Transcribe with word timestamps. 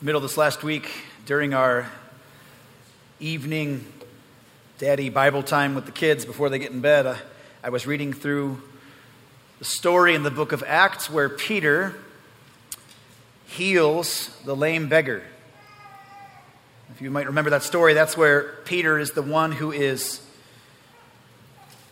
middle 0.00 0.18
of 0.18 0.22
this 0.22 0.36
last 0.36 0.62
week 0.62 0.88
during 1.26 1.54
our 1.54 1.84
evening 3.18 3.84
daddy 4.78 5.08
Bible 5.08 5.42
time 5.42 5.74
with 5.74 5.86
the 5.86 5.92
kids 5.92 6.24
before 6.24 6.48
they 6.48 6.60
get 6.60 6.70
in 6.70 6.80
bed, 6.80 7.04
uh, 7.04 7.16
I 7.64 7.70
was 7.70 7.84
reading 7.84 8.12
through 8.12 8.62
the 9.58 9.64
story 9.64 10.14
in 10.14 10.22
the 10.22 10.30
book 10.30 10.52
of 10.52 10.62
Acts 10.64 11.10
where 11.10 11.28
Peter 11.28 11.96
heals 13.48 14.28
the 14.44 14.54
lame 14.54 14.88
beggar. 14.88 15.24
If 16.94 17.02
you 17.02 17.10
might 17.10 17.26
remember 17.26 17.50
that 17.50 17.64
story, 17.64 17.92
that's 17.92 18.16
where 18.16 18.52
Peter 18.66 19.00
is 19.00 19.10
the 19.10 19.22
one 19.22 19.50
who 19.50 19.72
is 19.72 20.24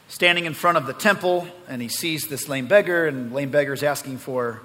standing 0.07 0.45
in 0.45 0.55
front 0.55 0.79
of 0.79 0.87
the 0.87 0.93
temple 0.93 1.49
and 1.67 1.83
he 1.83 1.89
sees 1.89 2.29
this 2.29 2.49
lame 2.49 2.69
beggar, 2.69 3.09
and 3.09 3.33
lame 3.33 3.51
beggar 3.51 3.73
is 3.73 3.83
asking 3.83 4.19
for 4.19 4.63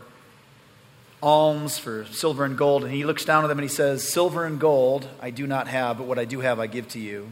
alms 1.22 1.78
for 1.78 2.06
silver 2.06 2.46
and 2.46 2.58
gold. 2.58 2.84
And 2.84 2.94
he 2.94 3.04
looks 3.04 3.26
down 3.26 3.44
at 3.44 3.48
them 3.48 3.60
and 3.60 3.70
he 3.70 3.74
says, 3.74 4.12
Silver 4.12 4.46
and 4.46 4.60
gold 4.60 5.08
I 5.22 5.30
do 5.30 5.48
not 5.48 5.68
have, 5.68 5.98
but 5.98 6.08
what 6.08 6.20
I 6.20 6.26
do 6.26 6.40
have 6.40 6.60
I 6.60 6.68
give 6.68 6.88
to 6.90 7.00
you. 7.00 7.32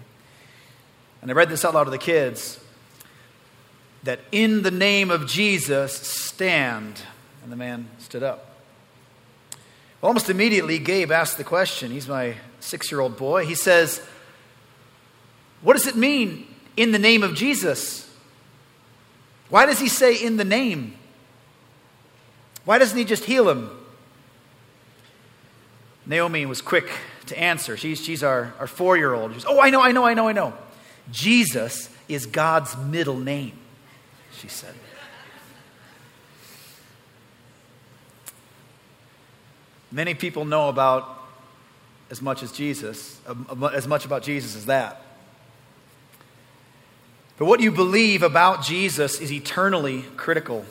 And 1.21 1.29
I 1.29 1.33
read 1.33 1.49
this 1.49 1.65
out 1.65 1.73
loud 1.73 1.85
to 1.85 1.91
the 1.91 1.97
kids 1.97 2.59
that 4.03 4.19
in 4.31 4.63
the 4.63 4.71
name 4.71 5.11
of 5.11 5.27
Jesus, 5.27 5.93
stand. 5.93 7.01
And 7.43 7.51
the 7.51 7.57
man 7.57 7.89
stood 7.97 8.23
up. 8.23 8.45
Almost 10.01 10.29
immediately, 10.29 10.79
Gabe 10.79 11.11
asked 11.11 11.37
the 11.37 11.43
question. 11.43 11.91
He's 11.91 12.07
my 12.07 12.35
six 12.59 12.91
year 12.91 13.01
old 13.01 13.17
boy. 13.17 13.45
He 13.45 13.55
says, 13.55 14.01
What 15.61 15.73
does 15.73 15.87
it 15.87 15.97
mean 15.97 16.47
in 16.77 16.91
the 16.91 16.99
name 16.99 17.23
of 17.23 17.35
Jesus? 17.35 18.09
Why 19.49 19.65
does 19.65 19.79
he 19.79 19.89
say 19.89 20.15
in 20.15 20.37
the 20.37 20.45
name? 20.45 20.95
Why 22.65 22.77
doesn't 22.77 22.97
he 22.97 23.03
just 23.03 23.25
heal 23.25 23.49
him? 23.49 23.69
Naomi 26.09 26.47
was 26.47 26.59
quick 26.59 26.89
to 27.27 27.39
answer. 27.39 27.77
She's, 27.77 28.03
she's 28.03 28.23
our, 28.23 28.51
our 28.59 28.65
four 28.65 28.97
year 28.97 29.13
old. 29.13 29.35
She's, 29.35 29.45
oh, 29.45 29.61
I 29.61 29.69
know, 29.69 29.79
I 29.79 29.91
know, 29.91 30.05
I 30.05 30.15
know, 30.15 30.27
I 30.27 30.31
know. 30.31 30.55
Jesus 31.11 31.87
is 32.07 32.25
God's 32.25 32.75
middle 32.75 33.19
name, 33.19 33.53
she 34.33 34.47
said. 34.47 34.73
Many 39.91 40.15
people 40.15 40.45
know 40.45 40.67
about 40.69 41.15
as 42.09 42.23
much 42.23 42.41
as 42.41 42.51
Jesus, 42.51 43.19
um, 43.27 43.45
um, 43.47 43.63
as 43.65 43.87
much 43.87 44.03
about 44.03 44.23
Jesus 44.23 44.55
as 44.55 44.65
that. 44.65 45.03
But 47.37 47.45
what 47.45 47.59
you 47.59 47.71
believe 47.71 48.23
about 48.23 48.63
Jesus 48.63 49.21
is 49.21 49.31
eternally 49.31 50.05
critical. 50.17 50.65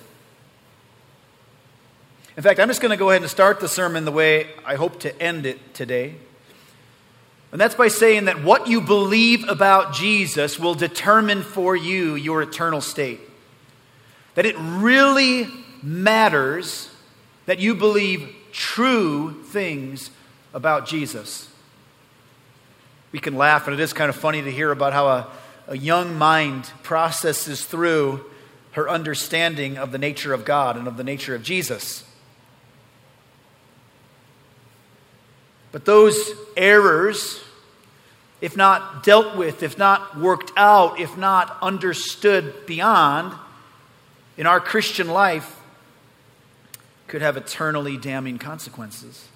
In 2.39 2.45
fact, 2.45 2.61
I'm 2.61 2.69
just 2.69 2.81
going 2.81 2.93
to 2.93 2.97
go 2.97 3.11
ahead 3.11 3.23
and 3.23 3.29
start 3.29 3.59
the 3.59 3.67
sermon 3.67 4.05
the 4.05 4.13
way 4.13 4.47
I 4.65 4.77
hope 4.77 5.01
to 5.01 5.21
end 5.21 5.45
it 5.45 5.75
today. 5.75 6.15
And 7.51 7.61
that's 7.61 7.75
by 7.75 7.89
saying 7.89 8.27
that 8.27 8.45
what 8.45 8.69
you 8.69 8.81
believe 8.81 9.49
about 9.49 9.93
Jesus 9.93 10.57
will 10.57 10.77
determine 10.77 11.43
for 11.43 11.75
you 11.75 12.15
your 12.15 12.41
eternal 12.41 12.81
state. 12.81 13.19
That 14.37 14.47
it 14.47 14.55
really 14.57 15.49
matters 15.83 16.89
that 17.47 17.59
you 17.59 17.75
believe 17.75 18.33
true 18.53 19.43
things 19.47 20.11
about 20.55 20.87
Jesus. 20.87 21.51
We 23.11 23.19
can 23.19 23.35
laugh, 23.35 23.67
and 23.67 23.75
it 23.75 23.81
is 23.81 23.93
kind 23.93 24.11
of 24.11 24.15
funny 24.15 24.43
to 24.43 24.51
hear 24.53 24.71
about 24.71 24.93
how 24.93 25.09
a, 25.09 25.27
a 25.67 25.77
young 25.77 26.17
mind 26.17 26.71
processes 26.85 27.65
through 27.65 28.25
her 28.73 28.89
understanding 28.89 29.77
of 29.77 29.91
the 29.91 29.99
nature 29.99 30.33
of 30.33 30.45
God 30.45 30.77
and 30.77 30.87
of 30.87 30.97
the 30.97 31.03
nature 31.03 31.35
of 31.35 31.43
Jesus. 31.43 32.05
But 35.73 35.85
those 35.85 36.33
errors, 36.57 37.43
if 38.41 38.57
not 38.57 39.03
dealt 39.03 39.37
with, 39.37 39.63
if 39.63 39.77
not 39.79 40.19
worked 40.19 40.53
out, 40.57 40.99
if 40.99 41.17
not 41.17 41.57
understood 41.61 42.67
beyond 42.67 43.35
in 44.37 44.47
our 44.47 44.61
Christian 44.61 45.09
life, 45.09 45.61
could 47.07 47.23
have 47.23 47.37
eternally 47.37 47.97
damning 47.97 48.39
consequences. 48.39 49.29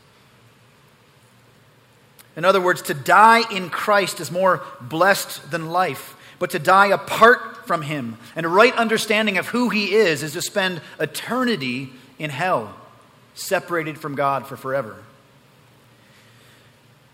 In 2.37 2.45
other 2.45 2.61
words, 2.61 2.83
to 2.83 2.95
die 2.95 3.43
in 3.51 3.69
Christ 3.69 4.21
is 4.21 4.31
more 4.31 4.62
blessed 4.81 5.51
than 5.51 5.71
life, 5.71 6.17
but 6.39 6.51
to 6.51 6.59
die 6.59 6.87
apart 6.87 7.67
from 7.67 7.83
Him 7.83 8.17
and 8.35 8.47
a 8.47 8.49
right 8.49 8.75
understanding 8.75 9.37
of 9.37 9.49
who 9.49 9.69
He 9.69 9.93
is 9.95 10.23
is 10.23 10.33
to 10.33 10.43
spend 10.43 10.81
eternity 10.99 11.91
in 12.19 12.31
hell, 12.31 12.75
separated 13.35 13.99
from 13.99 14.15
God 14.15 14.47
for 14.47 14.56
forever. 14.56 14.97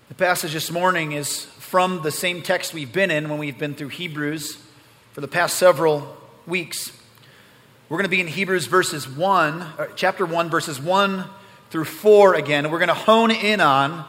The 0.09 0.15
passage 0.15 0.55
this 0.55 0.71
morning 0.71 1.13
is 1.13 1.45
from 1.45 2.01
the 2.01 2.11
same 2.11 2.41
text 2.41 2.73
we've 2.73 2.91
been 2.91 3.11
in 3.11 3.29
when 3.29 3.39
we've 3.39 3.59
been 3.59 3.75
through 3.75 3.89
Hebrews 3.89 4.59
for 5.13 5.21
the 5.21 5.29
past 5.29 5.59
several 5.59 6.17
weeks. 6.47 6.91
We're 7.91 7.99
going 7.99 8.07
to 8.07 8.11
be 8.11 8.23
in 8.23 8.27
Hebrews 8.27 8.69
verses 8.69 9.07
1, 9.07 9.61
uh, 9.61 9.87
chapter 9.97 10.25
1, 10.25 10.49
verses 10.49 10.81
1 10.81 11.25
through 11.69 11.85
4 11.85 12.37
again, 12.37 12.65
and 12.65 12.73
we're 12.73 12.79
going 12.79 12.89
to 12.89 12.95
hone 12.95 13.31
in 13.31 13.61
on 13.61 14.07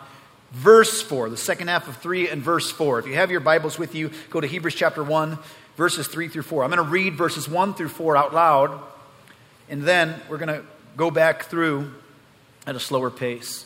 verse 0.54 1.02
4, 1.02 1.30
the 1.30 1.36
second 1.36 1.68
half 1.68 1.90
of 1.90 1.98
3 1.98 2.30
and 2.30 2.42
verse 2.42 2.72
4. 2.72 3.00
If 3.00 3.06
you 3.06 3.16
have 3.16 3.30
your 3.30 3.42
Bibles 3.42 3.78
with 3.78 3.94
you, 3.94 4.10
go 4.30 4.40
to 4.40 4.48
Hebrews 4.48 4.76
chapter 4.76 5.04
1, 5.04 5.38
verses 5.76 6.08
3 6.08 6.30
through 6.30 6.44
4. 6.44 6.64
I'm 6.64 6.72
going 6.72 6.82
to 6.82 6.90
read 6.90 7.16
verses 7.16 7.50
1 7.50 7.74
through 7.74 7.90
4 7.90 8.16
out 8.16 8.34
loud, 8.34 8.82
and 9.68 9.84
then 9.84 10.16
we're 10.30 10.38
going 10.38 10.62
to 10.62 10.66
go 10.96 11.12
back 11.12 11.48
through 11.48 11.92
at 12.66 12.78
a 12.78 12.80
slower 12.80 13.10
pace. 13.10 13.66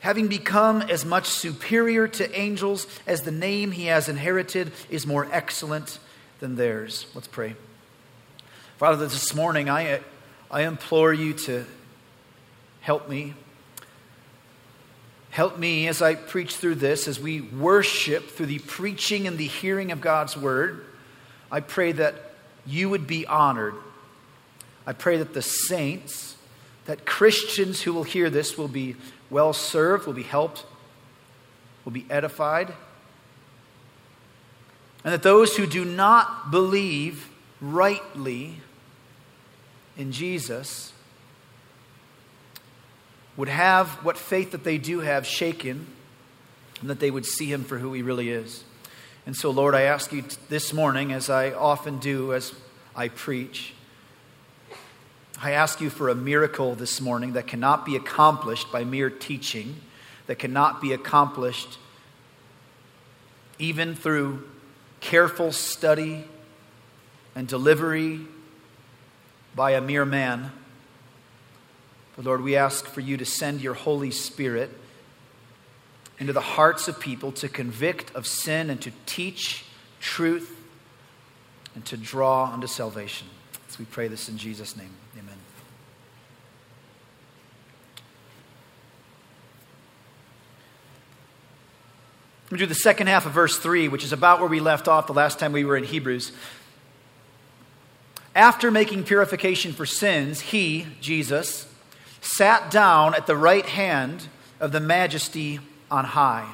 having 0.00 0.28
become 0.28 0.82
as 0.82 1.04
much 1.04 1.26
superior 1.26 2.08
to 2.08 2.38
angels 2.38 2.86
as 3.06 3.22
the 3.22 3.30
name 3.30 3.70
he 3.70 3.86
has 3.86 4.08
inherited 4.08 4.72
is 4.88 5.06
more 5.06 5.28
excellent 5.30 5.98
than 6.40 6.56
theirs. 6.56 7.06
Let's 7.14 7.28
pray. 7.28 7.54
Father, 8.78 9.06
this 9.06 9.34
morning 9.34 9.68
I, 9.68 10.00
I 10.50 10.62
implore 10.62 11.12
you 11.12 11.34
to 11.34 11.64
help 12.80 13.08
me. 13.08 13.34
Help 15.28 15.58
me 15.58 15.86
as 15.86 16.02
I 16.02 16.14
preach 16.14 16.56
through 16.56 16.76
this, 16.76 17.06
as 17.06 17.20
we 17.20 17.40
worship 17.40 18.30
through 18.30 18.46
the 18.46 18.58
preaching 18.58 19.26
and 19.26 19.38
the 19.38 19.46
hearing 19.46 19.92
of 19.92 20.00
God's 20.00 20.36
word. 20.36 20.86
I 21.52 21.60
pray 21.60 21.92
that 21.92 22.14
you 22.66 22.88
would 22.88 23.06
be 23.06 23.26
honored. 23.26 23.74
I 24.86 24.92
pray 24.92 25.18
that 25.18 25.34
the 25.34 25.42
saints, 25.42 26.36
that 26.86 27.04
Christians 27.04 27.82
who 27.82 27.92
will 27.92 28.02
hear 28.02 28.30
this 28.30 28.56
will 28.56 28.66
be 28.66 28.96
well 29.30 29.52
served, 29.52 30.06
will 30.06 30.12
be 30.12 30.22
helped, 30.22 30.66
will 31.84 31.92
be 31.92 32.06
edified. 32.10 32.74
And 35.04 35.14
that 35.14 35.22
those 35.22 35.56
who 35.56 35.66
do 35.66 35.84
not 35.84 36.50
believe 36.50 37.30
rightly 37.60 38.56
in 39.96 40.12
Jesus 40.12 40.92
would 43.36 43.48
have 43.48 43.88
what 44.04 44.18
faith 44.18 44.50
that 44.50 44.64
they 44.64 44.76
do 44.76 45.00
have 45.00 45.26
shaken 45.26 45.86
and 46.80 46.90
that 46.90 47.00
they 47.00 47.10
would 47.10 47.24
see 47.24 47.50
him 47.50 47.64
for 47.64 47.78
who 47.78 47.92
he 47.92 48.02
really 48.02 48.30
is. 48.30 48.64
And 49.26 49.36
so, 49.36 49.50
Lord, 49.50 49.74
I 49.74 49.82
ask 49.82 50.12
you 50.12 50.24
this 50.48 50.72
morning, 50.72 51.12
as 51.12 51.30
I 51.30 51.52
often 51.52 51.98
do 51.98 52.32
as 52.34 52.54
I 52.96 53.08
preach, 53.08 53.74
I 55.42 55.52
ask 55.52 55.80
you 55.80 55.88
for 55.88 56.10
a 56.10 56.14
miracle 56.14 56.74
this 56.74 57.00
morning 57.00 57.32
that 57.32 57.46
cannot 57.46 57.86
be 57.86 57.96
accomplished 57.96 58.70
by 58.70 58.84
mere 58.84 59.08
teaching, 59.08 59.76
that 60.26 60.38
cannot 60.38 60.82
be 60.82 60.92
accomplished 60.92 61.78
even 63.58 63.94
through 63.94 64.46
careful 65.00 65.50
study 65.50 66.24
and 67.34 67.48
delivery 67.48 68.20
by 69.54 69.72
a 69.72 69.80
mere 69.80 70.04
man. 70.04 70.52
But 72.16 72.26
Lord, 72.26 72.42
we 72.42 72.56
ask 72.56 72.86
for 72.86 73.00
you 73.00 73.16
to 73.16 73.24
send 73.24 73.62
your 73.62 73.74
Holy 73.74 74.10
Spirit 74.10 74.70
into 76.18 76.34
the 76.34 76.40
hearts 76.40 76.86
of 76.86 77.00
people 77.00 77.32
to 77.32 77.48
convict 77.48 78.14
of 78.14 78.26
sin 78.26 78.68
and 78.68 78.80
to 78.82 78.92
teach 79.06 79.64
truth 80.00 80.54
and 81.74 81.82
to 81.86 81.96
draw 81.96 82.52
unto 82.52 82.66
salvation. 82.66 83.26
As 83.70 83.78
we 83.78 83.84
pray 83.84 84.08
this 84.08 84.28
in 84.28 84.36
Jesus' 84.36 84.76
name. 84.76 84.90
Amen. 85.16 85.36
I'm 92.50 92.56
going 92.56 92.62
to 92.62 92.66
do 92.66 92.74
the 92.74 92.80
second 92.80 93.06
half 93.06 93.26
of 93.26 93.32
verse 93.32 93.56
3, 93.58 93.86
which 93.86 94.02
is 94.02 94.12
about 94.12 94.40
where 94.40 94.48
we 94.48 94.58
left 94.58 94.88
off 94.88 95.06
the 95.06 95.12
last 95.12 95.38
time 95.38 95.52
we 95.52 95.64
were 95.64 95.76
in 95.76 95.84
Hebrews. 95.84 96.32
After 98.34 98.72
making 98.72 99.04
purification 99.04 99.72
for 99.72 99.86
sins, 99.86 100.40
he, 100.40 100.88
Jesus, 101.00 101.72
sat 102.20 102.68
down 102.68 103.14
at 103.14 103.28
the 103.28 103.36
right 103.36 103.64
hand 103.64 104.26
of 104.58 104.72
the 104.72 104.80
majesty 104.80 105.60
on 105.92 106.04
high. 106.04 106.52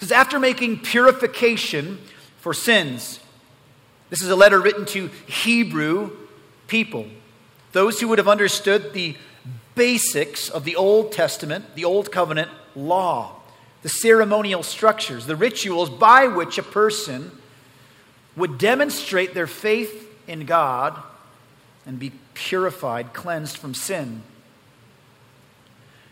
This 0.00 0.08
is 0.08 0.12
after 0.12 0.40
making 0.40 0.80
purification 0.80 1.98
for 2.40 2.52
sins. 2.52 3.20
This 4.10 4.20
is 4.20 4.30
a 4.30 4.36
letter 4.36 4.60
written 4.60 4.84
to 4.86 5.10
Hebrew 5.28 6.10
people, 6.66 7.06
those 7.70 8.00
who 8.00 8.08
would 8.08 8.18
have 8.18 8.26
understood 8.26 8.94
the 8.94 9.16
basics 9.76 10.48
of 10.48 10.64
the 10.64 10.74
Old 10.74 11.12
Testament, 11.12 11.76
the 11.76 11.84
Old 11.84 12.10
Covenant 12.10 12.50
law, 12.74 13.35
the 13.82 13.88
ceremonial 13.88 14.62
structures, 14.62 15.26
the 15.26 15.36
rituals 15.36 15.90
by 15.90 16.26
which 16.26 16.58
a 16.58 16.62
person 16.62 17.30
would 18.36 18.58
demonstrate 18.58 19.34
their 19.34 19.46
faith 19.46 20.08
in 20.26 20.44
God 20.44 21.00
and 21.86 21.98
be 21.98 22.12
purified, 22.34 23.12
cleansed 23.12 23.56
from 23.56 23.74
sin. 23.74 24.22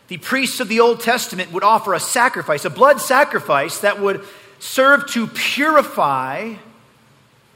The 0.07 0.17
priests 0.17 0.59
of 0.59 0.67
the 0.67 0.79
Old 0.79 1.01
Testament 1.01 1.51
would 1.51 1.63
offer 1.63 1.93
a 1.93 1.99
sacrifice, 1.99 2.63
a 2.65 2.69
blood 2.69 3.01
sacrifice 3.01 3.79
that 3.79 3.99
would 3.99 4.23
serve 4.59 5.07
to 5.11 5.27
purify 5.27 6.55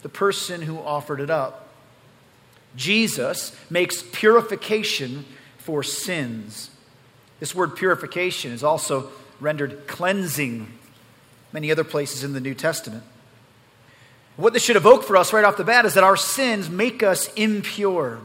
the 0.02 0.10
person 0.10 0.62
who 0.62 0.80
offered 0.80 1.20
it 1.20 1.30
up. 1.30 1.70
Jesus 2.76 3.56
makes 3.70 4.04
purification 4.12 5.26
for 5.58 5.84
sins. 5.84 6.72
This 7.40 7.56
word 7.56 7.76
purification 7.76 8.52
is 8.52 8.64
also 8.64 9.12
rendered 9.40 9.88
cleansing 9.88 10.68
many 11.52 11.72
other 11.72 11.84
places 11.84 12.24
in 12.24 12.34
the 12.34 12.40
New 12.40 12.54
Testament. 12.54 13.04
What 14.38 14.54
this 14.54 14.64
should 14.64 14.76
evoke 14.76 15.04
for 15.04 15.18
us 15.18 15.34
right 15.34 15.44
off 15.44 15.58
the 15.58 15.64
bat 15.64 15.86
is 15.86 15.96
that 15.96 16.04
our 16.04 16.16
sins 16.16 16.70
make 16.70 17.04
us 17.04 17.32
impure. 17.34 18.20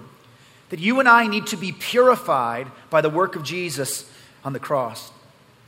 That 0.70 0.78
you 0.78 1.00
and 1.00 1.08
I 1.08 1.26
need 1.26 1.48
to 1.48 1.56
be 1.56 1.72
purified 1.72 2.68
by 2.90 3.00
the 3.00 3.10
work 3.10 3.36
of 3.36 3.42
Jesus 3.42 4.10
on 4.44 4.52
the 4.52 4.60
cross. 4.60 5.10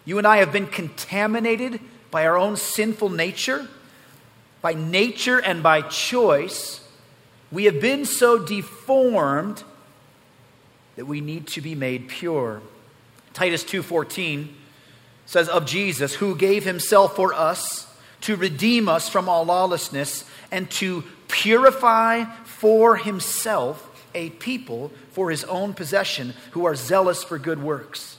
You 0.04 0.18
and 0.18 0.26
I 0.26 0.38
have 0.38 0.52
been 0.52 0.66
contaminated 0.66 1.80
by 2.10 2.26
our 2.26 2.38
own 2.38 2.56
sinful 2.56 3.10
nature, 3.10 3.68
by 4.62 4.74
nature 4.74 5.38
and 5.40 5.62
by 5.62 5.82
choice. 5.82 6.80
We 7.50 7.64
have 7.64 7.80
been 7.80 8.04
so 8.04 8.38
deformed 8.38 9.64
that 10.96 11.06
we 11.06 11.20
need 11.20 11.46
to 11.48 11.60
be 11.60 11.74
made 11.74 12.08
pure. 12.08 12.62
Titus 13.34 13.64
2:14 13.64 14.55
says 15.26 15.48
of 15.48 15.66
Jesus 15.66 16.14
who 16.14 16.34
gave 16.34 16.64
himself 16.64 17.16
for 17.16 17.34
us 17.34 17.86
to 18.22 18.36
redeem 18.36 18.88
us 18.88 19.08
from 19.08 19.28
all 19.28 19.44
lawlessness 19.44 20.24
and 20.50 20.70
to 20.70 21.04
purify 21.28 22.24
for 22.44 22.96
himself 22.96 23.82
a 24.14 24.30
people 24.30 24.90
for 25.10 25.30
his 25.30 25.44
own 25.44 25.74
possession 25.74 26.32
who 26.52 26.64
are 26.64 26.74
zealous 26.74 27.22
for 27.22 27.38
good 27.38 27.62
works. 27.62 28.18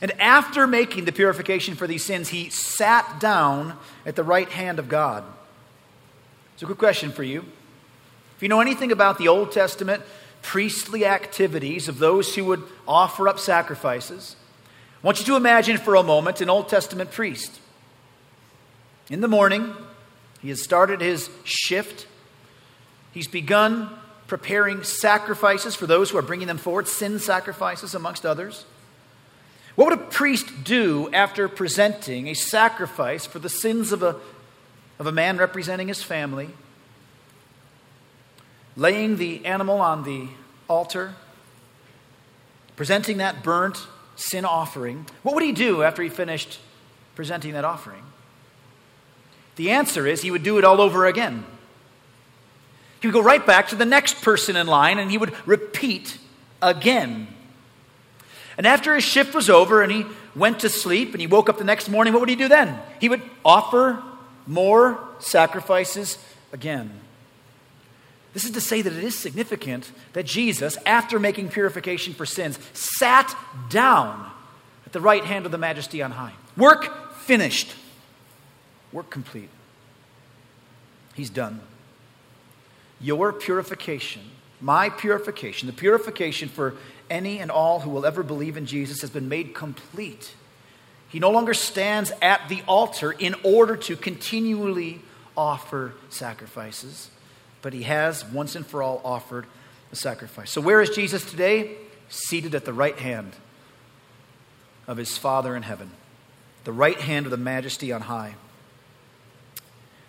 And 0.00 0.12
after 0.20 0.66
making 0.66 1.04
the 1.04 1.12
purification 1.12 1.74
for 1.74 1.86
these 1.86 2.04
sins, 2.04 2.28
he 2.28 2.50
sat 2.50 3.20
down 3.20 3.76
at 4.04 4.16
the 4.16 4.24
right 4.24 4.48
hand 4.48 4.78
of 4.78 4.88
God. 4.88 5.24
So, 6.56 6.66
a 6.66 6.68
good 6.68 6.78
question 6.78 7.12
for 7.12 7.22
you. 7.22 7.44
If 8.36 8.42
you 8.42 8.48
know 8.48 8.60
anything 8.60 8.92
about 8.92 9.18
the 9.18 9.28
Old 9.28 9.52
Testament 9.52 10.02
priestly 10.42 11.06
activities 11.06 11.88
of 11.88 11.98
those 11.98 12.34
who 12.34 12.44
would 12.44 12.62
offer 12.86 13.28
up 13.28 13.38
sacrifices, 13.38 14.36
I 15.04 15.06
want 15.06 15.18
you 15.18 15.26
to 15.26 15.36
imagine 15.36 15.76
for 15.76 15.96
a 15.96 16.02
moment 16.02 16.40
an 16.40 16.48
Old 16.48 16.70
Testament 16.70 17.10
priest. 17.10 17.60
In 19.10 19.20
the 19.20 19.28
morning, 19.28 19.74
he 20.40 20.48
has 20.48 20.62
started 20.62 21.02
his 21.02 21.28
shift. 21.44 22.06
He's 23.12 23.28
begun 23.28 23.90
preparing 24.28 24.82
sacrifices 24.82 25.74
for 25.74 25.86
those 25.86 26.08
who 26.08 26.16
are 26.16 26.22
bringing 26.22 26.46
them 26.46 26.56
forward, 26.56 26.88
sin 26.88 27.18
sacrifices 27.18 27.94
amongst 27.94 28.24
others. 28.24 28.64
What 29.74 29.90
would 29.90 29.98
a 29.98 30.02
priest 30.04 30.64
do 30.64 31.10
after 31.12 31.50
presenting 31.50 32.28
a 32.28 32.34
sacrifice 32.34 33.26
for 33.26 33.38
the 33.38 33.50
sins 33.50 33.92
of 33.92 34.02
a, 34.02 34.16
of 34.98 35.06
a 35.06 35.12
man 35.12 35.36
representing 35.36 35.88
his 35.88 36.02
family? 36.02 36.48
Laying 38.74 39.18
the 39.18 39.44
animal 39.44 39.82
on 39.82 40.04
the 40.04 40.28
altar, 40.66 41.12
presenting 42.74 43.18
that 43.18 43.42
burnt 43.42 43.86
sin 44.16 44.44
offering. 44.44 45.06
What 45.22 45.34
would 45.34 45.44
he 45.44 45.52
do 45.52 45.82
after 45.82 46.02
he 46.02 46.08
finished 46.08 46.58
presenting 47.14 47.52
that 47.52 47.64
offering? 47.64 48.02
The 49.56 49.70
answer 49.70 50.06
is 50.06 50.22
he 50.22 50.30
would 50.30 50.42
do 50.42 50.58
it 50.58 50.64
all 50.64 50.80
over 50.80 51.06
again. 51.06 51.44
He 53.00 53.06
would 53.06 53.14
go 53.14 53.22
right 53.22 53.44
back 53.44 53.68
to 53.68 53.76
the 53.76 53.84
next 53.84 54.22
person 54.22 54.56
in 54.56 54.66
line 54.66 54.98
and 54.98 55.10
he 55.10 55.18
would 55.18 55.34
repeat 55.46 56.18
again. 56.62 57.28
And 58.56 58.66
after 58.66 58.94
his 58.94 59.04
shift 59.04 59.34
was 59.34 59.50
over 59.50 59.82
and 59.82 59.92
he 59.92 60.06
went 60.34 60.60
to 60.60 60.68
sleep 60.68 61.12
and 61.12 61.20
he 61.20 61.26
woke 61.26 61.48
up 61.48 61.58
the 61.58 61.64
next 61.64 61.88
morning, 61.88 62.12
what 62.12 62.20
would 62.20 62.28
he 62.28 62.36
do 62.36 62.48
then? 62.48 62.78
He 63.00 63.08
would 63.08 63.22
offer 63.44 64.02
more 64.46 64.98
sacrifices 65.18 66.18
again. 66.52 67.00
This 68.34 68.44
is 68.44 68.50
to 68.50 68.60
say 68.60 68.82
that 68.82 68.92
it 68.92 69.04
is 69.04 69.16
significant 69.16 69.90
that 70.12 70.26
Jesus, 70.26 70.76
after 70.84 71.18
making 71.18 71.48
purification 71.48 72.12
for 72.12 72.26
sins, 72.26 72.58
sat 72.72 73.34
down 73.70 74.30
at 74.84 74.92
the 74.92 75.00
right 75.00 75.24
hand 75.24 75.46
of 75.46 75.52
the 75.52 75.58
majesty 75.58 76.02
on 76.02 76.10
high. 76.10 76.34
Work 76.56 77.14
finished. 77.14 77.74
Work 78.92 79.08
complete. 79.08 79.48
He's 81.14 81.30
done. 81.30 81.60
Your 83.00 83.32
purification, 83.32 84.22
my 84.60 84.90
purification, 84.90 85.66
the 85.66 85.72
purification 85.72 86.48
for 86.48 86.74
any 87.08 87.38
and 87.38 87.50
all 87.50 87.80
who 87.80 87.90
will 87.90 88.04
ever 88.04 88.22
believe 88.22 88.56
in 88.56 88.66
Jesus 88.66 89.00
has 89.02 89.10
been 89.10 89.28
made 89.28 89.54
complete. 89.54 90.34
He 91.08 91.20
no 91.20 91.30
longer 91.30 91.54
stands 91.54 92.10
at 92.20 92.48
the 92.48 92.62
altar 92.66 93.12
in 93.12 93.36
order 93.44 93.76
to 93.76 93.96
continually 93.96 95.02
offer 95.36 95.94
sacrifices, 96.08 97.10
but 97.64 97.72
he 97.72 97.84
has 97.84 98.26
once 98.26 98.54
and 98.54 98.66
for 98.66 98.82
all 98.82 99.00
offered 99.02 99.46
a 99.90 99.96
sacrifice. 99.96 100.50
So, 100.50 100.60
where 100.60 100.82
is 100.82 100.90
Jesus 100.90 101.28
today? 101.28 101.76
Seated 102.10 102.54
at 102.54 102.66
the 102.66 102.74
right 102.74 102.98
hand 102.98 103.32
of 104.86 104.98
his 104.98 105.16
Father 105.16 105.56
in 105.56 105.62
heaven, 105.62 105.90
the 106.64 106.72
right 106.72 107.00
hand 107.00 107.24
of 107.24 107.30
the 107.30 107.38
majesty 107.38 107.90
on 107.90 108.02
high. 108.02 108.34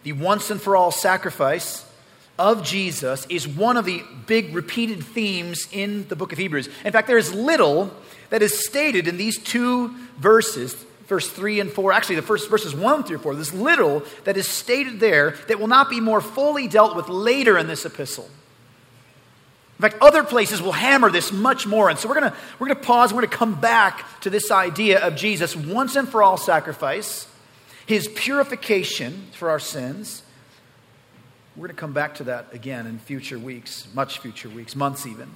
The 0.04 0.12
once 0.12 0.52
and 0.52 0.62
for 0.62 0.76
all 0.76 0.92
sacrifice 0.92 1.90
of 2.38 2.62
Jesus 2.62 3.26
is 3.30 3.48
one 3.48 3.78
of 3.78 3.86
the 3.86 4.04
big 4.28 4.54
repeated 4.54 5.02
themes 5.02 5.70
in 5.72 6.10
the 6.10 6.18
book 6.18 6.34
of 6.34 6.38
Hebrews. 6.38 6.68
In 6.84 6.92
fact, 6.92 7.08
there 7.08 7.18
is 7.18 7.34
little 7.34 7.90
that 8.32 8.42
is 8.42 8.66
stated 8.68 9.08
in 9.08 9.16
these 9.16 9.42
two 9.42 9.96
verses, 10.18 10.76
verse 11.08 11.30
3 11.30 11.60
and 11.60 11.72
4, 11.72 11.94
actually, 11.94 12.16
the 12.16 12.22
first 12.22 12.50
verses 12.50 12.76
1 12.76 13.04
through 13.04 13.20
4. 13.20 13.36
this 13.36 13.54
little 13.54 14.04
that 14.24 14.38
is 14.38 14.48
stated 14.48 15.00
there 15.00 15.32
that 15.48 15.60
will 15.60 15.68
not 15.68 15.90
be 15.90 16.00
more 16.00 16.22
fully 16.22 16.68
dealt 16.68 16.96
with 16.96 17.10
later 17.10 17.58
in 17.58 17.68
this 17.68 17.86
epistle. 17.86 18.30
In 19.78 19.82
fact, 19.82 19.98
other 20.02 20.24
places 20.24 20.62
will 20.62 20.72
hammer 20.72 21.12
this 21.12 21.34
much 21.34 21.68
more. 21.68 21.90
And 21.90 22.00
so 22.00 22.08
we're 22.08 22.20
going 22.20 22.34
we're 22.60 22.70
to 22.70 22.76
pause. 22.76 23.14
We're 23.14 23.22
going 23.22 23.32
to 23.32 23.38
come 23.38 23.60
back 23.60 24.22
to 24.22 24.30
this 24.30 24.50
idea 24.50 25.06
of 25.06 25.16
Jesus' 25.16 25.56
once 25.56 25.98
and 25.98 26.08
for 26.08 26.24
all 26.24 26.38
sacrifice, 26.38 27.28
his 27.86 28.08
purification 28.08 29.28
for 29.34 29.50
our 29.50 29.60
sins, 29.60 30.24
we're 31.56 31.68
going 31.68 31.76
to 31.76 31.80
come 31.80 31.94
back 31.94 32.16
to 32.16 32.26
that 32.26 32.48
again 32.54 32.88
in 32.88 33.00
future 33.00 33.38
weeks, 33.38 33.88
much 33.94 34.20
future 34.20 34.50
weeks, 34.50 34.76
months 34.76 35.06
even. 35.06 35.30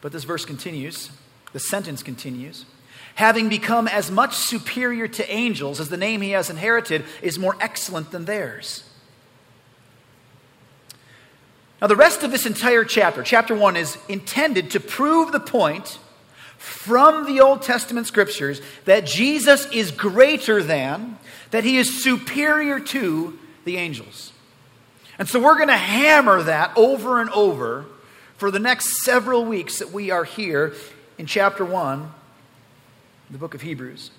But 0.00 0.12
this 0.12 0.24
verse 0.24 0.44
continues, 0.44 1.10
the 1.52 1.60
sentence 1.60 2.02
continues. 2.02 2.66
Having 3.14 3.48
become 3.48 3.86
as 3.86 4.10
much 4.10 4.34
superior 4.34 5.06
to 5.06 5.30
angels 5.30 5.78
as 5.78 5.88
the 5.88 5.96
name 5.96 6.20
he 6.20 6.30
has 6.30 6.50
inherited 6.50 7.04
is 7.22 7.38
more 7.38 7.56
excellent 7.60 8.10
than 8.10 8.24
theirs. 8.24 8.82
Now, 11.80 11.88
the 11.88 11.96
rest 11.96 12.22
of 12.22 12.30
this 12.30 12.46
entire 12.46 12.84
chapter, 12.84 13.22
chapter 13.22 13.54
1, 13.54 13.76
is 13.76 13.98
intended 14.08 14.70
to 14.70 14.80
prove 14.80 15.32
the 15.32 15.40
point 15.40 15.98
from 16.56 17.26
the 17.26 17.40
Old 17.40 17.62
Testament 17.62 18.06
scriptures 18.06 18.62
that 18.86 19.06
Jesus 19.06 19.66
is 19.70 19.90
greater 19.90 20.62
than, 20.62 21.18
that 21.50 21.62
he 21.62 21.76
is 21.76 22.02
superior 22.02 22.80
to 22.80 23.38
the 23.64 23.76
angels. 23.76 24.32
And 25.18 25.28
so 25.28 25.40
we're 25.40 25.56
going 25.56 25.68
to 25.68 25.76
hammer 25.76 26.42
that 26.42 26.72
over 26.76 27.20
and 27.20 27.30
over 27.30 27.84
for 28.38 28.50
the 28.50 28.58
next 28.58 29.02
several 29.04 29.44
weeks 29.44 29.78
that 29.78 29.92
we 29.92 30.10
are 30.10 30.24
here 30.24 30.74
in 31.18 31.26
chapter 31.26 31.64
1, 31.64 32.10
the 33.34 33.38
book 33.38 33.54
of 33.54 33.62
Hebrews. 33.62 34.12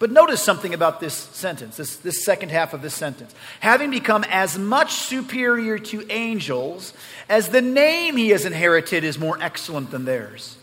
But 0.00 0.10
notice 0.10 0.42
something 0.42 0.74
about 0.74 0.98
this 0.98 1.14
sentence, 1.14 1.76
this, 1.76 1.94
this 1.98 2.24
second 2.24 2.48
half 2.50 2.74
of 2.74 2.82
this 2.82 2.92
sentence. 2.92 3.32
Having 3.60 3.92
become 3.92 4.24
as 4.28 4.58
much 4.58 4.94
superior 4.94 5.78
to 5.78 6.04
angels 6.10 6.92
as 7.28 7.50
the 7.50 7.62
name 7.62 8.16
he 8.16 8.30
has 8.30 8.44
inherited 8.44 9.04
is 9.04 9.16
more 9.16 9.38
excellent 9.40 9.92
than 9.92 10.04
theirs. 10.04 10.56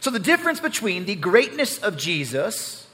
So 0.00 0.10
the 0.10 0.18
difference 0.18 0.58
between 0.58 1.04
the 1.04 1.14
greatness 1.14 1.78
of 1.78 1.96
Jesus 1.96 2.88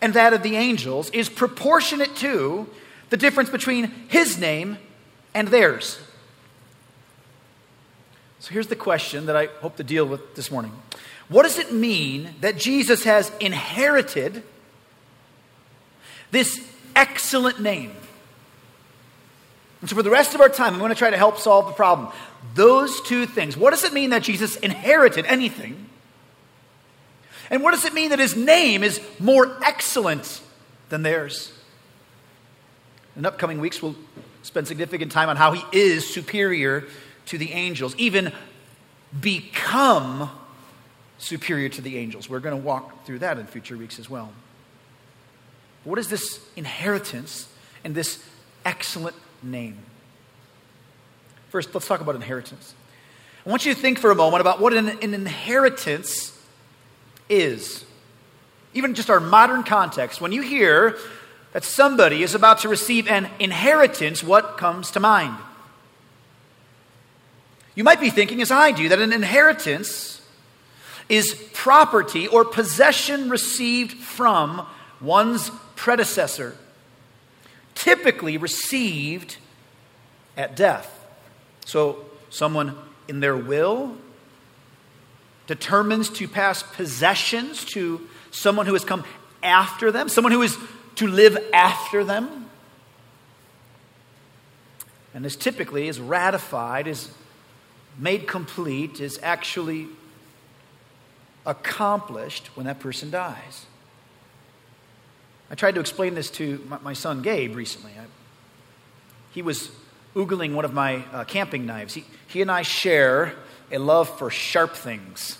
and 0.00 0.14
that 0.14 0.32
of 0.32 0.42
the 0.42 0.56
angels 0.56 1.10
is 1.10 1.28
proportionate 1.28 2.16
to 2.16 2.68
the 3.10 3.16
difference 3.16 3.50
between 3.50 3.84
his 4.08 4.36
name 4.36 4.78
and 5.32 5.46
theirs. 5.46 6.00
So 8.40 8.52
here's 8.52 8.68
the 8.68 8.76
question 8.76 9.26
that 9.26 9.36
I 9.36 9.46
hope 9.46 9.76
to 9.76 9.84
deal 9.84 10.06
with 10.06 10.34
this 10.34 10.50
morning 10.50 10.72
What 11.28 11.42
does 11.42 11.58
it 11.58 11.72
mean 11.72 12.34
that 12.40 12.56
Jesus 12.56 13.04
has 13.04 13.32
inherited 13.40 14.42
this 16.30 16.66
excellent 16.94 17.60
name? 17.60 17.92
And 19.80 19.88
so, 19.88 19.94
for 19.94 20.02
the 20.02 20.10
rest 20.10 20.34
of 20.34 20.40
our 20.40 20.48
time, 20.48 20.74
I'm 20.74 20.80
going 20.80 20.90
to 20.90 20.96
try 20.96 21.10
to 21.10 21.16
help 21.16 21.38
solve 21.38 21.66
the 21.66 21.72
problem. 21.72 22.12
Those 22.54 23.00
two 23.02 23.26
things. 23.26 23.56
What 23.56 23.70
does 23.70 23.84
it 23.84 23.92
mean 23.92 24.10
that 24.10 24.22
Jesus 24.22 24.56
inherited 24.56 25.24
anything? 25.26 25.86
And 27.50 27.62
what 27.62 27.70
does 27.72 27.84
it 27.84 27.94
mean 27.94 28.10
that 28.10 28.18
his 28.18 28.36
name 28.36 28.82
is 28.82 29.00
more 29.18 29.56
excellent 29.64 30.42
than 30.88 31.02
theirs? 31.02 31.52
In 33.16 33.24
upcoming 33.24 33.60
weeks, 33.60 33.80
we'll 33.80 33.96
spend 34.42 34.68
significant 34.68 35.12
time 35.12 35.28
on 35.28 35.36
how 35.36 35.52
he 35.52 35.64
is 35.72 36.12
superior 36.12 36.84
to 37.28 37.38
the 37.38 37.52
angels, 37.52 37.94
even 37.96 38.32
become 39.18 40.30
superior 41.18 41.68
to 41.68 41.80
the 41.80 41.96
angels. 41.96 42.28
We're 42.28 42.40
going 42.40 42.58
to 42.58 42.64
walk 42.64 43.04
through 43.04 43.20
that 43.20 43.38
in 43.38 43.46
future 43.46 43.76
weeks 43.76 43.98
as 43.98 44.08
well. 44.08 44.32
What 45.84 45.98
is 45.98 46.08
this 46.08 46.40
inheritance 46.56 47.48
and 47.84 47.94
this 47.94 48.22
excellent 48.64 49.16
name? 49.42 49.78
First, 51.50 51.74
let's 51.74 51.86
talk 51.86 52.00
about 52.00 52.14
inheritance. 52.14 52.74
I 53.46 53.50
want 53.50 53.64
you 53.64 53.74
to 53.74 53.80
think 53.80 53.98
for 53.98 54.10
a 54.10 54.14
moment 54.14 54.40
about 54.40 54.60
what 54.60 54.74
an, 54.74 54.88
an 54.88 55.14
inheritance 55.14 56.38
is. 57.28 57.84
Even 58.74 58.94
just 58.94 59.08
our 59.08 59.20
modern 59.20 59.62
context, 59.62 60.20
when 60.20 60.32
you 60.32 60.42
hear 60.42 60.98
that 61.52 61.64
somebody 61.64 62.22
is 62.22 62.34
about 62.34 62.58
to 62.58 62.68
receive 62.68 63.08
an 63.08 63.30
inheritance, 63.38 64.22
what 64.22 64.58
comes 64.58 64.90
to 64.90 65.00
mind? 65.00 65.36
You 67.78 67.84
might 67.84 68.00
be 68.00 68.10
thinking, 68.10 68.42
as 68.42 68.50
I 68.50 68.72
do, 68.72 68.88
that 68.88 68.98
an 68.98 69.12
inheritance 69.12 70.20
is 71.08 71.32
property 71.52 72.26
or 72.26 72.44
possession 72.44 73.30
received 73.30 73.98
from 73.98 74.66
one's 75.00 75.52
predecessor, 75.76 76.56
typically 77.76 78.36
received 78.36 79.36
at 80.36 80.56
death. 80.56 80.92
So, 81.66 82.04
someone 82.30 82.76
in 83.06 83.20
their 83.20 83.36
will 83.36 83.96
determines 85.46 86.10
to 86.10 86.26
pass 86.26 86.64
possessions 86.64 87.64
to 87.66 88.08
someone 88.32 88.66
who 88.66 88.72
has 88.72 88.84
come 88.84 89.04
after 89.40 89.92
them, 89.92 90.08
someone 90.08 90.32
who 90.32 90.42
is 90.42 90.58
to 90.96 91.06
live 91.06 91.38
after 91.54 92.02
them. 92.02 92.50
And 95.14 95.24
this 95.24 95.36
typically 95.36 95.86
is 95.86 96.00
ratified, 96.00 96.88
is 96.88 97.08
made 97.98 98.26
complete, 98.26 99.00
is 99.00 99.18
actually 99.22 99.88
accomplished 101.44 102.48
when 102.56 102.66
that 102.66 102.78
person 102.78 103.10
dies. 103.10 103.66
I 105.50 105.54
tried 105.54 105.74
to 105.74 105.80
explain 105.80 106.14
this 106.14 106.30
to 106.32 106.78
my, 106.82 106.92
son 106.92 107.22
Gabe 107.22 107.56
recently. 107.56 107.92
I, 107.98 108.04
he 109.32 109.42
was 109.42 109.70
oogling 110.14 110.54
one 110.54 110.64
of 110.64 110.74
my 110.74 111.04
uh, 111.12 111.24
camping 111.24 111.64
knives. 111.64 111.94
He, 111.94 112.04
he 112.26 112.42
and 112.42 112.50
I 112.50 112.62
share 112.62 113.34
a 113.72 113.78
love 113.78 114.18
for 114.18 114.30
sharp 114.30 114.74
things. 114.74 115.38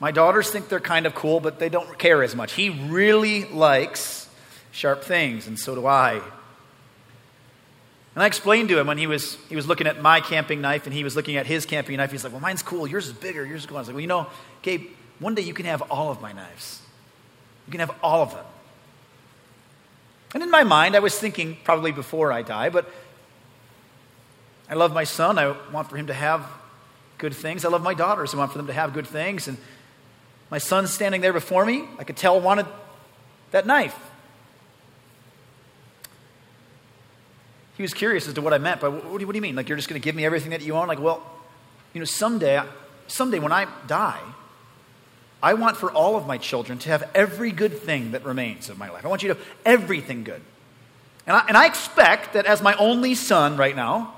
My 0.00 0.10
daughters 0.10 0.50
think 0.50 0.68
they're 0.68 0.80
kind 0.80 1.06
of 1.06 1.14
cool, 1.14 1.40
but 1.40 1.58
they 1.58 1.68
don't 1.68 1.98
care 1.98 2.22
as 2.22 2.34
much. 2.34 2.52
He 2.52 2.70
really 2.70 3.44
likes 3.44 4.28
sharp 4.72 5.04
things, 5.04 5.46
and 5.46 5.58
so 5.58 5.74
do 5.74 5.86
I. 5.86 6.20
And 8.14 8.22
I 8.22 8.26
explained 8.26 8.68
to 8.68 8.78
him 8.78 8.86
when 8.86 8.98
he 8.98 9.06
was, 9.06 9.36
he 9.48 9.56
was 9.56 9.66
looking 9.66 9.86
at 9.86 10.00
my 10.00 10.20
camping 10.20 10.60
knife 10.60 10.86
and 10.86 10.94
he 10.94 11.02
was 11.02 11.16
looking 11.16 11.36
at 11.36 11.46
his 11.46 11.66
camping 11.66 11.96
knife. 11.96 12.12
He's 12.12 12.22
like, 12.22 12.32
Well, 12.32 12.40
mine's 12.40 12.62
cool. 12.62 12.86
Yours 12.86 13.08
is 13.08 13.12
bigger. 13.12 13.44
Yours 13.44 13.62
is 13.62 13.66
cool. 13.66 13.76
I 13.76 13.80
was 13.80 13.88
like, 13.88 13.94
Well, 13.94 14.00
you 14.02 14.06
know, 14.06 14.26
Gabe, 14.62 14.90
one 15.18 15.34
day 15.34 15.42
you 15.42 15.54
can 15.54 15.66
have 15.66 15.82
all 15.82 16.10
of 16.10 16.20
my 16.20 16.32
knives. 16.32 16.80
You 17.66 17.72
can 17.72 17.80
have 17.80 17.94
all 18.02 18.22
of 18.22 18.32
them. 18.32 18.44
And 20.34 20.42
in 20.42 20.50
my 20.50 20.64
mind, 20.64 20.96
I 20.96 21.00
was 21.00 21.18
thinking 21.18 21.56
probably 21.64 21.92
before 21.92 22.32
I 22.32 22.42
die, 22.42 22.68
but 22.68 22.88
I 24.68 24.74
love 24.74 24.92
my 24.92 25.04
son. 25.04 25.38
I 25.38 25.54
want 25.72 25.90
for 25.90 25.96
him 25.96 26.08
to 26.08 26.14
have 26.14 26.46
good 27.18 27.34
things. 27.34 27.64
I 27.64 27.68
love 27.68 27.82
my 27.82 27.94
daughters. 27.94 28.34
I 28.34 28.38
want 28.38 28.52
for 28.52 28.58
them 28.58 28.66
to 28.66 28.72
have 28.72 28.92
good 28.92 29.06
things. 29.06 29.48
And 29.48 29.58
my 30.50 30.58
son 30.58 30.86
standing 30.86 31.20
there 31.20 31.32
before 31.32 31.64
me, 31.64 31.84
I 31.98 32.04
could 32.04 32.16
tell 32.16 32.40
wanted 32.40 32.66
that 33.50 33.66
knife. 33.66 33.96
He 37.76 37.82
was 37.82 37.92
curious 37.92 38.28
as 38.28 38.34
to 38.34 38.40
what 38.40 38.52
I 38.52 38.58
meant, 38.58 38.80
but 38.80 38.92
what 38.92 39.02
do 39.02 39.20
you, 39.20 39.26
what 39.26 39.32
do 39.32 39.36
you 39.36 39.42
mean? 39.42 39.56
Like, 39.56 39.68
you're 39.68 39.76
just 39.76 39.88
going 39.88 40.00
to 40.00 40.04
give 40.04 40.14
me 40.14 40.24
everything 40.24 40.50
that 40.50 40.62
you 40.62 40.74
own? 40.74 40.86
Like, 40.86 41.00
well, 41.00 41.22
you 41.92 42.00
know, 42.00 42.04
someday, 42.04 42.62
someday 43.08 43.38
when 43.38 43.52
I 43.52 43.66
die, 43.86 44.20
I 45.42 45.54
want 45.54 45.76
for 45.76 45.90
all 45.92 46.16
of 46.16 46.26
my 46.26 46.38
children 46.38 46.78
to 46.78 46.88
have 46.88 47.10
every 47.14 47.52
good 47.52 47.76
thing 47.78 48.12
that 48.12 48.24
remains 48.24 48.70
of 48.70 48.78
my 48.78 48.90
life. 48.90 49.04
I 49.04 49.08
want 49.08 49.22
you 49.22 49.28
to 49.28 49.34
have 49.34 49.46
everything 49.66 50.24
good. 50.24 50.40
And 51.26 51.36
I, 51.36 51.46
and 51.48 51.56
I 51.56 51.66
expect 51.66 52.34
that 52.34 52.46
as 52.46 52.62
my 52.62 52.74
only 52.76 53.14
son 53.14 53.56
right 53.56 53.76
now, 53.76 54.14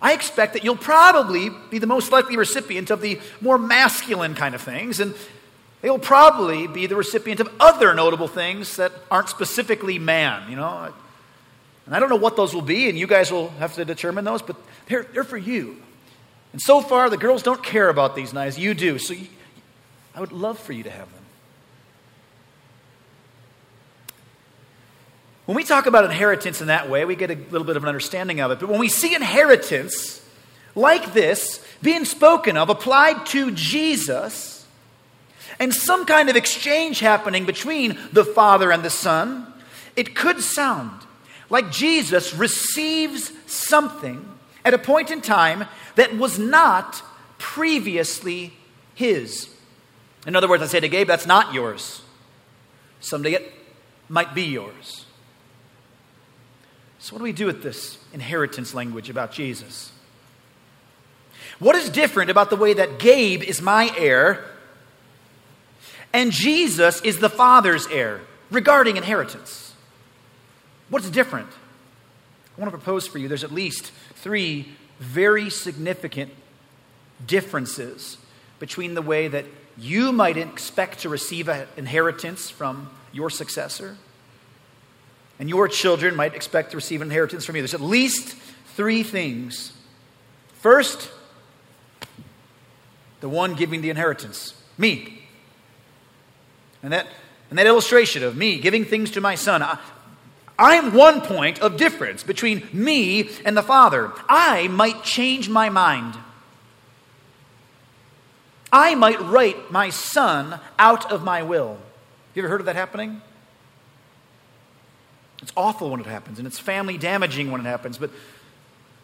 I 0.00 0.14
expect 0.14 0.54
that 0.54 0.64
you'll 0.64 0.76
probably 0.76 1.50
be 1.68 1.78
the 1.78 1.86
most 1.86 2.12
likely 2.12 2.36
recipient 2.36 2.90
of 2.90 3.02
the 3.02 3.20
more 3.40 3.58
masculine 3.58 4.34
kind 4.34 4.54
of 4.54 4.62
things. 4.62 5.00
And 5.00 5.14
they'll 5.82 5.98
probably 5.98 6.66
be 6.66 6.86
the 6.86 6.96
recipient 6.96 7.40
of 7.40 7.52
other 7.60 7.92
notable 7.92 8.28
things 8.28 8.76
that 8.76 8.92
aren't 9.10 9.28
specifically 9.28 9.98
man, 9.98 10.48
you 10.48 10.56
know. 10.56 10.92
And 11.86 11.94
I 11.94 11.98
don't 11.98 12.08
know 12.08 12.16
what 12.16 12.36
those 12.36 12.54
will 12.54 12.62
be, 12.62 12.88
and 12.88 12.98
you 12.98 13.06
guys 13.06 13.32
will 13.32 13.48
have 13.58 13.74
to 13.74 13.84
determine 13.84 14.24
those, 14.24 14.42
but 14.42 14.56
they're, 14.86 15.04
they're 15.12 15.24
for 15.24 15.38
you. 15.38 15.76
And 16.52 16.60
so 16.60 16.80
far, 16.80 17.10
the 17.10 17.16
girls 17.16 17.42
don't 17.42 17.62
care 17.62 17.88
about 17.88 18.14
these 18.14 18.32
knives. 18.32 18.58
You 18.58 18.74
do. 18.74 18.98
So 18.98 19.14
you, 19.14 19.26
I 20.14 20.20
would 20.20 20.32
love 20.32 20.58
for 20.58 20.72
you 20.72 20.82
to 20.82 20.90
have 20.90 21.10
them. 21.12 21.22
When 25.46 25.56
we 25.56 25.64
talk 25.64 25.86
about 25.86 26.04
inheritance 26.04 26.60
in 26.60 26.68
that 26.68 26.88
way, 26.88 27.04
we 27.04 27.16
get 27.16 27.30
a 27.30 27.34
little 27.34 27.64
bit 27.64 27.76
of 27.76 27.82
an 27.82 27.88
understanding 27.88 28.40
of 28.40 28.52
it. 28.52 28.60
But 28.60 28.68
when 28.68 28.78
we 28.78 28.88
see 28.88 29.14
inheritance 29.14 30.24
like 30.76 31.12
this 31.12 31.64
being 31.82 32.04
spoken 32.04 32.56
of, 32.56 32.68
applied 32.68 33.26
to 33.26 33.50
Jesus, 33.50 34.64
and 35.58 35.74
some 35.74 36.06
kind 36.06 36.30
of 36.30 36.36
exchange 36.36 37.00
happening 37.00 37.46
between 37.46 37.98
the 38.12 38.24
Father 38.24 38.70
and 38.70 38.82
the 38.82 38.90
Son, 38.90 39.52
it 39.96 40.14
could 40.14 40.40
sound 40.40 41.02
like 41.50 41.70
Jesus 41.70 42.32
receives 42.32 43.32
something 43.46 44.26
at 44.64 44.72
a 44.72 44.78
point 44.78 45.10
in 45.10 45.20
time 45.20 45.66
that 45.96 46.16
was 46.16 46.38
not 46.38 47.02
previously 47.38 48.52
his. 48.94 49.50
In 50.26 50.36
other 50.36 50.48
words, 50.48 50.62
I 50.62 50.66
say 50.66 50.80
to 50.80 50.88
Gabe, 50.88 51.08
that's 51.08 51.26
not 51.26 51.52
yours. 51.52 52.02
Someday 53.00 53.32
it 53.32 53.52
might 54.08 54.34
be 54.34 54.44
yours. 54.44 55.06
So, 56.98 57.14
what 57.14 57.20
do 57.20 57.24
we 57.24 57.32
do 57.32 57.46
with 57.46 57.62
this 57.62 57.98
inheritance 58.12 58.74
language 58.74 59.08
about 59.08 59.32
Jesus? 59.32 59.90
What 61.58 61.74
is 61.74 61.88
different 61.88 62.30
about 62.30 62.50
the 62.50 62.56
way 62.56 62.74
that 62.74 62.98
Gabe 62.98 63.42
is 63.42 63.62
my 63.62 63.90
heir 63.96 64.44
and 66.12 66.30
Jesus 66.30 67.00
is 67.00 67.18
the 67.18 67.30
Father's 67.30 67.86
heir 67.86 68.20
regarding 68.50 68.98
inheritance? 68.98 69.69
What's 70.90 71.08
different? 71.08 71.48
I 71.48 72.60
want 72.60 72.70
to 72.70 72.76
propose 72.76 73.06
for 73.06 73.18
you 73.18 73.28
there's 73.28 73.44
at 73.44 73.52
least 73.52 73.92
three 74.16 74.74
very 74.98 75.48
significant 75.48 76.32
differences 77.26 78.18
between 78.58 78.94
the 78.94 79.02
way 79.02 79.28
that 79.28 79.46
you 79.78 80.12
might 80.12 80.36
expect 80.36 81.00
to 81.00 81.08
receive 81.08 81.48
an 81.48 81.66
inheritance 81.76 82.50
from 82.50 82.90
your 83.12 83.30
successor 83.30 83.96
and 85.40 85.48
your 85.48 85.68
children 85.68 86.14
might 86.14 86.34
expect 86.34 86.72
to 86.72 86.76
receive 86.76 87.00
an 87.00 87.08
inheritance 87.08 87.46
from 87.46 87.56
you. 87.56 87.62
There's 87.62 87.72
at 87.72 87.80
least 87.80 88.36
three 88.74 89.02
things. 89.02 89.72
First, 90.52 91.10
the 93.20 93.28
one 93.28 93.54
giving 93.54 93.80
the 93.80 93.88
inheritance 93.88 94.54
me. 94.76 95.22
And 96.82 96.92
that, 96.92 97.06
and 97.48 97.58
that 97.58 97.66
illustration 97.66 98.22
of 98.22 98.36
me 98.36 98.58
giving 98.60 98.84
things 98.84 99.10
to 99.12 99.22
my 99.22 99.34
son, 99.34 99.62
I'm 100.60 100.92
one 100.92 101.22
point 101.22 101.58
of 101.60 101.78
difference 101.78 102.22
between 102.22 102.68
me 102.70 103.30
and 103.46 103.56
the 103.56 103.62
Father. 103.62 104.12
I 104.28 104.68
might 104.68 105.02
change 105.02 105.48
my 105.48 105.70
mind. 105.70 106.18
I 108.70 108.94
might 108.94 109.20
write 109.22 109.72
my 109.72 109.88
son 109.88 110.60
out 110.78 111.10
of 111.10 111.24
my 111.24 111.42
will. 111.42 111.78
You 112.34 112.42
ever 112.42 112.50
heard 112.50 112.60
of 112.60 112.66
that 112.66 112.76
happening? 112.76 113.22
It's 115.40 115.52
awful 115.56 115.90
when 115.90 116.00
it 116.00 116.06
happens, 116.06 116.38
and 116.38 116.46
it's 116.46 116.58
family 116.58 116.98
damaging 116.98 117.50
when 117.50 117.62
it 117.62 117.64
happens. 117.64 117.96
But 117.96 118.10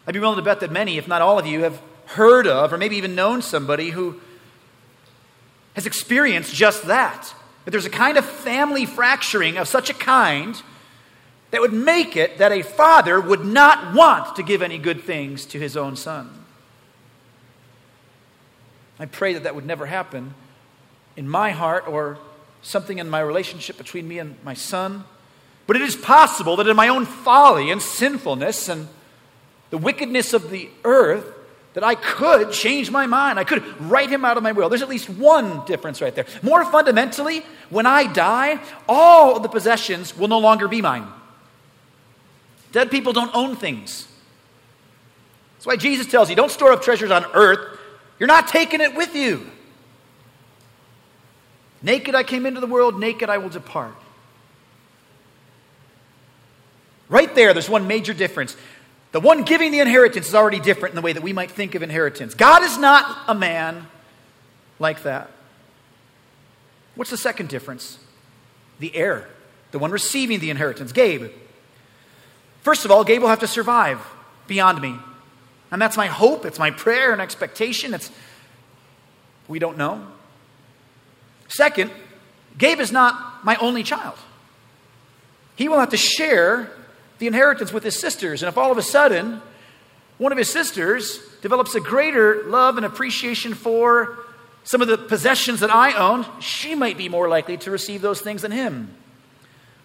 I'd 0.05 0.13
be 0.13 0.19
willing 0.19 0.37
to 0.37 0.43
bet 0.43 0.59
that 0.59 0.71
many, 0.71 0.99
if 0.99 1.07
not 1.07 1.23
all 1.23 1.39
of 1.39 1.47
you, 1.47 1.63
have 1.63 1.81
heard 2.05 2.45
of 2.45 2.71
or 2.71 2.77
maybe 2.77 2.97
even 2.97 3.15
known 3.15 3.41
somebody 3.41 3.89
who 3.89 4.21
has 5.73 5.87
experienced 5.87 6.53
just 6.53 6.85
that. 6.85 7.33
That 7.65 7.71
there's 7.71 7.85
a 7.85 7.89
kind 7.89 8.17
of 8.17 8.25
family 8.25 8.85
fracturing 8.85 9.57
of 9.57 9.67
such 9.67 9.89
a 9.89 9.93
kind 9.95 10.61
that 11.51 11.61
would 11.61 11.73
make 11.73 12.15
it 12.15 12.37
that 12.39 12.51
a 12.51 12.61
father 12.61 13.19
would 13.21 13.45
not 13.45 13.93
want 13.93 14.35
to 14.35 14.43
give 14.43 14.61
any 14.61 14.77
good 14.77 15.01
things 15.01 15.45
to 15.47 15.59
his 15.59 15.77
own 15.77 15.95
son. 15.95 16.29
I 18.99 19.05
pray 19.05 19.33
that 19.33 19.43
that 19.43 19.55
would 19.55 19.65
never 19.65 19.85
happen 19.85 20.33
in 21.15 21.29
my 21.29 21.51
heart 21.51 21.87
or 21.87 22.17
something 22.61 22.97
in 22.97 23.09
my 23.09 23.19
relationship 23.19 23.77
between 23.77 24.07
me 24.07 24.19
and 24.19 24.35
my 24.43 24.53
son. 24.53 25.05
But 25.67 25.75
it 25.75 25.81
is 25.81 25.95
possible 25.95 26.55
that 26.57 26.67
in 26.67 26.75
my 26.75 26.87
own 26.87 27.05
folly 27.05 27.71
and 27.71 27.81
sinfulness 27.81 28.69
and 28.69 28.87
the 29.69 29.77
wickedness 29.77 30.33
of 30.33 30.49
the 30.49 30.69
earth, 30.83 31.33
that 31.77 31.83
I 31.83 31.93
could 31.93 32.51
change 32.51 32.89
my 32.89 33.05
mind. 33.05 33.37
I 33.37 33.43
could 33.43 33.63
write 33.81 34.09
him 34.09 34.25
out 34.25 34.35
of 34.35 34.41
my 34.41 34.51
will. 34.51 34.67
There's 34.67 34.81
at 34.81 34.89
least 34.89 35.11
one 35.11 35.63
difference 35.65 36.01
right 36.01 36.15
there. 36.15 36.25
More 36.41 36.65
fundamentally, 36.65 37.45
when 37.69 37.85
I 37.85 38.11
die, 38.11 38.59
all 38.89 39.35
of 39.35 39.43
the 39.43 39.49
possessions 39.49 40.17
will 40.17 40.27
no 40.27 40.39
longer 40.39 40.67
be 40.67 40.81
mine. 40.81 41.07
Dead 42.71 42.91
people 42.91 43.13
don't 43.13 43.33
own 43.33 43.55
things. 43.55 44.07
That's 45.55 45.65
why 45.65 45.75
Jesus 45.75 46.07
tells 46.07 46.29
you 46.29 46.35
don't 46.35 46.51
store 46.51 46.71
up 46.71 46.81
treasures 46.81 47.11
on 47.11 47.25
earth, 47.33 47.79
you're 48.19 48.27
not 48.27 48.47
taking 48.47 48.81
it 48.81 48.95
with 48.95 49.15
you. 49.15 49.49
Naked 51.81 52.15
I 52.15 52.23
came 52.23 52.45
into 52.45 52.59
the 52.59 52.67
world, 52.67 52.99
naked 52.99 53.29
I 53.29 53.37
will 53.37 53.49
depart. 53.49 53.95
Right 57.09 57.33
there, 57.35 57.53
there's 57.53 57.69
one 57.69 57.87
major 57.87 58.13
difference. 58.13 58.57
The 59.13 59.19
one 59.19 59.43
giving 59.43 59.71
the 59.71 59.79
inheritance 59.79 60.27
is 60.27 60.35
already 60.35 60.59
different 60.59 60.91
in 60.91 60.95
the 60.95 61.01
way 61.01 61.13
that 61.13 61.23
we 61.23 61.33
might 61.33 61.51
think 61.51 61.75
of 61.75 61.81
inheritance. 61.81 62.33
God 62.33 62.63
is 62.63 62.77
not 62.77 63.19
a 63.27 63.33
man 63.33 63.87
like 64.79 65.03
that. 65.03 65.31
What's 66.95 67.11
the 67.11 67.17
second 67.17 67.49
difference? 67.49 67.99
The 68.79 68.93
heir, 68.95 69.27
the 69.71 69.79
one 69.79 69.91
receiving 69.91 70.39
the 70.39 70.49
inheritance, 70.49 70.91
Gabe. 70.91 71.31
First 72.67 72.83
of 72.83 72.91
all, 72.91 73.05
Gabe 73.05 73.21
will 73.21 73.29
have 73.29 73.39
to 73.39 73.47
survive 73.47 74.05
beyond 74.45 74.81
me. 74.81 74.93
And 75.71 75.81
that's 75.81 75.95
my 75.95 76.07
hope, 76.07 76.43
it's 76.43 76.59
my 76.59 76.69
prayer 76.69 77.13
and 77.13 77.21
expectation. 77.21 77.93
It's 77.93 78.11
we 79.47 79.57
don't 79.57 79.77
know. 79.77 80.05
Second, 81.47 81.91
Gabe 82.57 82.81
is 82.81 82.91
not 82.91 83.45
my 83.45 83.55
only 83.61 83.83
child. 83.83 84.17
He 85.55 85.69
will 85.69 85.79
have 85.79 85.91
to 85.91 85.97
share 85.97 86.69
the 87.19 87.27
inheritance 87.27 87.71
with 87.71 87.85
his 87.85 87.97
sisters. 87.97 88.43
And 88.43 88.49
if 88.49 88.57
all 88.57 88.69
of 88.69 88.77
a 88.77 88.83
sudden 88.83 89.41
one 90.17 90.33
of 90.33 90.37
his 90.37 90.51
sisters 90.51 91.21
develops 91.41 91.73
a 91.73 91.79
greater 91.79 92.43
love 92.47 92.75
and 92.75 92.85
appreciation 92.85 93.53
for 93.53 94.17
some 94.65 94.81
of 94.81 94.89
the 94.89 94.97
possessions 94.97 95.61
that 95.61 95.73
I 95.73 95.93
own, 95.93 96.25
she 96.41 96.75
might 96.75 96.97
be 96.97 97.07
more 97.07 97.29
likely 97.29 97.55
to 97.59 97.71
receive 97.71 98.01
those 98.01 98.19
things 98.19 98.41
than 98.41 98.51
him. 98.51 98.93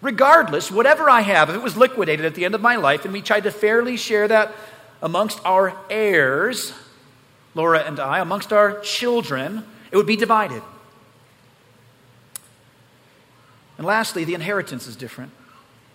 Regardless, 0.02 0.70
whatever 0.70 1.08
I 1.08 1.20
have, 1.20 1.48
if 1.48 1.54
it 1.54 1.62
was 1.62 1.76
liquidated 1.76 2.26
at 2.26 2.34
the 2.34 2.44
end 2.44 2.56
of 2.56 2.60
my 2.60 2.74
life 2.76 3.04
and 3.04 3.12
we 3.12 3.22
tried 3.22 3.44
to 3.44 3.52
fairly 3.52 3.96
share 3.96 4.26
that 4.28 4.52
amongst 5.00 5.40
our 5.44 5.76
heirs, 5.88 6.72
Laura 7.54 7.80
and 7.80 8.00
I, 8.00 8.18
amongst 8.18 8.52
our 8.52 8.80
children, 8.80 9.64
it 9.92 9.96
would 9.96 10.06
be 10.06 10.16
divided. 10.16 10.62
And 13.78 13.86
lastly, 13.86 14.24
the 14.24 14.34
inheritance 14.34 14.86
is 14.86 14.96
different 14.96 15.32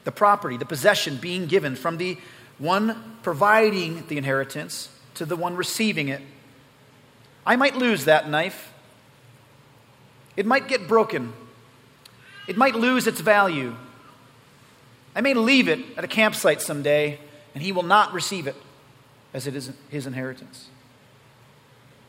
the 0.05 0.11
property, 0.13 0.55
the 0.55 0.65
possession 0.65 1.17
being 1.17 1.47
given 1.47 1.75
from 1.75 1.97
the 1.97 2.17
one 2.59 3.17
providing 3.23 4.07
the 4.07 4.17
inheritance 4.17 4.87
to 5.15 5.25
the 5.25 5.35
one 5.35 5.53
receiving 5.57 6.07
it. 6.07 6.21
I 7.45 7.57
might 7.57 7.75
lose 7.75 8.05
that 8.05 8.29
knife. 8.29 8.71
It 10.37 10.45
might 10.45 10.69
get 10.69 10.87
broken. 10.87 11.33
It 12.47 12.55
might 12.55 12.73
lose 12.73 13.05
its 13.05 13.19
value. 13.19 13.75
I 15.17 15.21
may 15.21 15.33
leave 15.33 15.67
it 15.67 15.79
at 15.97 16.03
a 16.03 16.07
campsite 16.07 16.61
someday, 16.61 17.17
and 17.55 17.63
he 17.63 17.71
will 17.71 17.81
not 17.81 18.13
receive 18.13 18.45
it 18.45 18.55
as 19.33 19.47
it 19.47 19.55
is 19.55 19.71
his 19.89 20.05
inheritance. 20.05 20.67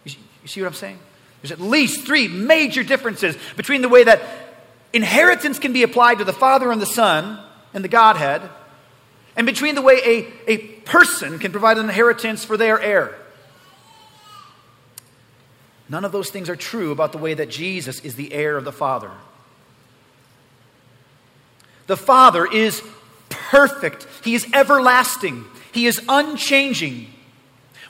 You 0.05 0.13
see 0.45 0.61
what 0.61 0.67
I'm 0.67 0.75
saying? 0.75 0.99
There's 1.41 1.51
at 1.51 1.61
least 1.61 2.07
three 2.07 2.29
major 2.29 2.85
differences 2.85 3.35
between 3.57 3.81
the 3.81 3.89
way 3.89 4.05
that 4.05 4.21
inheritance 4.93 5.59
can 5.59 5.73
be 5.73 5.85
applied 5.85 6.19
to 6.19 6.25
the 6.25 6.35
Father 6.35 6.71
and 6.71 6.83
the 6.83 6.87
Son 6.87 7.43
and 7.73 7.83
the 7.83 7.89
Godhead, 7.89 8.43
and 9.37 9.47
between 9.47 9.75
the 9.75 9.83
way 9.83 10.01
a, 10.05 10.51
a 10.51 10.59
person 10.59 11.39
can 11.39 11.51
provide 11.51 11.79
an 11.79 11.85
inheritance 11.85 12.45
for 12.45 12.59
their 12.59 12.79
heir. 12.79 13.15
None 15.89 16.05
of 16.05 16.13
those 16.13 16.29
things 16.29 16.51
are 16.51 16.57
true 16.57 16.93
about 16.93 17.13
the 17.13 17.19
way 17.19 17.33
that 17.33 17.49
Jesus 17.49 18.01
is 18.01 18.17
the 18.17 18.35
heir 18.35 18.59
of 18.59 18.67
the 18.67 18.73
Father. 18.73 19.11
The 21.87 21.97
Father 21.97 22.45
is 22.45 22.83
perfect, 23.51 24.07
He 24.25 24.35
is 24.35 24.47
everlasting, 24.53 25.45
He 25.73 25.87
is 25.87 26.01
unchanging. 26.09 27.09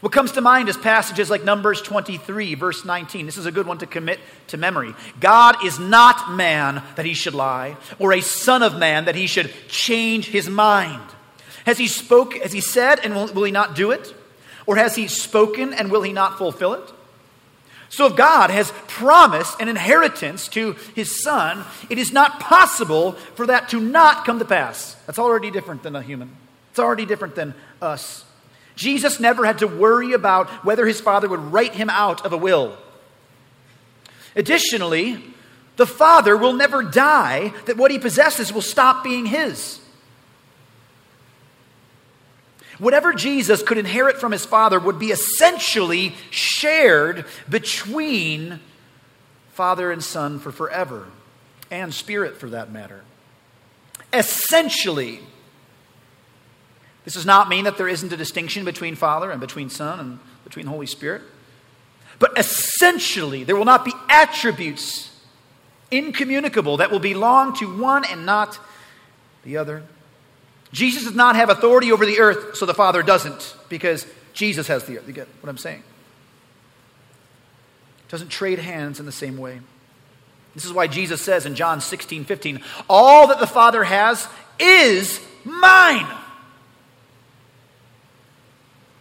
What 0.00 0.12
comes 0.12 0.32
to 0.32 0.40
mind 0.40 0.68
is 0.68 0.76
passages 0.76 1.28
like 1.28 1.42
Numbers 1.42 1.82
23, 1.82 2.54
verse 2.54 2.84
19. 2.84 3.26
This 3.26 3.36
is 3.36 3.46
a 3.46 3.52
good 3.52 3.66
one 3.66 3.78
to 3.78 3.86
commit 3.86 4.20
to 4.48 4.56
memory. 4.56 4.94
God 5.18 5.64
is 5.64 5.80
not 5.80 6.32
man 6.34 6.82
that 6.94 7.04
he 7.04 7.14
should 7.14 7.34
lie, 7.34 7.76
or 7.98 8.12
a 8.12 8.20
son 8.20 8.62
of 8.62 8.78
man 8.78 9.06
that 9.06 9.16
he 9.16 9.26
should 9.26 9.52
change 9.66 10.28
his 10.28 10.48
mind. 10.48 11.02
Has 11.66 11.78
he 11.78 11.88
spoke, 11.88 12.34
has 12.34 12.52
he 12.52 12.60
said, 12.60 13.00
and 13.00 13.14
will, 13.14 13.26
will 13.32 13.42
he 13.42 13.50
not 13.50 13.74
do 13.74 13.90
it? 13.90 14.14
Or 14.66 14.76
has 14.76 14.94
he 14.94 15.08
spoken 15.08 15.74
and 15.74 15.90
will 15.90 16.02
he 16.02 16.12
not 16.12 16.38
fulfill 16.38 16.74
it? 16.74 16.92
So 17.90 18.06
if 18.06 18.16
God 18.16 18.50
has 18.50 18.70
promised 18.86 19.60
an 19.60 19.68
inheritance 19.68 20.48
to 20.48 20.72
his 20.94 21.22
son, 21.22 21.64
it 21.88 21.98
is 21.98 22.12
not 22.12 22.38
possible 22.40 23.12
for 23.12 23.46
that 23.46 23.70
to 23.70 23.80
not 23.80 24.24
come 24.24 24.38
to 24.38 24.44
pass. 24.44 24.94
That's 25.06 25.18
already 25.18 25.50
different 25.50 25.82
than 25.82 25.96
a 25.96 26.02
human. 26.02 26.36
It's 26.70 26.78
already 26.78 27.06
different 27.06 27.34
than 27.34 27.54
us. 27.80 28.24
Jesus 28.76 29.18
never 29.18 29.44
had 29.44 29.58
to 29.58 29.66
worry 29.66 30.12
about 30.12 30.48
whether 30.64 30.86
his 30.86 31.00
father 31.00 31.28
would 31.28 31.40
write 31.52 31.74
him 31.74 31.90
out 31.90 32.24
of 32.24 32.32
a 32.32 32.36
will. 32.36 32.76
Additionally, 34.36 35.24
the 35.76 35.86
father 35.86 36.36
will 36.36 36.52
never 36.52 36.82
die, 36.82 37.52
that 37.66 37.76
what 37.76 37.90
he 37.90 37.98
possesses 37.98 38.52
will 38.52 38.62
stop 38.62 39.02
being 39.02 39.26
his. 39.26 39.80
Whatever 42.78 43.12
Jesus 43.12 43.62
could 43.62 43.78
inherit 43.78 44.18
from 44.18 44.32
his 44.32 44.44
father 44.44 44.78
would 44.78 44.98
be 44.98 45.10
essentially 45.10 46.14
shared 46.30 47.24
between 47.48 48.60
father 49.52 49.90
and 49.90 50.02
son 50.02 50.38
for 50.38 50.52
forever, 50.52 51.06
and 51.70 51.92
spirit 51.92 52.36
for 52.36 52.50
that 52.50 52.70
matter. 52.70 53.02
Essentially, 54.12 55.20
this 57.04 57.14
does 57.14 57.26
not 57.26 57.48
mean 57.48 57.64
that 57.64 57.76
there 57.78 57.88
isn't 57.88 58.12
a 58.12 58.16
distinction 58.16 58.64
between 58.64 58.94
Father 58.94 59.30
and 59.30 59.40
between 59.40 59.70
Son 59.70 59.98
and 59.98 60.18
between 60.44 60.66
Holy 60.66 60.86
Spirit. 60.86 61.22
But 62.18 62.38
essentially, 62.38 63.44
there 63.44 63.56
will 63.56 63.64
not 63.64 63.84
be 63.84 63.94
attributes 64.10 65.10
incommunicable 65.90 66.76
that 66.76 66.90
will 66.90 66.98
belong 66.98 67.54
to 67.56 67.80
one 67.80 68.04
and 68.04 68.26
not 68.26 68.58
the 69.42 69.56
other. 69.56 69.84
Jesus 70.72 71.04
does 71.04 71.14
not 71.14 71.36
have 71.36 71.50
authority 71.50 71.92
over 71.92 72.04
the 72.04 72.20
earth, 72.20 72.56
so 72.56 72.66
the 72.66 72.74
Father 72.74 73.02
doesn't, 73.02 73.56
because 73.68 74.06
Jesus 74.32 74.66
has 74.68 74.84
the 74.84 74.98
earth. 74.98 75.04
You 75.06 75.14
get 75.14 75.28
what 75.40 75.48
I'm 75.48 75.58
saying? 75.58 75.82
Doesn't 78.08 78.28
trade 78.28 78.58
hands 78.58 79.00
in 79.00 79.06
the 79.06 79.12
same 79.12 79.36
way. 79.36 79.60
This 80.54 80.64
is 80.64 80.72
why 80.72 80.86
Jesus 80.86 81.20
says 81.20 81.46
in 81.46 81.54
John 81.54 81.80
16, 81.80 82.24
15, 82.24 82.62
all 82.88 83.28
that 83.28 83.38
the 83.38 83.46
Father 83.46 83.84
has 83.84 84.26
is 84.58 85.20
mine. 85.44 86.06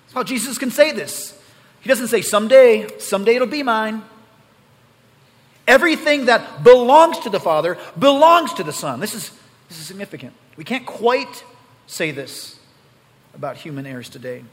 That's 0.05 0.13
how 0.13 0.23
Jesus 0.23 0.57
can 0.57 0.71
say 0.71 0.91
this. 0.91 1.39
He 1.81 1.89
doesn't 1.89 2.07
say, 2.07 2.21
someday, 2.21 2.87
someday 2.99 3.35
it'll 3.35 3.47
be 3.47 3.63
mine. 3.63 4.03
Everything 5.67 6.25
that 6.25 6.63
belongs 6.63 7.19
to 7.19 7.29
the 7.29 7.39
Father 7.39 7.77
belongs 7.97 8.53
to 8.53 8.63
the 8.63 8.73
Son. 8.73 8.99
This 8.99 9.13
is, 9.13 9.31
this 9.69 9.79
is 9.79 9.85
significant. 9.85 10.33
We 10.55 10.63
can't 10.63 10.85
quite 10.85 11.43
say 11.87 12.11
this 12.11 12.59
about 13.33 13.57
human 13.57 13.85
heirs 13.85 14.09
today. 14.09 14.43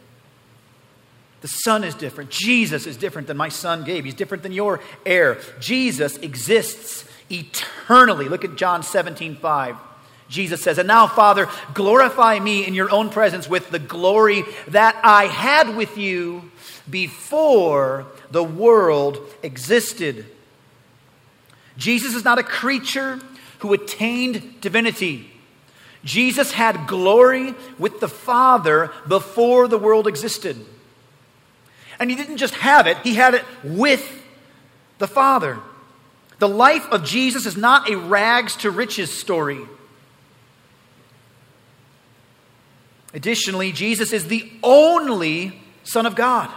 The 1.43 1.49
Son 1.49 1.85
is 1.85 1.95
different. 1.95 2.31
Jesus 2.31 2.87
is 2.87 2.97
different 2.97 3.29
than 3.29 3.37
my 3.37 3.51
son 3.51 3.85
Gabe. 3.85 4.07
He's 4.07 4.15
different 4.15 4.43
than 4.43 4.53
your 4.53 4.81
heir. 5.05 5.39
Jesus 5.61 6.17
exists 6.17 7.05
eternally. 7.31 8.31
Look 8.31 8.47
at 8.47 8.57
John 8.57 8.83
17, 8.83 9.37
5. 9.37 9.77
Jesus 10.29 10.63
says, 10.63 10.79
And 10.79 10.89
now, 10.89 11.07
Father, 11.07 11.49
glorify 11.75 12.39
me 12.39 12.67
in 12.67 12.73
your 12.73 12.91
own 12.91 13.11
presence 13.11 13.47
with 13.47 13.69
the 13.71 13.79
glory 13.79 14.45
that 14.69 14.99
I 15.05 15.27
had 15.27 15.77
with 15.77 15.99
you 15.99 16.51
before 16.89 18.07
the 18.31 18.43
world 18.43 19.19
existed. 19.43 20.25
Jesus 21.77 22.15
is 22.15 22.25
not 22.25 22.39
a 22.39 22.43
creature 22.43 23.21
who 23.59 23.73
attained 23.73 24.61
divinity. 24.61 25.31
Jesus 26.05 26.53
had 26.53 26.87
glory 26.87 27.55
with 27.79 28.01
the 28.01 28.09
Father 28.09 28.91
before 29.09 29.69
the 29.69 29.79
world 29.79 30.07
existed. 30.07 30.57
And 31.99 32.11
he 32.11 32.17
didn't 32.17 32.37
just 32.37 32.55
have 32.55 32.87
it, 32.87 32.99
he 32.99 33.15
had 33.15 33.35
it 33.35 33.45
with 33.63 34.23
the 34.99 35.09
Father. 35.09 35.59
The 36.39 36.49
life 36.49 36.87
of 36.91 37.05
Jesus 37.05 37.47
is 37.47 37.57
not 37.57 37.89
a 37.89 37.97
rags 37.97 38.57
to 38.57 38.71
riches 38.71 39.11
story. 39.11 39.61
Additionally, 43.15 43.71
Jesus 43.71 44.13
is 44.13 44.27
the 44.27 44.51
only 44.63 45.61
Son 45.85 46.05
of 46.05 46.17
God. 46.17 46.51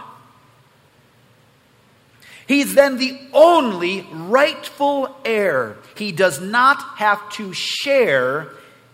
He's 2.48 2.74
then 2.74 2.98
the 2.98 3.16
only 3.32 4.06
rightful 4.10 5.14
heir. 5.24 5.76
He 5.96 6.12
does 6.12 6.40
not 6.40 6.82
have 6.98 7.30
to 7.34 7.52
share 7.52 8.48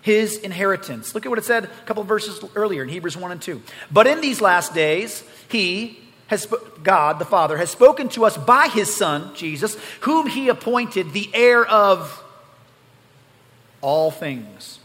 his 0.05 0.37
inheritance. 0.37 1.15
Look 1.15 1.25
at 1.25 1.31
what 1.31 1.39
it 1.39 1.47
said 1.47 1.65
a 1.65 1.69
couple 1.87 2.05
verses 2.05 2.39
earlier 2.55 2.83
in 2.83 2.91
Hebrews 2.91 3.17
1 3.17 3.33
and 3.33 3.41
2. 3.41 3.63
But 3.91 4.07
in 4.07 4.21
these 4.21 4.39
last 4.43 4.75
days, 4.75 5.25
he 5.49 5.99
has 6.27 6.47
God 6.83 7.19
the 7.19 7.25
Father 7.25 7.57
has 7.57 7.71
spoken 7.71 8.11
to 8.11 8.27
us 8.27 8.37
by 8.37 8.69
his 8.69 8.95
son 8.95 9.35
Jesus, 9.35 9.79
whom 10.01 10.27
he 10.27 10.51
appointed 10.51 11.15
the 11.15 11.31
heir 11.33 11.65
of 11.65 12.23
all 13.81 14.11
things. 14.11 14.79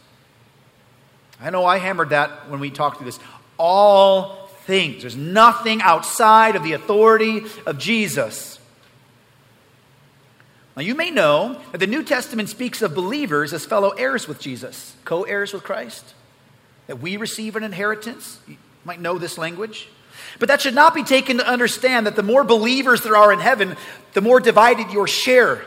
I 1.41 1.49
know 1.49 1.65
I 1.65 1.79
hammered 1.79 2.11
that 2.11 2.49
when 2.49 2.61
we 2.61 2.69
talked 2.69 2.97
through 2.97 3.07
this. 3.07 3.19
All 3.57 4.47
things. 4.63 5.01
There's 5.01 5.17
nothing 5.17 5.81
outside 5.81 6.55
of 6.55 6.63
the 6.63 6.73
authority 6.73 7.41
of 7.65 7.77
Jesus. 7.77 8.58
Now, 10.75 10.83
you 10.83 10.95
may 10.95 11.11
know 11.11 11.59
that 11.71 11.79
the 11.79 11.87
New 11.87 12.03
Testament 12.03 12.49
speaks 12.49 12.81
of 12.81 12.95
believers 12.95 13.53
as 13.53 13.65
fellow 13.65 13.89
heirs 13.89 14.27
with 14.27 14.39
Jesus, 14.39 14.95
co 15.03 15.23
heirs 15.23 15.51
with 15.51 15.63
Christ, 15.63 16.13
that 16.87 17.01
we 17.01 17.17
receive 17.17 17.55
an 17.55 17.63
inheritance. 17.63 18.39
You 18.47 18.57
might 18.85 19.01
know 19.01 19.17
this 19.17 19.37
language. 19.37 19.89
But 20.37 20.47
that 20.47 20.61
should 20.61 20.75
not 20.75 20.93
be 20.93 21.03
taken 21.03 21.37
to 21.37 21.47
understand 21.47 22.05
that 22.05 22.15
the 22.15 22.23
more 22.23 22.43
believers 22.43 23.01
there 23.01 23.17
are 23.17 23.33
in 23.33 23.39
heaven, 23.39 23.75
the 24.13 24.21
more 24.21 24.39
divided 24.39 24.91
your 24.91 25.07
share. 25.07 25.63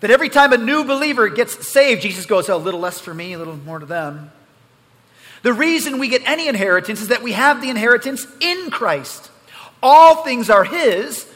That 0.00 0.10
every 0.10 0.28
time 0.28 0.52
a 0.52 0.58
new 0.58 0.84
believer 0.84 1.28
gets 1.28 1.66
saved, 1.68 2.02
Jesus 2.02 2.26
goes, 2.26 2.48
oh, 2.48 2.56
a 2.56 2.58
little 2.58 2.80
less 2.80 3.00
for 3.00 3.14
me, 3.14 3.32
a 3.32 3.38
little 3.38 3.56
more 3.56 3.78
to 3.78 3.86
them. 3.86 4.30
The 5.42 5.52
reason 5.52 5.98
we 5.98 6.08
get 6.08 6.22
any 6.26 6.48
inheritance 6.48 7.02
is 7.02 7.08
that 7.08 7.22
we 7.22 7.32
have 7.32 7.60
the 7.60 7.70
inheritance 7.70 8.26
in 8.40 8.70
Christ. 8.70 9.30
All 9.82 10.22
things 10.22 10.48
are 10.48 10.64
His, 10.64 11.26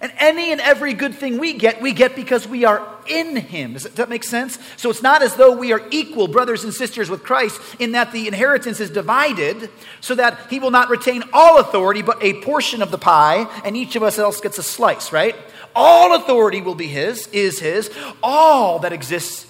and 0.00 0.12
any 0.18 0.52
and 0.52 0.60
every 0.60 0.94
good 0.94 1.14
thing 1.14 1.38
we 1.38 1.54
get, 1.54 1.82
we 1.82 1.92
get 1.92 2.14
because 2.14 2.46
we 2.46 2.64
are 2.64 2.86
in 3.08 3.36
Him. 3.36 3.72
Does 3.72 3.84
that 3.84 4.08
make 4.08 4.22
sense? 4.22 4.58
So 4.76 4.90
it's 4.90 5.02
not 5.02 5.22
as 5.22 5.34
though 5.34 5.56
we 5.56 5.72
are 5.72 5.82
equal 5.90 6.28
brothers 6.28 6.62
and 6.62 6.72
sisters 6.72 7.10
with 7.10 7.24
Christ 7.24 7.60
in 7.80 7.92
that 7.92 8.12
the 8.12 8.28
inheritance 8.28 8.78
is 8.78 8.90
divided 8.90 9.70
so 10.00 10.14
that 10.14 10.38
He 10.50 10.60
will 10.60 10.70
not 10.70 10.88
retain 10.88 11.24
all 11.32 11.58
authority 11.58 12.02
but 12.02 12.22
a 12.22 12.40
portion 12.42 12.80
of 12.80 12.92
the 12.92 12.98
pie 12.98 13.48
and 13.64 13.76
each 13.76 13.96
of 13.96 14.04
us 14.04 14.18
else 14.18 14.40
gets 14.40 14.58
a 14.58 14.62
slice, 14.62 15.12
right? 15.12 15.34
All 15.74 16.14
authority 16.14 16.60
will 16.60 16.76
be 16.76 16.86
His, 16.86 17.26
is 17.28 17.58
His. 17.58 17.90
All 18.22 18.78
that 18.80 18.92
exists 18.92 19.46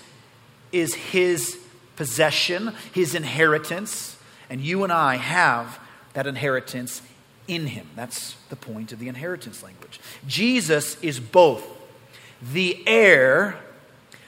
is 0.72 0.94
His 0.94 1.58
possession, 1.96 2.74
His 2.92 3.14
inheritance. 3.14 4.16
And 4.48 4.62
you 4.62 4.82
and 4.82 4.92
I 4.92 5.16
have 5.16 5.78
that 6.14 6.26
inheritance 6.26 7.02
in 7.48 7.66
him. 7.66 7.88
That's 7.96 8.36
the 8.50 8.56
point 8.56 8.92
of 8.92 8.98
the 9.00 9.08
inheritance 9.08 9.62
language. 9.62 9.98
Jesus 10.26 11.00
is 11.02 11.18
both 11.18 11.66
the 12.40 12.82
heir, 12.86 13.58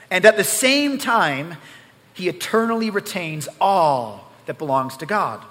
and 0.09 0.25
at 0.25 0.35
the 0.35 0.43
same 0.43 0.97
time, 0.97 1.55
he 2.13 2.27
eternally 2.27 2.89
retains 2.89 3.47
all 3.61 4.31
that 4.47 4.57
belongs 4.57 4.97
to 4.97 5.05
God. 5.05 5.41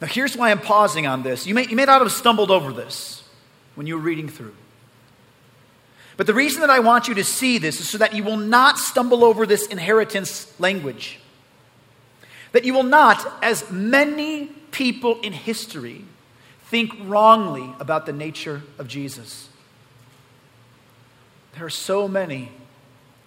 Now, 0.00 0.06
here's 0.06 0.36
why 0.36 0.50
I'm 0.50 0.60
pausing 0.60 1.06
on 1.06 1.22
this. 1.22 1.46
You 1.46 1.54
may, 1.54 1.66
you 1.66 1.76
may 1.76 1.84
not 1.84 2.00
have 2.00 2.10
stumbled 2.10 2.50
over 2.50 2.72
this 2.72 3.22
when 3.74 3.86
you 3.86 3.96
were 3.96 4.00
reading 4.00 4.28
through. 4.28 4.54
But 6.16 6.26
the 6.26 6.34
reason 6.34 6.60
that 6.60 6.70
I 6.70 6.80
want 6.80 7.08
you 7.08 7.14
to 7.14 7.24
see 7.24 7.58
this 7.58 7.80
is 7.80 7.88
so 7.88 7.98
that 7.98 8.14
you 8.14 8.24
will 8.24 8.36
not 8.36 8.78
stumble 8.78 9.24
over 9.24 9.46
this 9.46 9.66
inheritance 9.66 10.58
language. 10.58 11.18
That 12.52 12.64
you 12.64 12.74
will 12.74 12.82
not, 12.82 13.26
as 13.42 13.70
many 13.70 14.46
people 14.70 15.20
in 15.20 15.32
history 15.32 16.04
think 16.64 16.92
wrongly 17.02 17.74
about 17.80 18.06
the 18.06 18.12
nature 18.12 18.62
of 18.78 18.88
Jesus. 18.88 19.48
There 21.54 21.64
are 21.64 21.70
so 21.70 22.06
many 22.06 22.50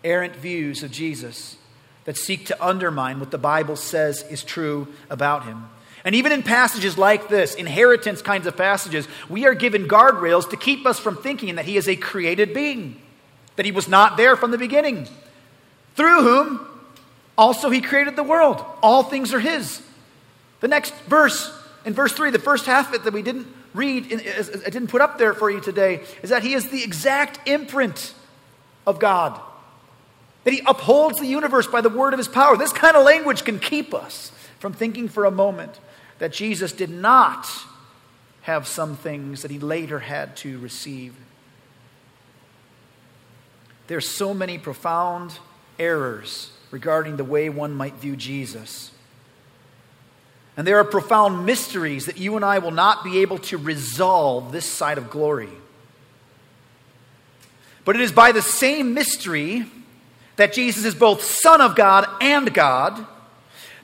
errant 0.04 0.36
views 0.36 0.84
of 0.84 0.92
Jesus 0.92 1.58
that 2.06 2.18
seek 2.18 2.46
to 2.48 2.66
undermine 2.66 3.20
what 3.20 3.32
the 3.32 3.38
Bible 3.38 3.76
says 3.76 4.24
is 4.24 4.44
true 4.44 4.88
about 5.10 5.46
him. 5.46 5.70
And 6.06 6.16
even 6.16 6.34
in 6.34 6.44
passages 6.44 6.98
like 6.98 7.30
this, 7.30 7.56
inheritance 7.56 8.22
kinds 8.22 8.46
of 8.46 8.58
passages, 8.58 9.08
we 9.30 9.46
are 9.46 9.54
given 9.54 9.88
guardrails 9.88 10.50
to 10.50 10.58
keep 10.58 10.86
us 10.86 11.00
from 11.00 11.16
thinking 11.16 11.56
that 11.56 11.66
he 11.66 11.78
is 11.78 11.88
a 11.88 11.96
created 11.96 12.54
being, 12.54 13.02
that 13.56 13.66
he 13.66 13.72
was 13.72 13.88
not 13.88 14.18
there 14.18 14.36
from 14.36 14.52
the 14.52 14.58
beginning, 14.58 15.08
through 15.96 16.22
whom 16.22 16.68
also 17.38 17.70
he 17.70 17.82
created 17.82 18.16
the 18.16 18.24
world. 18.24 18.64
All 18.82 19.04
things 19.04 19.34
are 19.34 19.40
his. 19.40 19.82
The 20.60 20.68
next 20.68 20.94
verse, 21.08 21.52
in 21.86 21.94
verse 21.94 22.14
3, 22.14 22.32
the 22.32 22.40
first 22.40 22.66
half 22.66 22.90
of 22.90 22.96
it 22.96 23.04
that 23.04 23.14
we 23.14 23.22
didn't 23.22 23.48
read, 23.74 24.06
I 24.14 24.70
didn't 24.70 24.88
put 24.88 25.02
up 25.02 25.18
there 25.18 25.34
for 25.34 25.50
you 25.50 25.60
today, 25.60 26.04
is 26.22 26.30
that 26.30 26.44
he 26.44 26.54
is 26.54 26.70
the 26.70 26.84
exact 26.84 27.48
imprint 27.48 28.14
of 28.86 29.00
God. 29.00 29.40
That 30.44 30.54
he 30.54 30.62
upholds 30.66 31.20
the 31.20 31.26
universe 31.26 31.68
by 31.68 31.82
the 31.82 31.90
word 31.90 32.14
of 32.14 32.18
his 32.18 32.28
power. 32.28 32.56
This 32.56 32.74
kind 32.74 32.96
of 32.96 33.04
language 33.04 33.44
can 33.44 33.60
keep 33.60 33.94
us 33.94 34.32
from 34.60 34.74
thinking 34.74 35.10
for 35.10 35.26
a 35.26 35.32
moment 35.32 35.80
that 36.20 36.32
Jesus 36.32 36.72
did 36.72 36.90
not 36.90 37.50
have 38.44 38.68
some 38.68 38.96
things 38.96 39.42
that 39.42 39.52
he 39.52 39.60
later 39.60 40.00
had 40.00 40.38
to 40.38 40.60
receive. 40.60 41.16
There's 43.88 44.08
so 44.08 44.34
many 44.34 44.58
profound 44.58 45.38
errors 45.78 46.53
regarding 46.74 47.18
the 47.18 47.24
way 47.24 47.50
one 47.50 47.72
might 47.72 47.94
view 47.98 48.16
Jesus. 48.16 48.90
And 50.58 50.66
there 50.66 50.80
are 50.80 50.84
profound 50.84 51.46
mysteries 51.46 52.08
that 52.08 52.18
you 52.18 52.36
and 52.36 52.44
I 52.44 52.58
will 52.58 52.72
not 52.72 53.04
be 53.04 53.20
able 53.20 53.38
to 53.40 53.58
resolve 53.60 54.52
this 54.52 54.66
side 54.66 54.98
of 54.98 55.12
glory. 55.12 55.52
But 57.86 57.96
it 57.96 58.02
is 58.02 58.12
by 58.12 58.32
the 58.32 58.42
same 58.42 58.96
mystery 58.96 59.68
that 60.36 60.52
Jesus 60.52 60.84
is 60.84 60.96
both 60.96 61.22
Son 61.22 61.62
of 61.62 61.76
God 61.76 62.08
and 62.20 62.52
God, 62.52 63.06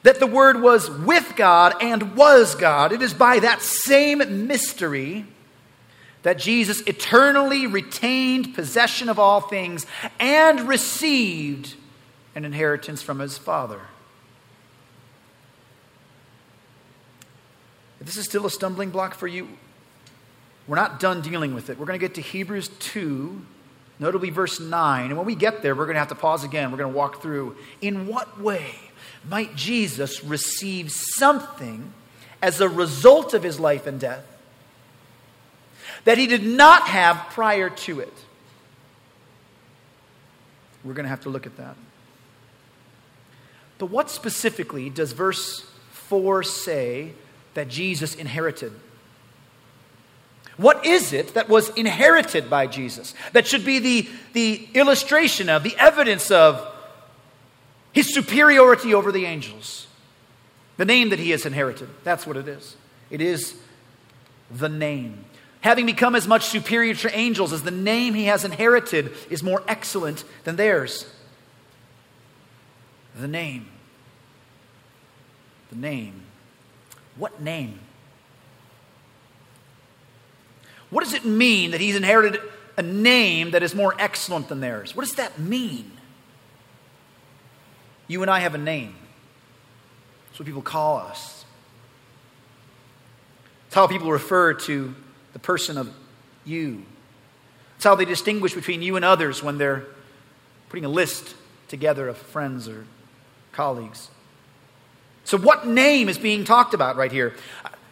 that 0.01 0.19
the 0.19 0.25
Word 0.25 0.59
was 0.59 0.89
with 0.89 1.35
God 1.35 1.75
and 1.81 2.15
was 2.15 2.55
God. 2.55 2.91
It 2.91 3.03
is 3.03 3.13
by 3.13 3.37
that 3.37 3.61
same 3.61 4.47
mystery 4.47 5.27
that 6.23 6.39
Jesus 6.39 6.81
eternally 6.81 7.67
retained 7.67 8.55
possession 8.55 9.09
of 9.09 9.19
all 9.19 9.41
things 9.41 9.85
and 10.19 10.61
received 10.61 11.75
an 12.35 12.45
inheritance 12.45 13.01
from 13.01 13.19
his 13.19 13.37
Father. 13.37 13.81
If 17.99 18.05
this 18.05 18.17
is 18.17 18.25
still 18.25 18.45
a 18.45 18.49
stumbling 18.49 18.91
block 18.91 19.13
for 19.13 19.27
you, 19.27 19.47
we're 20.67 20.75
not 20.75 20.99
done 20.99 21.21
dealing 21.21 21.53
with 21.53 21.69
it. 21.69 21.79
We're 21.79 21.85
going 21.85 21.99
to 21.99 22.05
get 22.05 22.15
to 22.15 22.21
Hebrews 22.21 22.69
2, 22.79 23.41
notably 23.97 24.29
verse 24.29 24.59
9. 24.59 25.07
And 25.07 25.17
when 25.17 25.25
we 25.25 25.35
get 25.35 25.61
there, 25.61 25.75
we're 25.75 25.85
going 25.85 25.95
to 25.95 25.99
have 25.99 26.09
to 26.09 26.15
pause 26.15 26.43
again. 26.43 26.71
We're 26.71 26.77
going 26.77 26.91
to 26.91 26.97
walk 26.97 27.21
through 27.21 27.57
in 27.81 28.07
what 28.07 28.39
way 28.39 28.75
might 29.27 29.55
Jesus 29.55 30.23
receive 30.23 30.91
something 30.91 31.91
as 32.41 32.61
a 32.61 32.69
result 32.69 33.33
of 33.33 33.43
his 33.43 33.59
life 33.59 33.87
and 33.87 33.99
death 33.99 34.23
that 36.05 36.17
he 36.17 36.27
did 36.27 36.43
not 36.43 36.83
have 36.83 37.17
prior 37.31 37.69
to 37.69 37.99
it? 37.99 38.13
We're 40.83 40.93
going 40.93 41.03
to 41.03 41.09
have 41.09 41.23
to 41.23 41.29
look 41.29 41.45
at 41.45 41.57
that. 41.57 41.75
But 43.79 43.87
what 43.87 44.11
specifically 44.11 44.89
does 44.89 45.13
verse 45.13 45.65
4 45.91 46.43
say 46.43 47.13
that 47.55 47.69
Jesus 47.69 48.13
inherited? 48.13 48.73
What 50.57 50.85
is 50.85 51.13
it 51.13 51.35
that 51.35 51.47
was 51.47 51.69
inherited 51.69 52.49
by 52.49 52.67
Jesus 52.67 53.15
that 53.31 53.47
should 53.47 53.63
be 53.63 53.79
the, 53.79 54.09
the 54.33 54.67
illustration 54.73 55.47
of, 55.47 55.63
the 55.63 55.75
evidence 55.77 56.29
of 56.29 56.67
his 57.93 58.13
superiority 58.13 58.93
over 58.93 59.13
the 59.13 59.25
angels? 59.25 59.87
The 60.75 60.83
name 60.83 61.09
that 61.09 61.19
he 61.19 61.31
has 61.31 61.45
inherited. 61.45 61.89
That's 62.03 62.27
what 62.27 62.35
it 62.35 62.49
is. 62.49 62.75
It 63.09 63.21
is 63.21 63.55
the 64.51 64.67
name. 64.69 65.23
Having 65.61 65.85
become 65.85 66.15
as 66.15 66.27
much 66.27 66.45
superior 66.45 66.93
to 66.95 67.17
angels 67.17 67.53
as 67.53 67.63
the 67.63 67.71
name 67.71 68.13
he 68.13 68.25
has 68.25 68.43
inherited 68.43 69.13
is 69.29 69.41
more 69.41 69.63
excellent 69.67 70.25
than 70.43 70.57
theirs. 70.57 71.05
The 73.15 73.27
name. 73.27 73.67
The 75.69 75.75
name. 75.75 76.23
What 77.15 77.41
name? 77.41 77.79
What 80.89 81.03
does 81.03 81.13
it 81.13 81.25
mean 81.25 81.71
that 81.71 81.81
he's 81.81 81.95
inherited 81.95 82.41
a 82.77 82.81
name 82.81 83.51
that 83.51 83.61
is 83.61 83.75
more 83.75 83.93
excellent 83.99 84.49
than 84.49 84.59
theirs? 84.59 84.95
What 84.95 85.05
does 85.05 85.15
that 85.15 85.37
mean? 85.37 85.91
You 88.07 88.21
and 88.21 88.31
I 88.31 88.39
have 88.39 88.55
a 88.55 88.59
name. 88.59 88.95
That's 90.27 90.39
what 90.39 90.45
people 90.45 90.61
call 90.61 90.97
us. 90.97 91.45
It's 93.67 93.75
how 93.75 93.85
people 93.85 94.11
refer 94.11 94.53
to 94.53 94.95
the 95.33 95.39
person 95.39 95.77
of 95.77 95.93
you. 96.43 96.83
It's 97.75 97.83
how 97.83 97.95
they 97.95 98.05
distinguish 98.05 98.55
between 98.55 98.81
you 98.81 98.95
and 98.95 99.05
others 99.05 99.43
when 99.43 99.59
they're 99.59 99.85
putting 100.69 100.85
a 100.85 100.89
list 100.89 101.35
together 101.67 102.07
of 102.07 102.17
friends 102.17 102.67
or 102.67 102.85
colleagues. 103.51 104.09
So, 105.23 105.37
what 105.37 105.67
name 105.67 106.09
is 106.09 106.17
being 106.17 106.43
talked 106.43 106.73
about 106.73 106.95
right 106.95 107.11
here? 107.11 107.35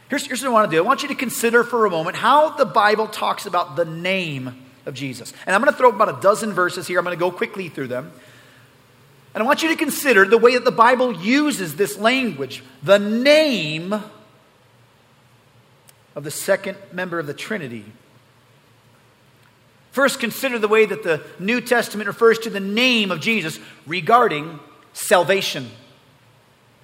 Here's, 0.09 0.25
here's 0.25 0.41
what 0.41 0.49
I 0.49 0.51
want 0.51 0.71
to 0.71 0.75
do 0.75 0.81
I 0.81 0.85
want 0.85 1.01
you 1.03 1.09
to 1.09 1.15
consider 1.15 1.63
for 1.63 1.85
a 1.85 1.89
moment 1.89 2.15
how 2.15 2.51
the 2.51 2.65
Bible 2.65 3.07
talks 3.07 3.45
about 3.45 3.75
the 3.75 3.85
name 3.85 4.63
of 4.85 4.93
Jesus. 4.93 5.33
And 5.45 5.53
I'm 5.53 5.61
going 5.61 5.71
to 5.71 5.77
throw 5.77 5.89
about 5.89 6.17
a 6.17 6.21
dozen 6.21 6.53
verses 6.53 6.87
here. 6.87 6.97
I'm 6.97 7.05
going 7.05 7.15
to 7.15 7.19
go 7.19 7.31
quickly 7.31 7.69
through 7.69 7.87
them. 7.87 8.11
And 9.33 9.43
I 9.43 9.45
want 9.45 9.61
you 9.61 9.69
to 9.69 9.75
consider 9.75 10.25
the 10.25 10.37
way 10.37 10.55
that 10.55 10.65
the 10.65 10.71
Bible 10.71 11.13
uses 11.13 11.75
this 11.75 11.97
language, 11.97 12.63
the 12.81 12.97
name 12.97 13.93
of 16.15 16.23
the 16.23 16.31
second 16.31 16.77
member 16.91 17.19
of 17.19 17.27
the 17.27 17.33
Trinity. 17.35 17.85
First, 19.91 20.19
consider 20.19 20.57
the 20.57 20.67
way 20.67 20.85
that 20.85 21.03
the 21.03 21.23
New 21.37 21.61
Testament 21.61 22.07
refers 22.07 22.39
to 22.39 22.49
the 22.49 22.59
name 22.59 23.11
of 23.11 23.19
Jesus 23.19 23.59
regarding 23.85 24.59
salvation. 24.97 25.69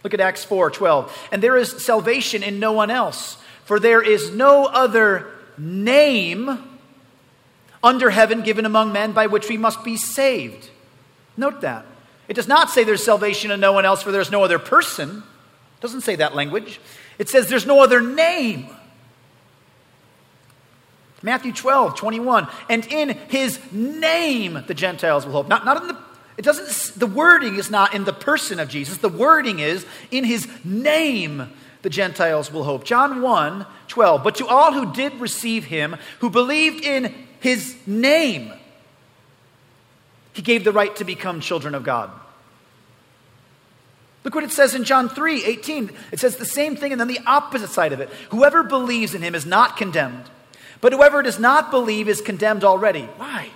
Look 0.04 0.14
at 0.14 0.20
Acts 0.20 0.44
4 0.44 0.72
12. 0.72 1.28
And 1.32 1.42
there 1.42 1.58
is 1.58 1.84
salvation 1.84 2.44
in 2.44 2.60
no 2.60 2.72
one 2.72 2.92
else, 2.92 3.38
for 3.66 3.80
there 3.80 4.02
is 4.02 4.32
no 4.32 4.66
other 4.66 5.28
name 5.58 6.60
under 7.84 8.10
heaven 8.10 8.42
given 8.42 8.66
among 8.66 8.94
men 8.94 9.12
by 9.12 9.28
which 9.28 9.50
we 9.50 9.58
must 9.58 9.84
be 9.84 9.98
saved. 9.98 10.70
Note 11.36 11.62
that. 11.62 11.86
It 12.28 12.36
does 12.36 12.48
not 12.48 12.70
say 12.70 12.84
there's 12.84 13.04
salvation 13.04 13.52
in 13.52 13.60
no 13.60 13.74
one 13.74 13.86
else, 13.86 14.02
for 14.02 14.12
there's 14.12 14.32
no 14.32 14.44
other 14.44 14.60
person. 14.60 15.18
It 15.18 15.82
doesn't 15.82 16.02
say 16.02 16.16
that 16.16 16.36
language. 16.36 16.80
It 17.20 17.30
says 17.30 17.50
there's 17.50 17.66
no 17.66 17.84
other 17.84 18.02
name. 18.02 18.68
Matthew 21.22 21.54
12, 21.54 21.96
21. 21.96 22.48
And 22.70 22.86
in 22.86 23.10
his 23.30 23.60
name 23.72 24.64
the 24.68 24.74
Gentiles 24.74 25.26
will 25.26 25.34
hope. 25.34 25.48
Not, 25.48 25.66
not 25.66 25.82
in 25.82 25.88
the 25.88 25.98
it 26.38 26.44
doesn't, 26.44 27.00
the 27.00 27.08
wording 27.08 27.56
is 27.56 27.70
not 27.70 27.94
in 27.94 28.06
the 28.06 28.14
person 28.14 28.60
of 28.60 28.70
Jesus. 28.70 28.98
The 28.98 29.10
wording 29.10 29.60
is 29.60 29.86
in 30.12 30.24
his 30.24 30.48
name 30.64 31.52
the 31.84 31.90
Gentiles 31.90 32.52
will 32.52 32.64
hope. 32.64 32.84
John 32.86 33.22
1 33.22 33.66
12. 33.90 34.24
But 34.24 34.36
to 34.36 34.48
all 34.48 34.74
who 34.74 34.92
did 34.92 35.14
receive 35.20 35.66
him, 35.66 35.98
who 36.20 36.30
believed 36.30 36.84
in 36.84 37.14
his 37.40 37.76
name, 37.86 38.52
he 40.32 40.42
gave 40.42 40.64
the 40.64 40.72
right 40.72 40.96
to 40.96 41.04
become 41.04 41.42
children 41.42 41.76
of 41.76 41.84
God. 41.84 42.10
Look 44.24 44.34
what 44.34 44.46
it 44.46 44.52
says 44.52 44.74
in 44.74 44.86
John 44.86 45.10
3 45.10 45.44
18. 45.44 45.92
It 46.12 46.20
says 46.20 46.38
the 46.38 46.46
same 46.46 46.76
thing, 46.76 46.94
and 46.94 47.00
then 47.00 47.10
the 47.10 47.20
opposite 47.28 47.70
side 47.70 47.94
of 47.94 48.00
it. 48.00 48.10
Whoever 48.30 48.64
believes 48.64 49.14
in 49.14 49.22
him 49.22 49.36
is 49.36 49.46
not 49.46 49.78
condemned, 49.78 50.24
but 50.80 50.94
whoever 50.94 51.22
does 51.22 51.38
not 51.38 51.70
believe 51.70 52.08
is 52.08 52.22
condemned 52.22 52.64
already. 52.64 53.04
Why? 53.18 53.50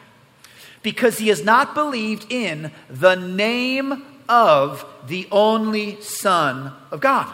Because 0.83 1.17
he 1.17 1.29
has 1.29 1.43
not 1.43 1.73
believed 1.73 2.31
in 2.31 2.71
the 2.89 3.15
name 3.15 4.03
of 4.29 4.85
the 5.07 5.27
only 5.31 5.99
Son 6.01 6.73
of 6.91 6.99
God. 6.99 7.31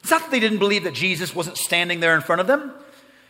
It's 0.00 0.10
not 0.10 0.22
that 0.22 0.30
they 0.30 0.40
didn't 0.40 0.58
believe 0.58 0.84
that 0.84 0.94
Jesus 0.94 1.34
wasn't 1.34 1.56
standing 1.56 2.00
there 2.00 2.14
in 2.14 2.22
front 2.22 2.40
of 2.40 2.46
them. 2.46 2.72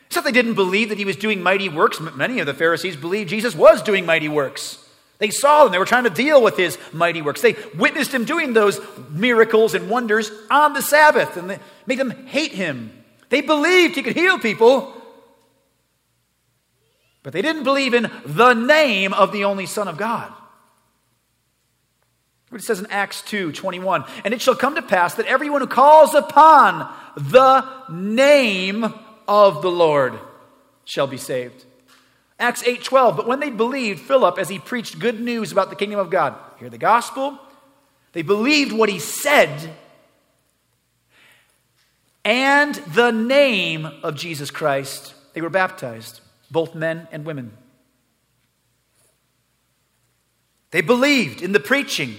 It's 0.06 0.16
not 0.16 0.24
that 0.24 0.32
they 0.32 0.40
didn't 0.40 0.54
believe 0.54 0.88
that 0.88 0.98
he 0.98 1.04
was 1.04 1.16
doing 1.16 1.42
mighty 1.42 1.68
works. 1.68 2.00
Many 2.00 2.38
of 2.40 2.46
the 2.46 2.54
Pharisees 2.54 2.96
believed 2.96 3.30
Jesus 3.30 3.54
was 3.54 3.82
doing 3.82 4.06
mighty 4.06 4.28
works. 4.28 4.78
They 5.18 5.30
saw 5.30 5.66
him. 5.66 5.72
They 5.72 5.78
were 5.78 5.85
trying 5.85 6.04
to 6.04 6.11
deal 6.11 6.42
with 6.42 6.56
his 6.56 6.78
mighty 6.92 7.22
works. 7.22 7.42
They 7.42 7.56
witnessed 7.76 8.12
him 8.12 8.24
doing 8.24 8.54
those 8.54 8.80
miracles 9.11 9.74
and 9.74 9.88
wonders 9.88 10.32
on 10.50 10.72
the 10.72 10.82
Sabbath, 10.82 11.37
and 11.37 11.48
they 11.48 11.58
made 11.87 11.98
them 11.98 12.26
hate 12.26 12.52
him. 12.52 12.90
They 13.28 13.40
believed 13.40 13.94
he 13.94 14.02
could 14.02 14.16
heal 14.16 14.38
people, 14.38 14.92
but 17.22 17.32
they 17.32 17.42
didn't 17.42 17.64
believe 17.64 17.94
in 17.94 18.11
the 18.24 18.54
name 18.54 19.12
of 19.12 19.32
the 19.32 19.44
only 19.44 19.66
Son 19.66 19.88
of 19.88 19.96
God. 19.96 20.32
It 22.52 22.62
says 22.62 22.80
in 22.80 22.87
Acts 22.87 23.22
2 23.22 23.52
21. 23.52 24.04
And 24.24 24.35
it 24.35 24.42
shall 24.42 24.54
come 24.54 24.74
to 24.74 24.82
pass 24.82 25.14
that 25.14 25.26
everyone 25.26 25.62
who 25.62 25.66
calls 25.66 26.14
upon 26.14 26.92
the 27.16 27.64
name 27.90 28.92
of 29.26 29.62
the 29.62 29.70
Lord 29.70 30.18
shall 30.85 31.06
be 31.06 31.16
saved. 31.16 31.64
Acts 32.38 32.62
8 32.64 32.82
12. 32.82 33.16
But 33.16 33.26
when 33.26 33.40
they 33.40 33.50
believed 33.50 34.00
Philip 34.00 34.38
as 34.38 34.48
he 34.48 34.58
preached 34.58 34.98
good 34.98 35.20
news 35.20 35.52
about 35.52 35.70
the 35.70 35.76
kingdom 35.76 35.98
of 35.98 36.11
God, 36.11 36.35
hear 36.58 36.68
the 36.68 36.76
gospel, 36.76 37.38
they 38.12 38.22
believed 38.22 38.72
what 38.72 38.90
he 38.90 38.98
said 38.98 39.70
and 42.24 42.74
the 42.74 43.11
name 43.11 43.87
of 43.87 44.14
Jesus 44.14 44.50
Christ, 44.50 45.14
they 45.35 45.40
were 45.40 45.50
baptized 45.50 46.21
both 46.53 46.75
men 46.75 47.09
and 47.11 47.25
women. 47.25 47.57
They 50.71 50.83
believed 50.83 51.43
in 51.43 51.53
the 51.53 51.61
preaching 51.61 52.15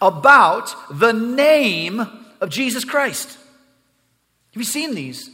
about 0.00 0.74
the 0.90 1.12
name 1.12 2.00
of 2.40 2.50
Jesus 2.50 2.84
Christ. 2.84 3.28
Have 3.28 4.60
you 4.60 4.64
seen 4.64 4.94
these? 4.94 5.30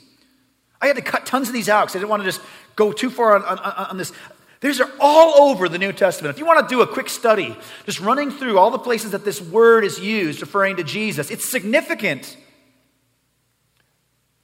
I 0.80 0.86
had 0.86 0.96
to 0.96 1.02
cut 1.02 1.26
tons 1.26 1.48
of 1.48 1.54
these 1.54 1.68
out 1.68 1.84
because 1.84 1.96
I 1.96 1.98
didn't 2.00 2.10
want 2.10 2.22
to 2.22 2.28
just 2.28 2.40
go 2.76 2.92
too 2.92 3.10
far 3.10 3.36
on, 3.36 3.44
on, 3.44 3.58
on 3.90 3.96
this. 3.96 4.12
These 4.60 4.80
are 4.80 4.90
all 5.00 5.50
over 5.50 5.68
the 5.68 5.78
New 5.78 5.92
Testament. 5.92 6.34
If 6.34 6.38
you 6.38 6.46
want 6.46 6.68
to 6.68 6.72
do 6.72 6.82
a 6.82 6.86
quick 6.86 7.08
study, 7.08 7.56
just 7.84 8.00
running 8.00 8.30
through 8.30 8.58
all 8.58 8.70
the 8.70 8.78
places 8.78 9.10
that 9.10 9.24
this 9.24 9.40
word 9.40 9.84
is 9.84 9.98
used 9.98 10.40
referring 10.40 10.76
to 10.76 10.84
Jesus, 10.84 11.30
it's 11.30 11.50
significant 11.50 12.36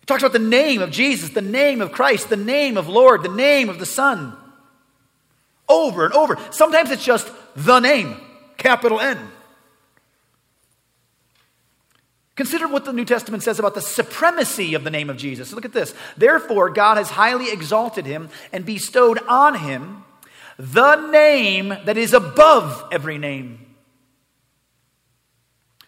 talks 0.08 0.22
about 0.22 0.32
the 0.32 0.38
name 0.38 0.80
of 0.80 0.90
Jesus, 0.90 1.30
the 1.30 1.42
name 1.42 1.80
of 1.80 1.92
Christ, 1.92 2.30
the 2.30 2.36
name 2.36 2.76
of 2.76 2.88
Lord, 2.88 3.22
the 3.22 3.28
name 3.28 3.68
of 3.68 3.78
the 3.78 3.86
Son. 3.86 4.34
Over 5.68 6.06
and 6.06 6.14
over. 6.14 6.38
Sometimes 6.50 6.90
it's 6.90 7.04
just 7.04 7.30
the 7.54 7.78
name, 7.78 8.16
capital 8.56 9.00
N. 9.00 9.18
Consider 12.36 12.68
what 12.68 12.84
the 12.84 12.92
New 12.92 13.04
Testament 13.04 13.42
says 13.42 13.58
about 13.58 13.74
the 13.74 13.82
supremacy 13.82 14.74
of 14.74 14.84
the 14.84 14.90
name 14.90 15.10
of 15.10 15.16
Jesus. 15.16 15.52
Look 15.52 15.64
at 15.64 15.72
this. 15.72 15.92
Therefore, 16.16 16.70
God 16.70 16.96
has 16.96 17.10
highly 17.10 17.52
exalted 17.52 18.06
him 18.06 18.30
and 18.52 18.64
bestowed 18.64 19.18
on 19.28 19.56
him 19.56 20.04
the 20.56 21.10
name 21.10 21.68
that 21.68 21.96
is 21.96 22.14
above 22.14 22.86
every 22.90 23.18
name. 23.18 23.58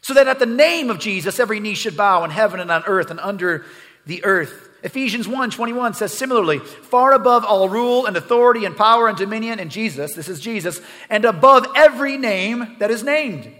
So 0.02 0.12
that 0.14 0.28
at 0.28 0.40
the 0.40 0.46
name 0.46 0.90
of 0.90 0.98
Jesus, 0.98 1.38
every 1.38 1.60
knee 1.60 1.74
should 1.74 1.96
bow 1.96 2.24
in 2.24 2.30
heaven 2.30 2.58
and 2.58 2.70
on 2.70 2.82
earth 2.84 3.10
and 3.10 3.20
under 3.20 3.64
the 4.10 4.24
earth. 4.24 4.68
Ephesians 4.82 5.28
1 5.28 5.50
21 5.50 5.94
says 5.94 6.12
similarly, 6.12 6.58
far 6.58 7.12
above 7.12 7.44
all 7.44 7.68
rule 7.68 8.06
and 8.06 8.16
authority 8.16 8.64
and 8.64 8.76
power 8.76 9.08
and 9.08 9.16
dominion 9.16 9.58
in 9.58 9.70
Jesus, 9.70 10.14
this 10.14 10.28
is 10.28 10.40
Jesus, 10.40 10.80
and 11.08 11.24
above 11.24 11.66
every 11.76 12.16
name 12.16 12.76
that 12.80 12.90
is 12.90 13.04
named, 13.04 13.50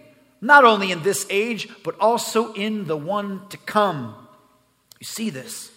not 0.40 0.64
only 0.64 0.90
in 0.90 1.02
this 1.02 1.26
age, 1.30 1.68
but 1.84 1.98
also 2.00 2.52
in 2.54 2.86
the 2.86 2.96
one 2.96 3.46
to 3.50 3.56
come. 3.58 4.14
You 4.98 5.06
see 5.06 5.30
this. 5.30 5.70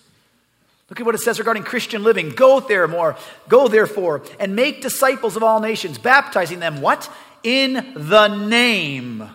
Look 0.89 0.99
at 0.99 1.05
what 1.05 1.15
it 1.15 1.21
says 1.21 1.39
regarding 1.39 1.63
Christian 1.63 2.03
living. 2.03 2.29
Go 2.29 2.59
there 2.59 2.87
more, 2.87 3.15
go 3.47 3.67
therefore, 3.67 4.23
and 4.39 4.55
make 4.55 4.81
disciples 4.81 5.35
of 5.35 5.43
all 5.43 5.59
nations, 5.59 5.97
baptizing 5.97 6.59
them 6.59 6.81
what? 6.81 7.11
In 7.43 7.93
the 7.95 8.27
name 8.27 9.29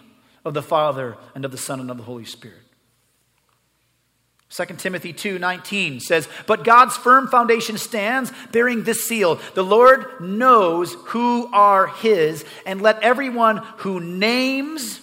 of 0.45 0.55
the 0.55 0.63
Father 0.63 1.17
and 1.35 1.45
of 1.45 1.51
the 1.51 1.59
Son 1.59 1.81
and 1.81 1.91
of 1.91 1.97
the 1.97 2.03
Holy 2.03 2.25
Spirit. 2.25 2.68
2 4.51 4.79
Timothy 4.79 5.13
2:19 5.13 6.01
says, 6.01 6.29
"But 6.47 6.65
God's 6.65 6.97
firm 6.97 7.29
foundation 7.29 7.77
stands, 7.77 8.33
bearing 8.51 8.85
this 8.85 9.05
seal: 9.07 9.39
The 9.55 9.65
Lord 9.65 10.07
knows 10.21 10.97
who 11.07 11.51
are 11.53 11.87
his, 11.87 12.45
and 12.65 12.81
let 12.81 13.03
everyone 13.03 13.59
who 13.79 14.01
names 14.01 15.01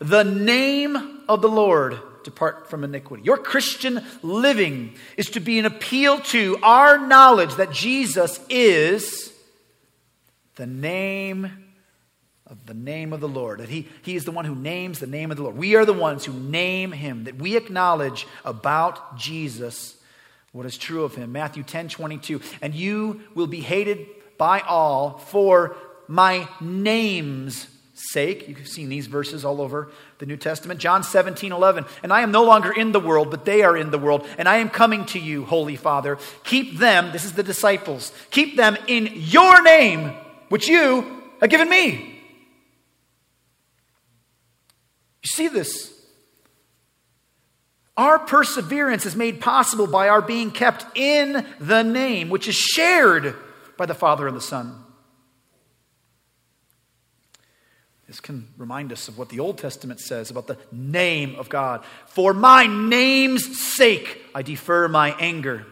the 0.00 0.24
name 0.24 1.20
of 1.28 1.42
the 1.42 1.50
Lord 1.50 1.98
depart 2.24 2.70
from 2.70 2.82
iniquity." 2.82 3.22
Your 3.24 3.36
Christian 3.36 4.04
living 4.22 4.94
is 5.18 5.28
to 5.30 5.40
be 5.40 5.58
an 5.58 5.66
appeal 5.66 6.20
to 6.20 6.58
our 6.62 6.98
knowledge 6.98 7.56
that 7.56 7.72
Jesus 7.72 8.40
is 8.48 9.32
the 10.56 10.66
name 10.66 11.67
of 12.50 12.66
the 12.66 12.74
name 12.74 13.12
of 13.12 13.20
the 13.20 13.28
Lord. 13.28 13.60
That 13.60 13.68
he, 13.68 13.88
he 14.02 14.16
is 14.16 14.24
the 14.24 14.30
one 14.30 14.44
who 14.44 14.54
names 14.54 14.98
the 14.98 15.06
name 15.06 15.30
of 15.30 15.36
the 15.36 15.42
Lord. 15.42 15.56
We 15.56 15.76
are 15.76 15.84
the 15.84 15.92
ones 15.92 16.24
who 16.24 16.32
name 16.32 16.92
him, 16.92 17.24
that 17.24 17.36
we 17.36 17.56
acknowledge 17.56 18.26
about 18.44 19.16
Jesus 19.16 19.96
what 20.52 20.66
is 20.66 20.78
true 20.78 21.04
of 21.04 21.14
him. 21.14 21.32
Matthew 21.32 21.62
10 21.62 21.88
22. 21.88 22.40
And 22.62 22.74
you 22.74 23.20
will 23.34 23.46
be 23.46 23.60
hated 23.60 24.06
by 24.38 24.60
all 24.60 25.18
for 25.18 25.76
my 26.06 26.48
name's 26.60 27.68
sake. 27.92 28.48
You've 28.48 28.66
seen 28.66 28.88
these 28.88 29.08
verses 29.08 29.44
all 29.44 29.60
over 29.60 29.90
the 30.18 30.26
New 30.26 30.36
Testament. 30.36 30.80
John 30.80 31.02
17 31.02 31.52
11. 31.52 31.84
And 32.02 32.12
I 32.12 32.22
am 32.22 32.30
no 32.30 32.44
longer 32.44 32.72
in 32.72 32.92
the 32.92 33.00
world, 33.00 33.30
but 33.30 33.44
they 33.44 33.62
are 33.62 33.76
in 33.76 33.90
the 33.90 33.98
world. 33.98 34.26
And 34.38 34.48
I 34.48 34.56
am 34.56 34.70
coming 34.70 35.04
to 35.06 35.18
you, 35.18 35.44
Holy 35.44 35.76
Father. 35.76 36.18
Keep 36.44 36.78
them, 36.78 37.12
this 37.12 37.24
is 37.24 37.34
the 37.34 37.42
disciples, 37.42 38.12
keep 38.30 38.56
them 38.56 38.78
in 38.86 39.12
your 39.14 39.62
name, 39.62 40.12
which 40.48 40.66
you 40.66 41.22
have 41.40 41.50
given 41.50 41.68
me 41.68 42.17
You 45.28 45.36
see 45.36 45.48
this? 45.48 45.92
Our 47.98 48.18
perseverance 48.18 49.04
is 49.04 49.14
made 49.14 49.40
possible 49.42 49.86
by 49.86 50.08
our 50.08 50.22
being 50.22 50.50
kept 50.50 50.86
in 50.96 51.44
the 51.60 51.82
name, 51.82 52.30
which 52.30 52.48
is 52.48 52.54
shared 52.54 53.34
by 53.76 53.84
the 53.84 53.94
Father 53.94 54.26
and 54.26 54.34
the 54.36 54.40
Son. 54.40 54.84
This 58.06 58.20
can 58.20 58.48
remind 58.56 58.90
us 58.90 59.08
of 59.08 59.18
what 59.18 59.28
the 59.28 59.40
Old 59.40 59.58
Testament 59.58 60.00
says 60.00 60.30
about 60.30 60.46
the 60.46 60.56
name 60.72 61.34
of 61.34 61.50
God. 61.50 61.84
For 62.06 62.32
my 62.32 62.66
name's 62.66 63.60
sake, 63.60 64.22
I 64.34 64.40
defer 64.40 64.88
my 64.88 65.14
anger. 65.20 65.66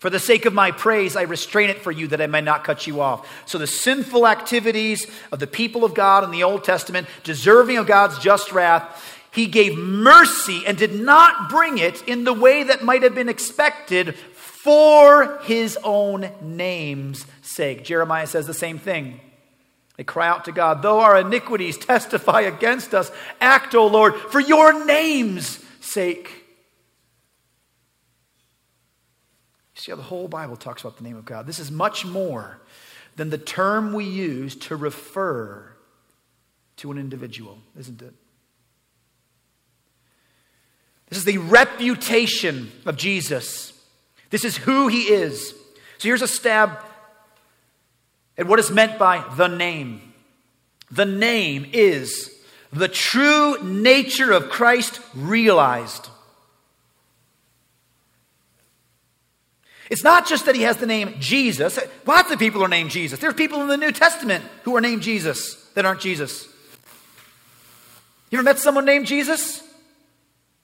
For 0.00 0.08
the 0.08 0.18
sake 0.18 0.46
of 0.46 0.54
my 0.54 0.70
praise, 0.70 1.14
I 1.14 1.22
restrain 1.22 1.68
it 1.68 1.82
for 1.82 1.92
you 1.92 2.08
that 2.08 2.22
I 2.22 2.26
may 2.26 2.40
not 2.40 2.64
cut 2.64 2.86
you 2.86 3.02
off. 3.02 3.28
So 3.46 3.58
the 3.58 3.66
sinful 3.66 4.26
activities 4.26 5.06
of 5.30 5.40
the 5.40 5.46
people 5.46 5.84
of 5.84 5.92
God 5.92 6.24
in 6.24 6.30
the 6.30 6.42
Old 6.42 6.64
Testament, 6.64 7.06
deserving 7.22 7.76
of 7.76 7.86
God's 7.86 8.18
just 8.18 8.50
wrath, 8.50 9.18
he 9.30 9.46
gave 9.46 9.76
mercy 9.76 10.62
and 10.66 10.78
did 10.78 10.98
not 10.98 11.50
bring 11.50 11.76
it 11.76 12.02
in 12.08 12.24
the 12.24 12.32
way 12.32 12.62
that 12.62 12.82
might 12.82 13.02
have 13.02 13.14
been 13.14 13.28
expected 13.28 14.16
for 14.16 15.38
his 15.42 15.78
own 15.84 16.30
name's 16.40 17.26
sake. 17.42 17.84
Jeremiah 17.84 18.26
says 18.26 18.46
the 18.46 18.54
same 18.54 18.78
thing. 18.78 19.20
They 19.98 20.04
cry 20.04 20.28
out 20.28 20.46
to 20.46 20.52
God, 20.52 20.80
though 20.80 21.00
our 21.00 21.20
iniquities 21.20 21.76
testify 21.76 22.40
against 22.40 22.94
us, 22.94 23.12
act, 23.38 23.74
O 23.74 23.86
Lord, 23.86 24.14
for 24.16 24.40
your 24.40 24.86
name's 24.86 25.62
sake. 25.82 26.40
You 29.69 29.69
see 29.80 29.92
how 29.92 29.96
the 29.96 30.02
whole 30.02 30.28
Bible 30.28 30.56
talks 30.56 30.82
about 30.82 30.96
the 30.98 31.04
name 31.04 31.16
of 31.16 31.24
God. 31.24 31.46
This 31.46 31.58
is 31.58 31.70
much 31.70 32.04
more 32.04 32.60
than 33.16 33.30
the 33.30 33.38
term 33.38 33.92
we 33.92 34.04
use 34.04 34.54
to 34.56 34.76
refer 34.76 35.72
to 36.76 36.90
an 36.90 36.98
individual, 36.98 37.58
isn't 37.78 38.00
it? 38.00 38.14
This 41.08 41.18
is 41.18 41.24
the 41.24 41.38
reputation 41.38 42.70
of 42.86 42.96
Jesus. 42.96 43.72
This 44.30 44.44
is 44.44 44.56
who 44.56 44.88
he 44.88 45.02
is. 45.02 45.50
So 45.98 46.08
here's 46.08 46.22
a 46.22 46.28
stab 46.28 46.78
at 48.38 48.46
what 48.46 48.58
is 48.58 48.70
meant 48.70 48.98
by 48.98 49.24
the 49.36 49.48
name. 49.48 50.12
The 50.90 51.04
name 51.04 51.66
is 51.72 52.30
the 52.72 52.88
true 52.88 53.62
nature 53.62 54.30
of 54.32 54.50
Christ 54.50 55.00
realized. 55.14 56.08
It's 59.90 60.04
not 60.04 60.26
just 60.26 60.46
that 60.46 60.54
he 60.54 60.62
has 60.62 60.76
the 60.76 60.86
name 60.86 61.16
Jesus. 61.18 61.78
Lots 62.06 62.30
of 62.30 62.38
people 62.38 62.62
are 62.62 62.68
named 62.68 62.90
Jesus. 62.90 63.18
There's 63.18 63.34
people 63.34 63.60
in 63.60 63.68
the 63.68 63.76
New 63.76 63.90
Testament 63.90 64.44
who 64.62 64.76
are 64.76 64.80
named 64.80 65.02
Jesus 65.02 65.56
that 65.74 65.84
aren't 65.84 66.00
Jesus. 66.00 66.46
You 68.30 68.38
ever 68.38 68.44
met 68.44 68.60
someone 68.60 68.84
named 68.84 69.06
Jesus? 69.06 69.58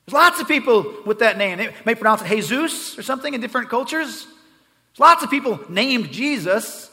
There's 0.06 0.14
lots 0.14 0.40
of 0.40 0.46
people 0.46 0.94
with 1.04 1.18
that 1.18 1.36
name. 1.36 1.58
They 1.58 1.74
may 1.84 1.96
pronounce 1.96 2.22
it 2.22 2.28
Jesus 2.28 2.96
or 2.96 3.02
something 3.02 3.34
in 3.34 3.40
different 3.40 3.68
cultures. 3.68 4.24
There's 4.24 5.00
lots 5.00 5.24
of 5.24 5.30
people 5.30 5.58
named 5.68 6.12
Jesus. 6.12 6.88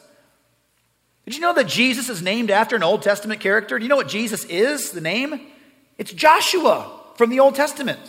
Did 1.26 1.36
you 1.36 1.42
know 1.42 1.54
that 1.54 1.68
Jesus 1.68 2.10
is 2.10 2.24
named 2.24 2.50
after 2.50 2.76
an 2.76 2.82
Old 2.82 3.04
Testament 3.04 3.42
character? 3.42 3.78
Do 3.78 3.86
you 3.86 3.90
know 3.90 3.96
what 3.96 4.08
Jesus 4.08 4.44
is, 4.46 4.90
the 4.90 5.02
name? 5.02 5.40
It's 6.00 6.12
Joshua 6.12 7.00
from 7.16 7.30
the 7.30 7.40
Old 7.40 7.54
Testament. 7.54 8.00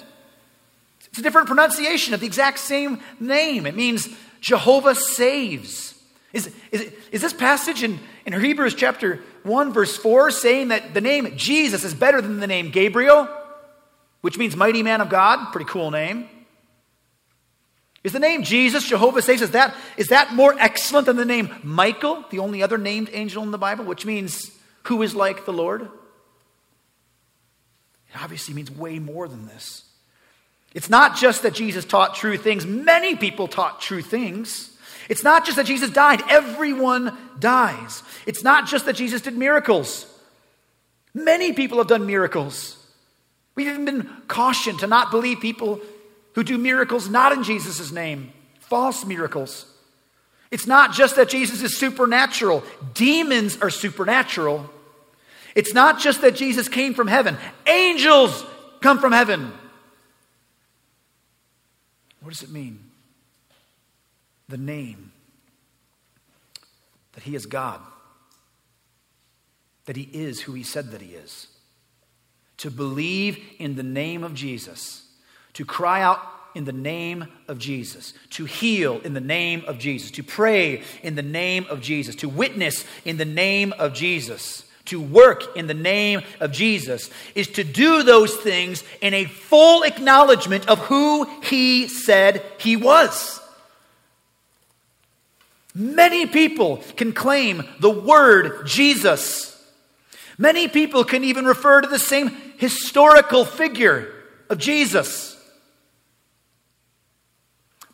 It's 1.14 1.20
a 1.20 1.22
different 1.22 1.46
pronunciation 1.46 2.12
of 2.12 2.18
the 2.18 2.27
exact 2.27 2.59
same 2.59 2.98
name. 3.20 3.66
It 3.66 3.77
means 3.77 4.09
Jehovah 4.40 4.96
saves. 4.96 5.94
Is, 6.33 6.53
is, 6.72 6.92
is 7.12 7.20
this 7.20 7.33
passage 7.33 7.85
in, 7.85 8.00
in 8.27 8.33
Hebrews 8.33 8.74
chapter 8.74 9.22
1, 9.44 9.72
verse 9.72 9.96
4, 9.96 10.33
saying 10.33 10.68
that 10.68 10.92
the 10.92 11.00
name 11.00 11.37
Jesus 11.37 11.85
is 11.85 11.94
better 11.94 12.20
than 12.20 12.40
the 12.40 12.48
name 12.48 12.72
Gabriel, 12.72 13.29
which 14.22 14.37
means 14.37 14.57
mighty 14.57 14.83
man 14.83 15.00
of 15.00 15.09
God? 15.09 15.53
Pretty 15.53 15.70
cool 15.70 15.92
name. 15.92 16.29
Is 18.03 18.11
the 18.11 18.18
name 18.18 18.42
Jesus, 18.42 18.85
Jehovah 18.85 19.22
saves, 19.22 19.40
is 19.40 19.53
that, 19.53 19.72
is 19.96 20.09
that 20.09 20.35
more 20.35 20.57
excellent 20.59 21.07
than 21.07 21.16
the 21.16 21.24
name 21.24 21.48
Michael, 21.62 22.24
the 22.31 22.40
only 22.40 22.61
other 22.61 22.77
named 22.77 23.09
angel 23.12 23.44
in 23.44 23.53
the 23.53 23.57
Bible, 23.57 23.85
which 23.85 24.05
means 24.05 24.50
who 24.83 25.00
is 25.03 25.14
like 25.14 25.44
the 25.44 25.53
Lord? 25.53 25.83
It 25.83 25.90
obviously 28.20 28.53
means 28.53 28.72
way 28.72 28.98
more 28.98 29.29
than 29.29 29.46
this. 29.46 29.84
It's 30.75 30.91
not 30.91 31.17
just 31.17 31.43
that 31.43 31.55
Jesus 31.55 31.85
taught 31.85 32.17
true 32.17 32.37
things, 32.37 32.67
many 32.67 33.15
people 33.15 33.47
taught 33.47 33.81
true 33.81 34.03
things. 34.03 34.77
It's 35.09 35.23
not 35.23 35.45
just 35.45 35.57
that 35.57 35.67
Jesus 35.67 35.91
died, 35.91 36.23
everyone 36.29 37.17
dies. 37.39 38.03
It's 38.27 38.43
not 38.43 38.67
just 38.67 38.87
that 38.87 38.97
Jesus 38.97 39.23
did 39.23 39.37
miracles. 39.37 40.07
Many 41.15 41.53
people 41.53 41.79
have 41.79 41.87
done 41.87 42.07
miracles. 42.07 42.77
We've 43.55 43.69
even 43.69 43.85
been 43.85 44.11
cautioned 44.27 44.81
to 44.81 44.89
not 44.89 45.13
believe 45.13 45.41
people 45.41 45.81
who 46.35 46.43
do 46.43 46.59
miracles 46.59 47.09
not 47.09 47.33
in 47.33 47.45
Jesus' 47.45 47.93
name, 47.93 48.33
false 48.59 49.05
miracles. 49.05 49.67
It's 50.51 50.67
not 50.67 50.93
just 50.93 51.17
that 51.17 51.29
Jesus 51.29 51.63
is 51.63 51.77
supernatural, 51.77 52.65
demons 52.95 53.59
are 53.61 53.71
supernatural. 53.71 54.69
It's 55.55 55.73
not 55.73 56.01
just 56.01 56.23
that 56.23 56.35
Jesus 56.35 56.69
came 56.69 56.95
from 56.95 57.07
heaven, 57.07 57.37
angels 57.67 58.45
come 58.81 58.99
from 58.99 59.13
heaven. 59.13 59.53
What 62.25 62.33
does 62.33 62.43
it 62.43 62.51
mean? 62.51 62.81
The 64.49 64.57
name 64.57 65.13
that 67.13 67.23
He 67.23 67.35
is 67.35 67.45
God, 67.45 67.81
that 69.85 69.95
He 69.95 70.09
is 70.11 70.41
who 70.41 70.55
He 70.55 70.63
said 70.63 70.91
that 70.93 71.03
He 71.03 71.15
is. 71.15 71.49
To 72.59 72.71
believe 72.71 73.39
in 73.59 73.77
the 73.77 73.83
name 73.83 74.25
of 74.25 74.33
Jesus. 74.33 75.07
To 75.53 75.67
cry 75.67 76.01
out 76.01 76.19
in 76.55 76.65
the 76.65 76.73
name 76.73 77.27
of 77.47 77.59
Jesus, 77.59 78.15
to 78.31 78.45
heal 78.45 79.01
in 79.01 79.13
the 79.13 79.21
name 79.21 79.65
of 79.67 79.79
Jesus, 79.79 80.11
to 80.13 80.23
pray 80.23 80.83
in 81.03 81.17
the 81.17 81.23
name 81.23 81.67
of 81.69 81.81
Jesus, 81.81 82.15
to 82.17 82.29
witness 82.29 82.85
in 83.05 83.17
the 83.17 83.25
name 83.25 83.75
of 83.79 83.93
Jesus, 83.93 84.65
to 84.87 85.01
work 85.01 85.57
in 85.57 85.66
the 85.66 85.75
name 85.75 86.23
of 86.40 86.53
Jesus, 86.53 87.11
is 87.35 87.49
to 87.49 87.64
do 87.64 88.03
those 88.03 88.35
things 88.35 88.85
in 89.01 89.14
a 89.14 89.25
full 89.25 89.83
acknowledgement 89.83 90.68
of 90.68 90.79
who 90.81 91.25
He 91.42 91.88
said 91.88 92.42
He 92.59 92.77
was. 92.77 93.40
Many 95.75 96.27
people 96.27 96.79
can 96.97 97.12
claim 97.12 97.64
the 97.81 97.90
word 97.90 98.66
Jesus. 98.66 99.51
Many 100.38 100.68
people 100.68 101.05
can 101.05 101.25
even 101.25 101.44
refer 101.44 101.81
to 101.81 101.88
the 101.88 101.99
same 101.99 102.31
historical 102.59 103.44
figure 103.44 104.12
of 104.49 104.59
Jesus 104.59 105.35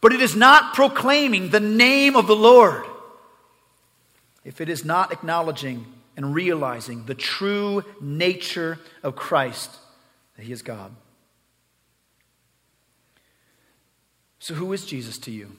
but 0.01 0.13
it 0.13 0.23
is 0.23 0.35
not 0.35 0.75
proclaiming 0.75 1.51
the 1.51 1.61
name 1.61 2.17
of 2.17 2.27
the 2.27 2.37
Lord 2.37 2.85
if 4.45 4.61
it 4.61 4.69
is 4.69 4.85
not 4.85 5.13
acknowledging 5.13 5.87
and 6.21 6.35
realizing 6.35 7.07
the 7.07 7.15
true 7.15 7.83
nature 7.99 8.79
of 9.03 9.17
Christ, 9.17 9.75
that 10.37 10.43
He 10.43 10.53
is 10.53 10.61
God. 10.61 10.95
So, 14.39 14.53
who 14.53 14.71
is 14.75 14.85
Jesus 14.85 15.17
to 15.21 15.31
you? 15.31 15.51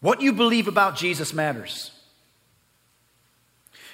What 0.00 0.20
you 0.20 0.32
believe 0.32 0.66
about 0.66 0.96
Jesus 0.96 1.32
matters. 1.32 1.92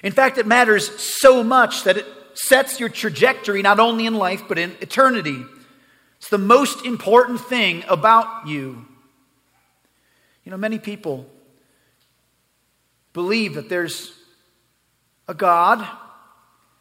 In 0.02 0.12
fact, 0.12 0.38
it 0.38 0.46
matters 0.46 0.88
so 1.20 1.44
much 1.44 1.84
that 1.84 1.98
it 1.98 2.06
sets 2.32 2.80
your 2.80 2.88
trajectory 2.88 3.60
not 3.60 3.78
only 3.78 4.06
in 4.06 4.14
life 4.14 4.44
but 4.48 4.56
in 4.56 4.72
eternity. 4.80 5.44
It's 6.16 6.30
the 6.30 6.38
most 6.38 6.86
important 6.86 7.38
thing 7.40 7.84
about 7.86 8.48
you. 8.48 8.86
You 10.42 10.50
know, 10.52 10.56
many 10.56 10.78
people 10.78 11.26
believe 13.12 13.54
that 13.54 13.68
there's 13.68 14.12
a 15.28 15.34
God, 15.34 15.86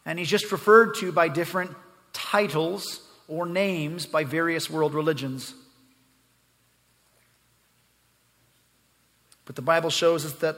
and 0.06 0.18
he's 0.18 0.30
just 0.30 0.52
referred 0.52 0.96
to 0.96 1.12
by 1.12 1.28
different 1.28 1.72
titles 2.14 3.02
or 3.28 3.46
names 3.46 4.06
by 4.06 4.24
various 4.24 4.70
world 4.70 4.94
religions. 4.94 5.54
But 9.46 9.56
the 9.56 9.62
Bible 9.62 9.90
shows 9.90 10.26
us 10.26 10.34
that 10.34 10.58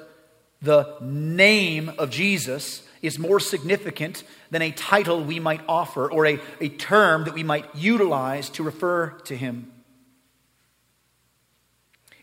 the 0.61 0.95
name 1.01 1.91
of 1.97 2.09
Jesus 2.09 2.83
is 3.01 3.19
more 3.19 3.39
significant 3.39 4.23
than 4.49 4.61
a 4.61 4.71
title 4.71 5.23
we 5.23 5.39
might 5.39 5.61
offer 5.67 6.09
or 6.09 6.25
a, 6.25 6.39
a 6.61 6.69
term 6.69 7.25
that 7.25 7.33
we 7.33 7.43
might 7.43 7.65
utilize 7.75 8.49
to 8.51 8.63
refer 8.63 9.09
to 9.25 9.35
him. 9.35 9.71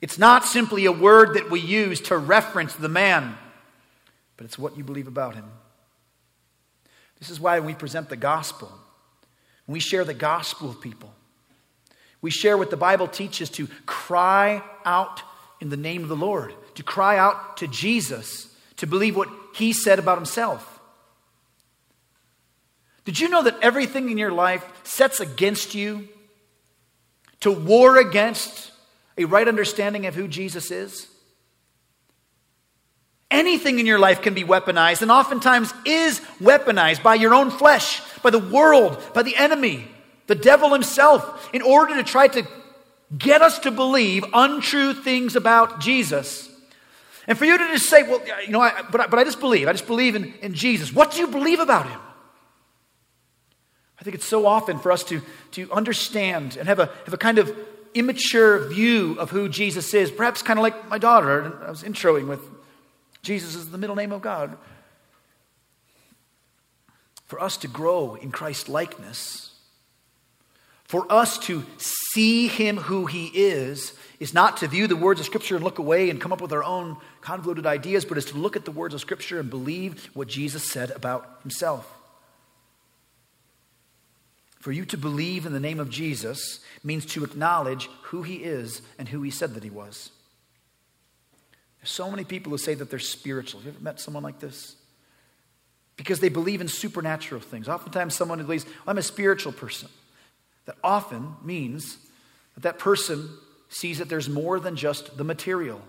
It's 0.01 0.19
not 0.19 0.47
simply 0.47 0.87
a 0.87 0.93
word 0.93 1.35
that 1.35 1.51
we 1.51 1.61
use 1.61 2.01
to 2.03 2.17
reference 2.17 2.75
the 2.75 2.89
man, 2.89 3.37
but 4.41 4.47
it's 4.47 4.59
what 4.59 4.75
you 4.75 4.83
believe 4.83 5.07
about 5.07 5.35
him. 5.35 5.45
This 7.19 7.29
is 7.29 7.39
why 7.39 7.61
we 7.61 7.75
present 7.75 8.09
the 8.09 8.17
gospel, 8.17 8.73
we 9.67 9.81
share 9.81 10.03
the 10.03 10.15
gospel 10.15 10.69
with 10.69 10.81
people, 10.81 11.13
we 12.23 12.31
share 12.31 12.57
what 12.57 12.71
the 12.71 12.77
Bible 12.79 13.07
teaches 13.07 13.51
to 13.51 13.69
cry 13.85 14.63
out 14.87 15.23
in 15.61 15.69
the 15.69 15.77
name 15.77 16.03
of 16.03 16.09
the 16.09 16.17
Lord, 16.17 16.55
to 16.77 16.83
cry 16.83 17.19
out 17.19 17.59
to 17.59 17.69
Jesus, 17.69 18.57
to 18.77 18.87
believe 18.87 19.15
what 19.15 19.29
he 19.55 19.75
said 19.75 19.99
about 19.99 20.17
himself. 20.17 20.81
Did 23.05 23.21
you 23.21 23.29
know 23.29 23.43
that 23.43 23.59
everything 23.61 24.09
in 24.09 24.17
your 24.17 24.33
life 24.33 24.67
sets 24.85 25.21
against 25.21 25.75
you 25.75 26.09
to 27.41 27.53
war 27.53 27.99
against 27.99 28.73
a 29.19 29.27
right 29.27 29.47
understanding 29.47 30.07
of 30.07 30.15
who 30.15 30.27
Jesus 30.27 30.71
is? 30.71 31.09
Anything 33.31 33.79
in 33.79 33.87
your 33.87 33.99
life 33.99 34.23
can 34.23 34.35
be 34.35 34.43
weaponized, 34.43 35.03
and 35.03 35.11
oftentimes 35.11 35.73
is 35.85 36.21
weaponized 36.41 37.03
by 37.03 37.15
your 37.15 37.33
own 37.33 37.51
flesh, 37.51 38.03
by 38.23 38.31
the 38.31 38.39
world, 38.39 39.01
by 39.15 39.23
the 39.23 39.37
enemy, 39.37 39.87
the 40.27 40.35
devil 40.35 40.73
himself, 40.73 41.49
in 41.53 41.63
order 41.63 41.95
to 41.95 42.03
try 42.03 42.27
to 42.29 42.47
get 43.17 43.41
us 43.41 43.61
to 43.61 43.71
believe 43.71 44.25
untrue 44.33 44.95
things 44.95 45.37
about 45.37 45.81
Jesus. 45.81 46.49
And 47.27 47.39
for 47.39 47.45
you 47.45 47.57
to 47.57 47.67
just 47.69 47.89
say, 47.89 48.03
well, 48.03 48.21
you 48.45 48.51
know, 48.51 48.61
I, 48.61 48.83
but, 48.91 49.03
I, 49.03 49.07
but 49.07 49.19
I 49.21 49.25
just 49.25 49.39
believe, 49.39 49.69
I 49.69 49.73
just 49.73 49.87
believe 49.87 50.17
in, 50.17 50.35
in 50.43 50.55
Jesus. 50.55 50.93
What 50.93 51.13
do 51.13 51.19
you 51.19 51.29
believe 51.29 51.61
about 51.61 51.89
him? 51.89 52.01
I 54.01 54.03
think 54.03 54.17
it's 54.17 54.27
so 54.27 54.47
often 54.47 54.79
for 54.79 54.91
us 54.91 55.05
to, 55.05 55.21
to 55.53 55.71
understand 55.71 56.57
and 56.57 56.67
have 56.67 56.81
a, 56.81 56.87
have 57.05 57.13
a 57.13 57.19
kind 57.19 57.39
of 57.39 57.55
immature 57.95 58.67
view 58.69 59.17
of 59.21 59.31
who 59.31 59.49
Jesus 59.49 59.93
is, 59.95 60.11
perhaps 60.11 60.43
kind 60.43 60.59
of 60.59 60.63
like 60.63 60.89
my 60.89 60.99
daughter. 60.99 61.61
I 61.65 61.71
was 61.71 61.83
introing 61.83 62.27
with 62.27 62.41
Jesus 63.23 63.55
is 63.55 63.71
the 63.71 63.79
middle 63.79 63.97
name 63.97 64.13
of 64.13 64.23
God. 64.23 64.57
For 67.27 67.41
us 67.41 67.57
to 67.59 67.69
grow 67.69 68.17
in 68.17 68.33
Christ 68.33 68.69
likeness, 68.69 69.53
for 70.85 71.11
us 71.13 71.39
to 71.41 71.65
see 71.79 72.49
him 72.49 72.77
who 72.77 73.07
he 73.07 73.27
is, 73.27 73.93
is 74.19 74.35
not 74.35 74.57
to 74.57 74.67
view 74.67 74.89
the 74.89 74.97
words 74.97 75.21
of 75.21 75.27
Scripture 75.27 75.55
and 75.55 75.63
look 75.63 75.79
away 75.79 76.11
and 76.11 76.21
come 76.21 76.33
up 76.33 76.41
with 76.41 76.53
our 76.53 76.65
own 76.65 76.97
convoluted 77.21 77.67
ideas, 77.67 78.05
but 78.05 78.19
is 78.19 78.25
to 78.27 78.37
look 78.37 78.57
at 78.57 78.65
the 78.65 78.73
words 78.73 78.93
of 78.93 79.01
Scripture 79.01 79.39
and 79.39 79.49
believe 79.49 80.11
what 80.15 80.27
Jesus 80.27 80.69
said 80.69 80.91
about 80.91 81.39
himself. 81.43 81.89
For 84.59 84.73
you 84.73 84.85
to 84.87 84.99
believe 84.99 85.47
in 85.47 85.53
the 85.53 85.61
name 85.61 85.81
of 85.81 85.89
Jesus 85.89 86.61
means 86.85 87.07
to 87.07 87.25
acknowledge 87.25 87.89
who 88.03 88.23
he 88.23 88.37
is 88.37 88.83
and 88.99 89.09
who 89.09 89.23
he 89.23 89.31
said 89.31 89.55
that 89.55 89.65
he 89.65 89.71
was. 89.71 90.11
There's 91.81 91.91
so 91.91 92.11
many 92.11 92.25
people 92.25 92.51
who 92.51 92.59
say 92.59 92.75
that 92.75 92.91
they're 92.91 92.99
spiritual. 92.99 93.61
Have 93.61 93.67
you 93.67 93.73
ever 93.73 93.83
met 93.83 94.01
someone 94.01 94.23
like 94.23 94.39
this? 94.39 94.77
Because 95.97 96.21
they 96.21 96.29
believe 96.29 96.61
in 96.61 96.69
supernatural 96.69 97.41
things. 97.41 97.69
Oftentimes, 97.69 98.15
someone 98.15 98.39
who 98.39 98.45
believes, 98.45 98.67
I'm 98.87 98.99
a 98.99 99.03
spiritual 99.03 99.53
person. 99.53 99.89
That 100.67 100.77
often 100.85 101.37
means 101.43 101.97
that 102.55 102.63
that 102.63 102.79
person 102.79 103.31
sees 103.71 103.99
that 103.99 104.09
there's 104.09 104.29
more 104.29 104.61
than 104.61 104.77
just 104.77 105.17
the 105.17 105.25
material. 105.25 105.81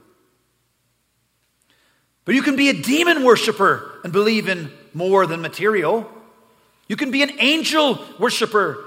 But 2.24 2.36
you 2.36 2.42
can 2.42 2.56
be 2.56 2.70
a 2.70 2.74
demon 2.74 3.24
worshiper 3.24 4.00
and 4.04 4.14
believe 4.14 4.48
in 4.48 4.72
more 4.94 5.26
than 5.26 5.42
material. 5.42 6.10
You 6.88 6.96
can 6.96 7.12
be 7.12 7.24
an 7.24 7.32
angel 7.39 8.00
worshiper. 8.20 8.86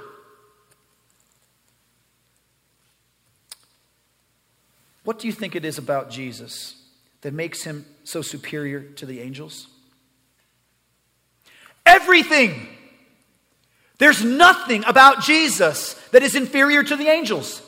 What 5.03 5.19
do 5.19 5.27
you 5.27 5.33
think 5.33 5.55
it 5.55 5.67
is 5.67 5.77
about 5.77 6.11
Jesus 6.11 6.84
that 7.25 7.33
makes 7.33 7.65
him 7.65 7.87
so 8.05 8.21
superior 8.21 8.83
to 8.83 9.07
the 9.07 9.21
angels? 9.21 9.67
Everything. 11.87 12.69
There's 13.97 14.23
nothing 14.23 14.85
about 14.85 15.23
Jesus 15.23 15.95
that 16.13 16.23
is 16.23 16.35
inferior 16.35 16.85
to 16.85 16.97
the 16.97 17.09
angels. 17.09 17.63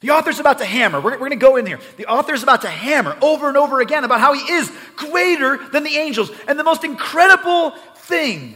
The 0.00 0.10
author's 0.10 0.38
about 0.38 0.58
to 0.58 0.64
hammer. 0.64 1.00
We're, 1.00 1.12
we're 1.12 1.18
going 1.18 1.30
to 1.30 1.36
go 1.36 1.56
in 1.56 1.66
here. 1.66 1.80
The 1.96 2.06
author's 2.06 2.44
about 2.44 2.62
to 2.62 2.68
hammer 2.68 3.16
over 3.20 3.48
and 3.48 3.56
over 3.56 3.80
again 3.80 4.04
about 4.04 4.20
how 4.20 4.34
he 4.34 4.52
is 4.52 4.70
greater 4.94 5.56
than 5.72 5.82
the 5.82 5.96
angels. 5.96 6.30
And 6.46 6.56
the 6.56 6.64
most 6.64 6.84
incredible 6.84 7.70
thing 7.96 8.54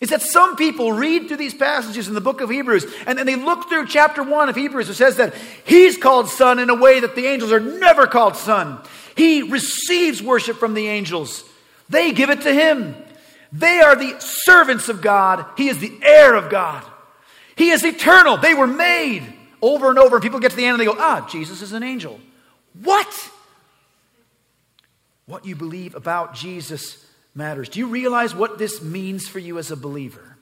is 0.00 0.10
that 0.10 0.22
some 0.22 0.56
people 0.56 0.92
read 0.92 1.28
through 1.28 1.36
these 1.36 1.54
passages 1.54 2.08
in 2.08 2.14
the 2.14 2.20
book 2.20 2.40
of 2.40 2.50
Hebrews 2.50 2.84
and 3.06 3.18
then 3.18 3.26
they 3.26 3.36
look 3.36 3.68
through 3.68 3.86
chapter 3.86 4.22
1 4.22 4.48
of 4.48 4.56
Hebrews. 4.56 4.88
It 4.88 4.94
says 4.94 5.16
that 5.16 5.34
he's 5.64 5.96
called 5.96 6.28
son 6.28 6.58
in 6.58 6.68
a 6.68 6.74
way 6.74 7.00
that 7.00 7.14
the 7.14 7.26
angels 7.26 7.52
are 7.52 7.60
never 7.60 8.06
called 8.06 8.36
son. 8.36 8.80
He 9.16 9.42
receives 9.42 10.22
worship 10.22 10.56
from 10.56 10.74
the 10.74 10.88
angels, 10.88 11.44
they 11.88 12.12
give 12.12 12.30
it 12.30 12.42
to 12.42 12.52
him. 12.52 12.96
They 13.52 13.80
are 13.80 13.94
the 13.94 14.16
servants 14.18 14.88
of 14.88 15.00
God, 15.00 15.46
he 15.56 15.68
is 15.68 15.78
the 15.78 15.96
heir 16.02 16.34
of 16.34 16.50
God. 16.50 16.84
He 17.56 17.70
is 17.70 17.84
eternal. 17.84 18.36
They 18.36 18.54
were 18.54 18.66
made 18.66 19.22
over 19.62 19.88
and 19.88 19.98
over. 19.98 20.16
And 20.16 20.22
people 20.22 20.40
get 20.40 20.50
to 20.50 20.56
the 20.56 20.64
end 20.64 20.72
and 20.72 20.80
they 20.80 20.92
go, 20.92 20.96
ah, 20.98 21.26
Jesus 21.30 21.62
is 21.62 21.72
an 21.72 21.82
angel. 21.82 22.18
What? 22.82 23.30
What 25.26 25.46
you 25.46 25.54
believe 25.56 25.94
about 25.94 26.34
Jesus 26.34 27.06
matters. 27.34 27.68
Do 27.68 27.78
you 27.78 27.86
realize 27.86 28.34
what 28.34 28.58
this 28.58 28.82
means 28.82 29.28
for 29.28 29.38
you 29.38 29.58
as 29.58 29.70
a 29.70 29.76
believer? 29.76 30.36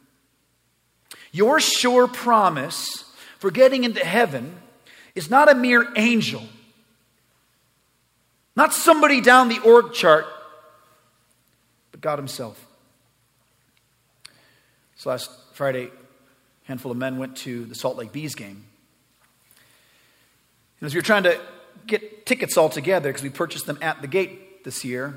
Your 1.30 1.60
sure 1.60 2.08
promise 2.08 3.04
for 3.38 3.50
getting 3.50 3.84
into 3.84 4.04
heaven 4.04 4.56
is 5.14 5.30
not 5.30 5.50
a 5.50 5.54
mere 5.54 5.86
angel, 5.96 6.42
not 8.54 8.74
somebody 8.74 9.20
down 9.20 9.48
the 9.48 9.58
org 9.60 9.92
chart, 9.92 10.26
but 11.90 12.00
God 12.00 12.18
Himself. 12.18 12.66
So 14.96 15.10
last 15.10 15.30
Friday, 15.52 15.86
a 15.86 15.90
handful 16.68 16.92
of 16.92 16.98
men 16.98 17.18
went 17.18 17.36
to 17.38 17.64
the 17.64 17.74
Salt 17.74 17.96
Lake 17.96 18.12
Bees 18.12 18.34
game. 18.34 18.64
And 20.80 20.86
as 20.86 20.94
we 20.94 20.98
were 20.98 21.04
trying 21.04 21.24
to 21.24 21.40
get 21.86 22.26
tickets 22.26 22.56
all 22.56 22.68
together, 22.68 23.08
because 23.08 23.22
we 23.22 23.30
purchased 23.30 23.66
them 23.66 23.78
at 23.82 24.00
the 24.00 24.08
gate 24.08 24.64
this 24.64 24.84
year, 24.84 25.14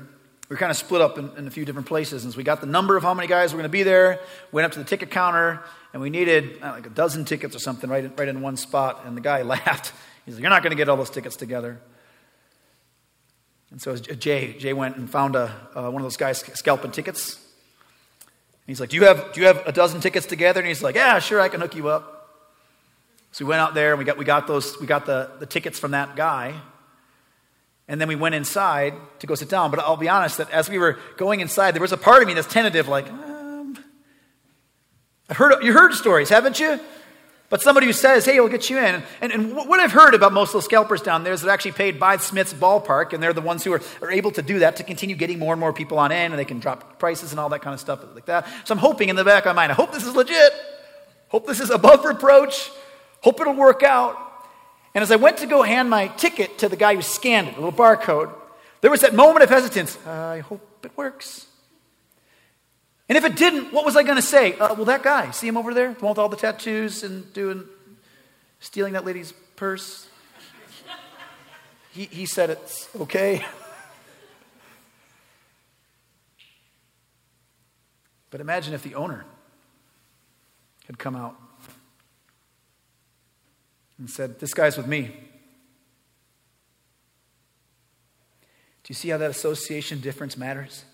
we 0.48 0.54
were 0.54 0.58
kind 0.58 0.70
of 0.70 0.76
split 0.76 1.00
up 1.00 1.18
in, 1.18 1.30
in, 1.36 1.46
a 1.46 1.50
few 1.50 1.64
different 1.64 1.88
places. 1.88 2.24
And 2.24 2.32
so 2.32 2.36
we 2.36 2.44
got 2.44 2.60
the 2.60 2.66
number 2.66 2.96
of 2.96 3.02
how 3.02 3.14
many 3.14 3.26
guys 3.26 3.52
were 3.52 3.58
going 3.58 3.68
to 3.68 3.72
be 3.72 3.82
there, 3.82 4.20
went 4.52 4.64
up 4.64 4.72
to 4.72 4.78
the 4.78 4.84
ticket 4.84 5.10
counter, 5.10 5.60
and 5.92 6.00
we 6.00 6.08
needed 6.10 6.60
know, 6.60 6.70
like 6.70 6.86
a 6.86 6.90
dozen 6.90 7.24
tickets 7.24 7.56
or 7.56 7.58
something 7.58 7.90
right 7.90 8.04
in, 8.04 8.14
right 8.16 8.28
in 8.28 8.40
one 8.40 8.56
spot. 8.56 9.02
And 9.04 9.16
the 9.16 9.20
guy 9.20 9.42
laughed. 9.42 9.92
He's 10.24 10.34
like, 10.34 10.42
You're 10.42 10.50
not 10.50 10.62
going 10.62 10.70
to 10.70 10.76
get 10.76 10.88
all 10.88 10.96
those 10.96 11.10
tickets 11.10 11.36
together. 11.36 11.80
And 13.76 13.82
so 13.82 13.94
Jay, 13.94 14.54
Jay 14.54 14.72
went 14.72 14.96
and 14.96 15.10
found 15.10 15.36
a, 15.36 15.54
uh, 15.74 15.90
one 15.90 15.96
of 15.96 16.02
those 16.02 16.16
guys 16.16 16.38
scalping 16.38 16.92
tickets. 16.92 17.34
And 17.34 18.68
he's 18.68 18.80
like, 18.80 18.88
do 18.88 18.96
you, 18.96 19.04
have, 19.04 19.34
do 19.34 19.42
you 19.42 19.48
have 19.48 19.66
a 19.66 19.72
dozen 19.72 20.00
tickets 20.00 20.24
together? 20.24 20.60
And 20.60 20.66
he's 20.66 20.82
like, 20.82 20.94
Yeah, 20.94 21.18
sure, 21.18 21.42
I 21.42 21.50
can 21.50 21.60
hook 21.60 21.76
you 21.76 21.88
up. 21.88 22.38
So 23.32 23.44
we 23.44 23.50
went 23.50 23.60
out 23.60 23.74
there 23.74 23.90
and 23.90 23.98
we 23.98 24.06
got, 24.06 24.16
we 24.16 24.24
got, 24.24 24.46
those, 24.46 24.80
we 24.80 24.86
got 24.86 25.04
the, 25.04 25.30
the 25.40 25.44
tickets 25.44 25.78
from 25.78 25.90
that 25.90 26.16
guy. 26.16 26.58
And 27.86 28.00
then 28.00 28.08
we 28.08 28.16
went 28.16 28.34
inside 28.34 28.94
to 29.18 29.26
go 29.26 29.34
sit 29.34 29.50
down. 29.50 29.70
But 29.70 29.80
I'll 29.80 29.98
be 29.98 30.08
honest 30.08 30.38
that 30.38 30.50
as 30.52 30.70
we 30.70 30.78
were 30.78 30.98
going 31.18 31.40
inside, 31.40 31.74
there 31.74 31.82
was 31.82 31.92
a 31.92 31.98
part 31.98 32.22
of 32.22 32.28
me 32.28 32.32
that's 32.32 32.50
tentative, 32.50 32.88
like, 32.88 33.06
um, 33.12 33.76
I 35.28 35.34
heard, 35.34 35.62
you 35.62 35.74
heard 35.74 35.92
stories, 35.92 36.30
haven't 36.30 36.58
you? 36.58 36.80
But 37.48 37.62
somebody 37.62 37.86
who 37.86 37.92
says, 37.92 38.24
hey, 38.24 38.40
we'll 38.40 38.48
get 38.48 38.68
you 38.68 38.78
in. 38.78 39.04
And, 39.20 39.32
and 39.32 39.54
what 39.54 39.78
I've 39.78 39.92
heard 39.92 40.14
about 40.14 40.32
most 40.32 40.48
of 40.48 40.54
those 40.54 40.64
scalpers 40.64 41.00
down 41.00 41.22
there 41.22 41.32
is 41.32 41.42
they're 41.42 41.52
actually 41.52 41.72
paid 41.72 42.00
by 42.00 42.16
Smith's 42.16 42.52
ballpark, 42.52 43.12
and 43.12 43.22
they're 43.22 43.32
the 43.32 43.40
ones 43.40 43.62
who 43.62 43.72
are, 43.72 43.80
are 44.02 44.10
able 44.10 44.32
to 44.32 44.42
do 44.42 44.58
that 44.58 44.76
to 44.76 44.82
continue 44.82 45.14
getting 45.14 45.38
more 45.38 45.52
and 45.52 45.60
more 45.60 45.72
people 45.72 45.98
on 45.98 46.10
in, 46.10 46.32
and 46.32 46.38
they 46.38 46.44
can 46.44 46.58
drop 46.58 46.98
prices 46.98 47.30
and 47.30 47.38
all 47.38 47.48
that 47.50 47.62
kind 47.62 47.72
of 47.72 47.78
stuff 47.78 48.04
like 48.14 48.26
that. 48.26 48.46
So 48.64 48.74
I'm 48.74 48.78
hoping 48.78 49.10
in 49.10 49.16
the 49.16 49.24
back 49.24 49.46
of 49.46 49.54
my 49.54 49.62
mind, 49.62 49.72
I 49.72 49.76
hope 49.76 49.92
this 49.92 50.04
is 50.04 50.14
legit. 50.16 50.52
Hope 51.28 51.46
this 51.46 51.60
is 51.60 51.70
above 51.70 52.04
reproach. 52.04 52.70
Hope 53.20 53.40
it'll 53.40 53.54
work 53.54 53.82
out. 53.84 54.16
And 54.94 55.02
as 55.02 55.12
I 55.12 55.16
went 55.16 55.38
to 55.38 55.46
go 55.46 55.62
hand 55.62 55.88
my 55.88 56.08
ticket 56.08 56.58
to 56.58 56.68
the 56.68 56.76
guy 56.76 56.96
who 56.96 57.02
scanned 57.02 57.48
it, 57.48 57.54
a 57.54 57.60
little 57.60 57.72
barcode, 57.72 58.32
there 58.80 58.90
was 58.90 59.02
that 59.02 59.14
moment 59.14 59.44
of 59.44 59.50
hesitance. 59.50 59.98
Uh, 60.06 60.10
I 60.10 60.40
hope 60.40 60.84
it 60.84 60.96
works. 60.96 61.46
And 63.08 63.16
if 63.16 63.24
it 63.24 63.36
didn't, 63.36 63.72
what 63.72 63.84
was 63.84 63.96
I 63.96 64.02
going 64.02 64.16
to 64.16 64.22
say? 64.22 64.58
Uh, 64.58 64.74
well, 64.74 64.86
that 64.86 65.04
guy, 65.04 65.30
see 65.30 65.46
him 65.46 65.56
over 65.56 65.72
there? 65.72 65.94
The 65.94 66.00
one 66.04 66.10
with 66.10 66.18
all 66.18 66.28
the 66.28 66.36
tattoos 66.36 67.04
and 67.04 67.32
doing, 67.32 67.64
stealing 68.58 68.94
that 68.94 69.04
lady's 69.04 69.32
purse? 69.54 70.08
He, 71.92 72.06
he 72.06 72.26
said 72.26 72.50
it's 72.50 72.88
okay. 72.96 73.44
but 78.30 78.40
imagine 78.40 78.74
if 78.74 78.82
the 78.82 78.96
owner 78.96 79.24
had 80.86 80.98
come 80.98 81.14
out 81.16 81.36
and 83.98 84.10
said, 84.10 84.38
This 84.40 84.52
guy's 84.52 84.76
with 84.76 84.86
me. 84.88 85.14
Do 88.82 88.88
you 88.88 88.94
see 88.94 89.08
how 89.08 89.18
that 89.18 89.30
association 89.30 90.00
difference 90.00 90.36
matters? 90.36 90.84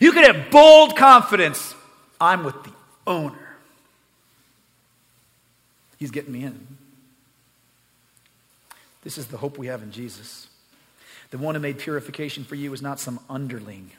You 0.00 0.12
can 0.12 0.24
have 0.24 0.50
bold 0.50 0.96
confidence. 0.96 1.74
I'm 2.20 2.44
with 2.44 2.62
the 2.64 2.72
owner. 3.06 3.56
He's 5.98 6.10
getting 6.10 6.32
me 6.32 6.44
in. 6.44 6.78
This 9.02 9.18
is 9.18 9.26
the 9.26 9.36
hope 9.36 9.58
we 9.58 9.66
have 9.68 9.82
in 9.82 9.90
Jesus. 9.90 10.48
The 11.30 11.38
one 11.38 11.54
who 11.54 11.60
made 11.60 11.78
purification 11.78 12.44
for 12.44 12.54
you 12.54 12.72
is 12.72 12.82
not 12.82 13.00
some 13.00 13.20
underling. 13.28 13.90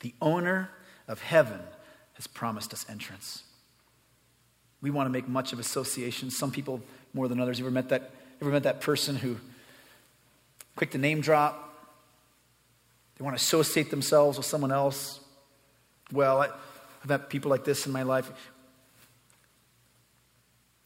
The 0.00 0.14
owner 0.20 0.70
of 1.08 1.20
heaven 1.20 1.60
has 2.14 2.26
promised 2.26 2.72
us 2.72 2.86
entrance. 2.88 3.42
We 4.80 4.90
want 4.90 5.06
to 5.06 5.10
make 5.10 5.28
much 5.28 5.52
of 5.52 5.58
associations. 5.58 6.36
Some 6.36 6.50
people 6.50 6.80
more 7.12 7.28
than 7.28 7.40
others. 7.40 7.58
You 7.58 7.64
ever 7.64 7.72
met 7.72 7.88
that, 7.88 8.10
ever 8.40 8.50
met 8.50 8.62
that 8.64 8.80
person 8.80 9.16
who 9.16 9.38
quick 10.76 10.90
to 10.92 10.98
name 10.98 11.20
drop? 11.20 11.75
They 13.16 13.24
want 13.24 13.36
to 13.36 13.42
associate 13.42 13.90
themselves 13.90 14.36
with 14.36 14.46
someone 14.46 14.72
else. 14.72 15.20
Well, 16.12 16.42
I, 16.42 16.48
I've 17.02 17.10
had 17.10 17.28
people 17.28 17.50
like 17.50 17.64
this 17.64 17.86
in 17.86 17.92
my 17.92 18.02
life. 18.02 18.30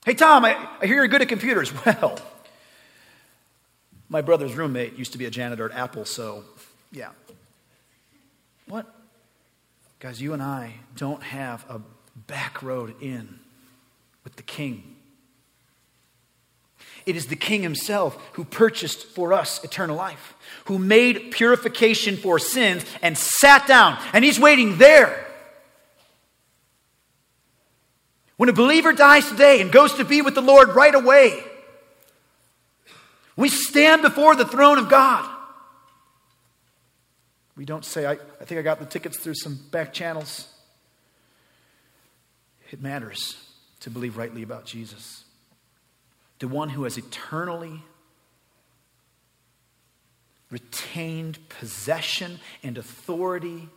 Hey, 0.05 0.15
Tom, 0.15 0.45
I, 0.45 0.57
I 0.81 0.87
hear 0.87 0.97
you're 0.97 1.09
good 1.09 1.23
at 1.23 1.29
computers. 1.29 1.73
Well, 1.85 2.19
my 4.09 4.23
brother's 4.23 4.57
roommate 4.57 4.99
used 4.99 5.13
to 5.13 5.19
be 5.19 5.27
a 5.27 5.31
janitor 5.31 5.71
at 5.71 5.77
Apple, 5.77 6.05
so 6.05 6.43
yeah. 6.91 7.11
What? 8.67 8.93
Guys, 10.01 10.21
you 10.21 10.33
and 10.33 10.43
I 10.43 10.75
don't 10.97 11.23
have 11.23 11.65
a 11.69 11.81
back 12.27 12.61
road 12.61 13.01
in 13.01 13.39
with 14.25 14.35
the 14.35 14.43
king. 14.43 14.97
It 17.07 17.17
is 17.17 17.27
the 17.27 17.37
king 17.37 17.63
himself 17.63 18.17
who 18.35 18.45
purchased 18.45 19.07
for 19.07 19.33
us 19.33 19.63
eternal 19.65 19.97
life, 19.97 20.35
who 20.67 20.79
made 20.79 21.31
purification 21.31 22.17
for 22.17 22.39
sins 22.39 22.85
and 23.03 23.17
sat 23.17 23.67
down, 23.67 23.99
and 24.13 24.25
he's 24.25 24.39
waiting 24.39 24.79
there. 24.79 25.27
When 28.37 28.49
a 28.49 28.55
believer 28.55 28.93
dies 28.93 29.29
today 29.29 29.61
and 29.61 29.71
goes 29.71 29.95
to 29.95 30.05
be 30.05 30.23
with 30.23 30.35
the 30.35 30.41
Lord 30.41 30.71
right 30.71 30.95
away, 30.95 31.43
we 33.37 33.49
stand 33.49 34.03
before 34.03 34.35
the 34.35 34.47
throne 34.47 34.79
of 34.79 34.89
God. 34.89 35.29
We 37.57 37.67
don't 37.67 37.85
say, 37.85 38.07
I, 38.07 38.13
I 38.13 38.45
think 38.45 38.59
I 38.59 38.63
got 38.63 38.79
the 38.79 38.87
tickets 38.87 39.19
through 39.19 39.35
some 39.35 39.59
back 39.71 39.93
channels. 39.93 40.49
It 42.71 42.81
matters 42.81 43.37
to 43.81 43.91
believe 43.91 44.17
rightly 44.17 44.43
about 44.43 44.65
Jesus, 44.65 45.25
the 46.41 46.49
one 46.49 46.71
who 46.71 46.85
has 46.85 46.99
eternally 46.99 47.83
retained 50.51 51.39
possession 51.49 52.41
and 52.63 52.77
authority 52.77 53.69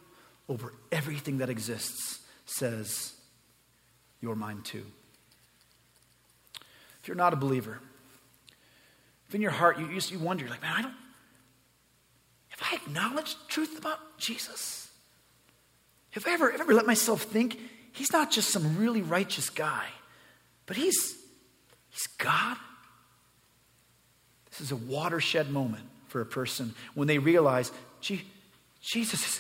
over 0.50 0.74
everything 0.92 1.38
that 1.38 1.50
exists, 1.50 2.20
says, 2.46 3.14
You're 4.22 4.36
mine 4.36 4.62
too. 4.64 4.86
If 7.02 7.08
you're 7.08 7.16
not 7.16 7.34
a 7.34 7.36
believer, 7.36 7.80
if 9.28 9.36
in 9.36 9.42
your 9.42 9.52
heart 9.52 9.78
you, 9.80 9.88
you 9.88 10.20
wonder, 10.20 10.48
like, 10.48 10.62
man, 10.62 10.74
I 10.76 10.82
don't, 10.82 10.96
have 12.50 12.62
I 12.72 12.76
acknowledged 12.76 13.36
truth 13.50 13.78
about 13.78 14.18
Jesus? 14.18 14.90
Have 16.12 16.28
I 16.28 16.32
ever, 16.32 16.52
ever 16.52 16.74
let 16.74 16.86
myself 16.86 17.24
think 17.24 17.60
he's 17.92 18.12
not 18.12 18.32
just 18.32 18.52
some 18.52 18.78
really 18.78 19.02
righteous 19.02 19.50
guy, 19.50 19.86
but 20.66 20.78
he's, 20.78 21.16
he's 21.94 22.08
God? 22.18 22.58
This 24.50 24.60
is 24.60 24.72
a 24.72 24.76
watershed 24.76 25.50
moment 25.50 25.86
for 26.10 26.20
a 26.20 26.26
person 26.26 26.76
when 26.94 27.08
they 27.08 27.18
realize, 27.18 27.72
gee, 28.02 28.22
Jesus 28.82 29.40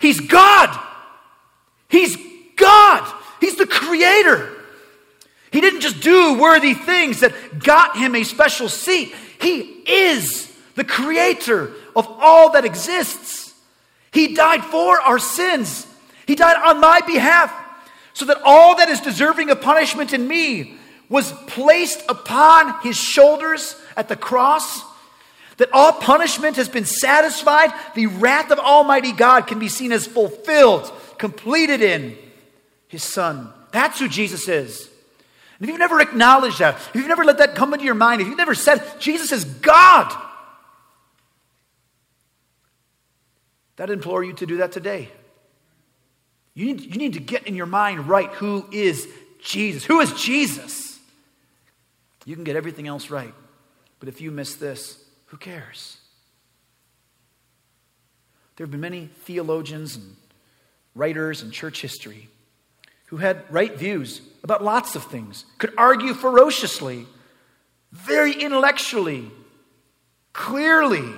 he's 0.00 0.20
God. 0.20 0.78
He's 1.88 2.16
God. 2.56 3.12
He's 3.40 3.56
the 3.56 3.66
creator. 3.66 4.50
He 5.50 5.60
didn't 5.60 5.80
just 5.80 6.00
do 6.00 6.38
worthy 6.38 6.74
things 6.74 7.20
that 7.20 7.32
got 7.60 7.96
him 7.96 8.14
a 8.14 8.24
special 8.24 8.68
seat. 8.68 9.14
He 9.40 9.60
is 9.60 10.52
the 10.74 10.84
creator 10.84 11.72
of 11.94 12.06
all 12.08 12.52
that 12.52 12.64
exists. 12.64 13.54
He 14.12 14.34
died 14.34 14.64
for 14.64 15.00
our 15.00 15.18
sins. 15.18 15.86
He 16.26 16.34
died 16.34 16.56
on 16.56 16.80
my 16.80 17.00
behalf 17.00 17.54
so 18.12 18.24
that 18.26 18.42
all 18.44 18.76
that 18.76 18.88
is 18.88 19.00
deserving 19.00 19.50
of 19.50 19.60
punishment 19.60 20.12
in 20.12 20.26
me 20.26 20.78
was 21.08 21.32
placed 21.46 22.02
upon 22.08 22.80
his 22.82 22.96
shoulders 22.96 23.76
at 23.96 24.08
the 24.08 24.16
cross. 24.16 24.82
That 25.58 25.70
all 25.72 25.92
punishment 25.92 26.56
has 26.56 26.68
been 26.68 26.84
satisfied. 26.84 27.72
The 27.94 28.06
wrath 28.06 28.50
of 28.50 28.58
Almighty 28.58 29.12
God 29.12 29.42
can 29.42 29.60
be 29.60 29.68
seen 29.68 29.92
as 29.92 30.06
fulfilled, 30.06 30.92
completed 31.16 31.80
in 31.80 32.18
his 32.88 33.04
Son. 33.04 33.52
That's 33.70 34.00
who 34.00 34.08
Jesus 34.08 34.48
is. 34.48 34.88
And 35.58 35.68
if 35.68 35.68
you've 35.68 35.78
never 35.78 36.00
acknowledged 36.00 36.58
that, 36.58 36.74
if 36.74 36.96
you've 36.96 37.06
never 37.06 37.24
let 37.24 37.38
that 37.38 37.54
come 37.54 37.72
into 37.72 37.84
your 37.84 37.94
mind, 37.94 38.20
if 38.20 38.26
you've 38.26 38.36
never 38.36 38.56
said, 38.56 38.82
Jesus 38.98 39.30
is 39.30 39.44
God, 39.44 40.12
that 43.76 43.90
implore 43.90 44.24
you 44.24 44.32
to 44.34 44.46
do 44.46 44.56
that 44.56 44.72
today. 44.72 45.08
You 46.54 46.66
need, 46.66 46.80
you 46.80 46.98
need 46.98 47.14
to 47.14 47.20
get 47.20 47.46
in 47.46 47.54
your 47.54 47.66
mind 47.66 48.08
right 48.08 48.30
who 48.30 48.66
is 48.72 49.08
Jesus. 49.42 49.84
Who 49.84 50.00
is 50.00 50.12
Jesus? 50.14 50.83
You 52.24 52.34
can 52.34 52.44
get 52.44 52.56
everything 52.56 52.86
else 52.86 53.10
right. 53.10 53.34
But 54.00 54.08
if 54.08 54.20
you 54.20 54.30
miss 54.30 54.56
this, 54.56 55.02
who 55.26 55.36
cares? 55.36 55.98
There 58.56 58.64
have 58.64 58.70
been 58.70 58.80
many 58.80 59.06
theologians 59.24 59.96
and 59.96 60.16
writers 60.94 61.42
in 61.42 61.50
church 61.50 61.82
history 61.82 62.28
who 63.06 63.16
had 63.16 63.44
right 63.50 63.76
views 63.76 64.20
about 64.42 64.62
lots 64.62 64.96
of 64.96 65.04
things, 65.04 65.44
could 65.58 65.72
argue 65.76 66.14
ferociously, 66.14 67.06
very 67.92 68.32
intellectually, 68.32 69.30
clearly 70.32 71.12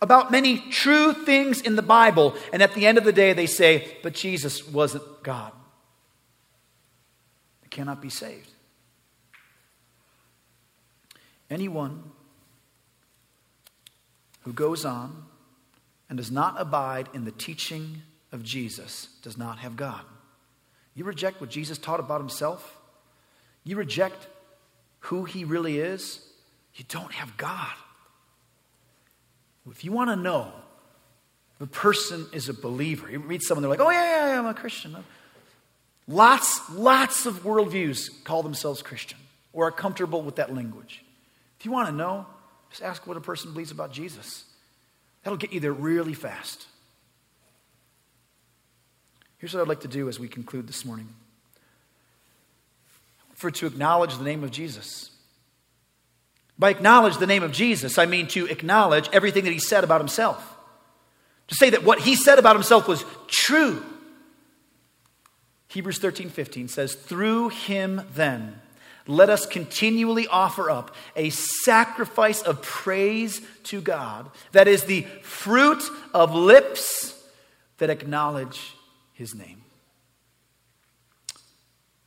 about 0.00 0.30
many 0.30 0.58
true 0.58 1.12
things 1.12 1.60
in 1.60 1.76
the 1.76 1.82
Bible, 1.82 2.34
and 2.52 2.62
at 2.62 2.74
the 2.74 2.86
end 2.86 2.98
of 2.98 3.04
the 3.04 3.12
day, 3.12 3.32
they 3.32 3.46
say, 3.46 3.96
but 4.02 4.14
Jesus 4.14 4.66
wasn't 4.66 5.22
God. 5.22 5.52
They 7.62 7.68
cannot 7.68 8.02
be 8.02 8.10
saved. 8.10 8.50
Anyone 11.52 12.02
who 14.40 14.54
goes 14.54 14.86
on 14.86 15.24
and 16.08 16.16
does 16.16 16.30
not 16.30 16.58
abide 16.58 17.10
in 17.12 17.26
the 17.26 17.30
teaching 17.30 18.00
of 18.32 18.42
Jesus 18.42 19.08
does 19.20 19.36
not 19.36 19.58
have 19.58 19.76
God. 19.76 20.00
You 20.94 21.04
reject 21.04 21.42
what 21.42 21.50
Jesus 21.50 21.76
taught 21.76 22.00
about 22.00 22.22
himself, 22.22 22.78
you 23.64 23.76
reject 23.76 24.28
who 25.00 25.24
he 25.24 25.44
really 25.44 25.78
is, 25.78 26.26
you 26.74 26.86
don't 26.88 27.12
have 27.12 27.36
God. 27.36 27.74
If 29.70 29.84
you 29.84 29.92
want 29.92 30.08
to 30.08 30.16
know 30.16 30.52
if 31.56 31.60
a 31.60 31.70
person 31.70 32.26
is 32.32 32.48
a 32.48 32.54
believer, 32.54 33.10
you 33.10 33.20
meet 33.20 33.42
someone, 33.42 33.60
they're 33.60 33.70
like, 33.70 33.80
oh, 33.80 33.90
yeah, 33.90 34.02
yeah, 34.02 34.26
yeah 34.28 34.38
I'm 34.38 34.46
a 34.46 34.54
Christian. 34.54 34.96
Lots, 36.08 36.70
lots 36.70 37.26
of 37.26 37.42
worldviews 37.44 38.24
call 38.24 38.42
themselves 38.42 38.80
Christian 38.80 39.18
or 39.52 39.66
are 39.68 39.70
comfortable 39.70 40.22
with 40.22 40.36
that 40.36 40.54
language. 40.54 41.04
If 41.62 41.66
you 41.66 41.70
want 41.70 41.90
to 41.90 41.94
know, 41.94 42.26
just 42.70 42.82
ask 42.82 43.06
what 43.06 43.16
a 43.16 43.20
person 43.20 43.52
believes 43.52 43.70
about 43.70 43.92
Jesus. 43.92 44.42
That'll 45.22 45.36
get 45.36 45.52
you 45.52 45.60
there 45.60 45.72
really 45.72 46.12
fast. 46.12 46.66
Here's 49.38 49.54
what 49.54 49.60
I'd 49.60 49.68
like 49.68 49.82
to 49.82 49.88
do 49.88 50.08
as 50.08 50.18
we 50.18 50.26
conclude 50.26 50.66
this 50.66 50.84
morning 50.84 51.06
for 53.34 53.52
to 53.52 53.66
acknowledge 53.68 54.18
the 54.18 54.24
name 54.24 54.42
of 54.42 54.50
Jesus. 54.50 55.12
By 56.58 56.70
acknowledge 56.70 57.18
the 57.18 57.28
name 57.28 57.44
of 57.44 57.52
Jesus, 57.52 57.96
I 57.96 58.06
mean 58.06 58.26
to 58.26 58.46
acknowledge 58.46 59.08
everything 59.12 59.44
that 59.44 59.52
he 59.52 59.60
said 59.60 59.84
about 59.84 60.00
himself. 60.00 60.56
To 61.46 61.54
say 61.54 61.70
that 61.70 61.84
what 61.84 62.00
he 62.00 62.16
said 62.16 62.40
about 62.40 62.56
himself 62.56 62.88
was 62.88 63.04
true. 63.28 63.84
Hebrews 65.68 66.00
13 66.00 66.28
15 66.28 66.66
says, 66.66 66.96
Through 66.96 67.50
him 67.50 68.02
then, 68.14 68.60
let 69.06 69.30
us 69.30 69.46
continually 69.46 70.26
offer 70.28 70.70
up 70.70 70.94
a 71.16 71.30
sacrifice 71.30 72.42
of 72.42 72.62
praise 72.62 73.40
to 73.64 73.80
God 73.80 74.30
that 74.52 74.68
is 74.68 74.84
the 74.84 75.02
fruit 75.22 75.82
of 76.14 76.34
lips 76.34 77.20
that 77.78 77.90
acknowledge 77.90 78.74
his 79.12 79.34
name. 79.34 79.62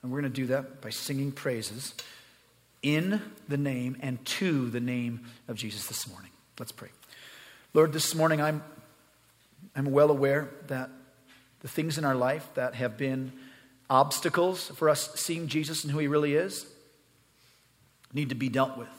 And 0.01 0.11
we're 0.11 0.21
going 0.21 0.31
to 0.31 0.41
do 0.41 0.47
that 0.47 0.81
by 0.81 0.91
singing 0.91 1.31
praises 1.31 1.93
in 2.81 3.21
the 3.47 3.57
name 3.57 3.97
and 4.01 4.23
to 4.25 4.69
the 4.69 4.79
name 4.79 5.25
of 5.47 5.55
Jesus 5.55 5.87
this 5.87 6.07
morning. 6.07 6.31
Let's 6.59 6.71
pray. 6.71 6.89
Lord, 7.73 7.91
this 7.91 8.15
morning 8.15 8.39
I'm, 8.39 8.63
I'm 9.75 9.91
well 9.91 10.11
aware 10.11 10.49
that 10.67 10.89
the 11.61 11.67
things 11.67 11.97
in 11.97 12.05
our 12.05 12.15
life 12.15 12.47
that 12.53 12.75
have 12.75 12.97
been 12.97 13.33
obstacles 13.89 14.67
for 14.69 14.89
us 14.89 15.11
seeing 15.15 15.47
Jesus 15.47 15.83
and 15.83 15.91
who 15.91 15.99
he 15.99 16.07
really 16.07 16.35
is 16.35 16.67
need 18.15 18.29
to 18.29 18.35
be 18.35 18.49
dealt 18.49 18.77
with. 18.77 18.89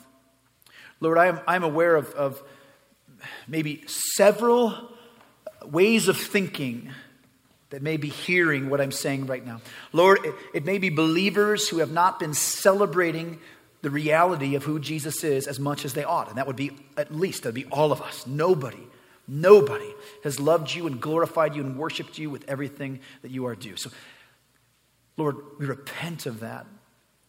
Lord, 1.00 1.18
I'm, 1.18 1.40
I'm 1.48 1.64
aware 1.64 1.96
of, 1.96 2.10
of 2.10 2.42
maybe 3.48 3.82
several 3.86 4.92
ways 5.64 6.08
of 6.08 6.16
thinking 6.16 6.90
that 7.70 7.82
may 7.82 7.96
be 7.96 8.08
hearing 8.08 8.70
what 8.70 8.80
I'm 8.80 8.92
saying 8.92 9.26
right 9.26 9.44
now. 9.44 9.60
Lord, 9.92 10.24
it, 10.24 10.34
it, 10.54 10.64
may 10.64 10.78
be 10.78 10.90
believers 10.90 11.68
who 11.68 11.78
have 11.78 11.90
not 11.90 12.20
been 12.20 12.34
celebrating 12.34 13.40
the 13.82 13.90
reality 13.90 14.54
of 14.54 14.64
who 14.64 14.78
Jesus 14.78 15.24
is 15.24 15.46
as 15.46 15.58
much 15.58 15.84
as 15.84 15.92
they 15.92 16.04
ought. 16.04 16.28
And 16.28 16.38
that 16.38 16.46
would 16.46 16.56
be 16.56 16.70
at 16.96 17.14
least, 17.14 17.42
that 17.42 17.48
would 17.48 17.54
be 17.54 17.66
all 17.66 17.92
of 17.92 18.00
us. 18.00 18.26
Nobody, 18.26 18.86
nobody 19.26 19.92
has 20.22 20.38
loved 20.38 20.72
you 20.72 20.86
and 20.86 21.00
glorified 21.00 21.56
you 21.56 21.62
and 21.62 21.76
worshiped 21.76 22.18
you 22.18 22.30
with 22.30 22.44
everything 22.48 23.00
that 23.22 23.30
you 23.30 23.46
are 23.46 23.56
due. 23.56 23.76
So, 23.76 23.90
Lord, 25.16 25.36
we 25.58 25.66
repent 25.66 26.26
of 26.26 26.40
that. 26.40 26.66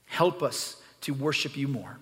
Help 0.05 0.43
us 0.43 0.81
to 1.01 1.13
worship 1.13 1.57
you 1.57 1.67
more. 1.67 1.99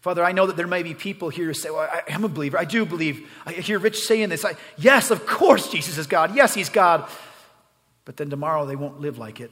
Father, 0.00 0.24
I 0.24 0.32
know 0.32 0.46
that 0.46 0.56
there 0.56 0.66
may 0.66 0.82
be 0.82 0.94
people 0.94 1.28
here 1.28 1.46
who 1.46 1.54
say, 1.54 1.70
Well, 1.70 1.80
I 1.80 2.02
am 2.08 2.24
a 2.24 2.28
believer. 2.28 2.58
I 2.58 2.64
do 2.64 2.86
believe. 2.86 3.30
I 3.44 3.52
hear 3.52 3.78
Rich 3.78 3.98
saying 3.98 4.30
this. 4.30 4.44
I, 4.44 4.54
yes, 4.78 5.10
of 5.10 5.26
course, 5.26 5.70
Jesus 5.70 5.98
is 5.98 6.06
God. 6.06 6.34
Yes, 6.34 6.54
He's 6.54 6.70
God. 6.70 7.08
But 8.06 8.16
then 8.16 8.30
tomorrow 8.30 8.64
they 8.64 8.76
won't 8.76 9.00
live 9.00 9.18
like 9.18 9.40
it. 9.40 9.50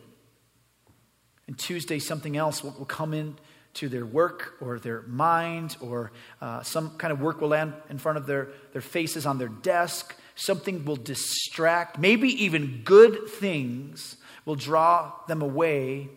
And 1.47 1.59
Tuesday, 1.59 1.99
something 1.99 2.37
else 2.37 2.65
will, 2.65 2.75
will 2.79 2.87
come 2.87 3.13
into 3.13 3.91
their 3.91 4.07
work 4.07 4.55
or 4.61 4.79
their 4.79 5.03
mind, 5.03 5.77
or 5.81 6.13
uh, 6.41 6.63
some 6.63 6.97
kind 6.97 7.13
of 7.13 7.21
work 7.21 7.43
will 7.43 7.49
land 7.49 7.75
in 7.91 7.99
front 7.99 8.17
of 8.17 8.27
their, 8.27 8.49
their 8.73 8.83
faces 8.83 9.27
on 9.27 9.37
their 9.37 9.49
desk. 9.49 10.17
Something 10.35 10.87
will 10.87 10.97
distract. 10.97 11.99
Maybe 11.99 12.29
even 12.45 12.83
good 12.85 13.29
things 13.29 14.17
will 14.47 14.57
draw 14.57 15.13
them 15.27 15.43
away 15.43 16.09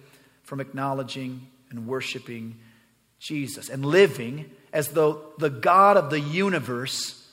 from 0.43 0.61
acknowledging 0.61 1.47
and 1.71 1.87
worshiping 1.87 2.57
Jesus 3.19 3.69
and 3.69 3.85
living 3.85 4.51
as 4.73 4.89
though 4.89 5.33
the 5.37 5.49
God 5.49 5.97
of 5.97 6.09
the 6.09 6.19
universe 6.19 7.27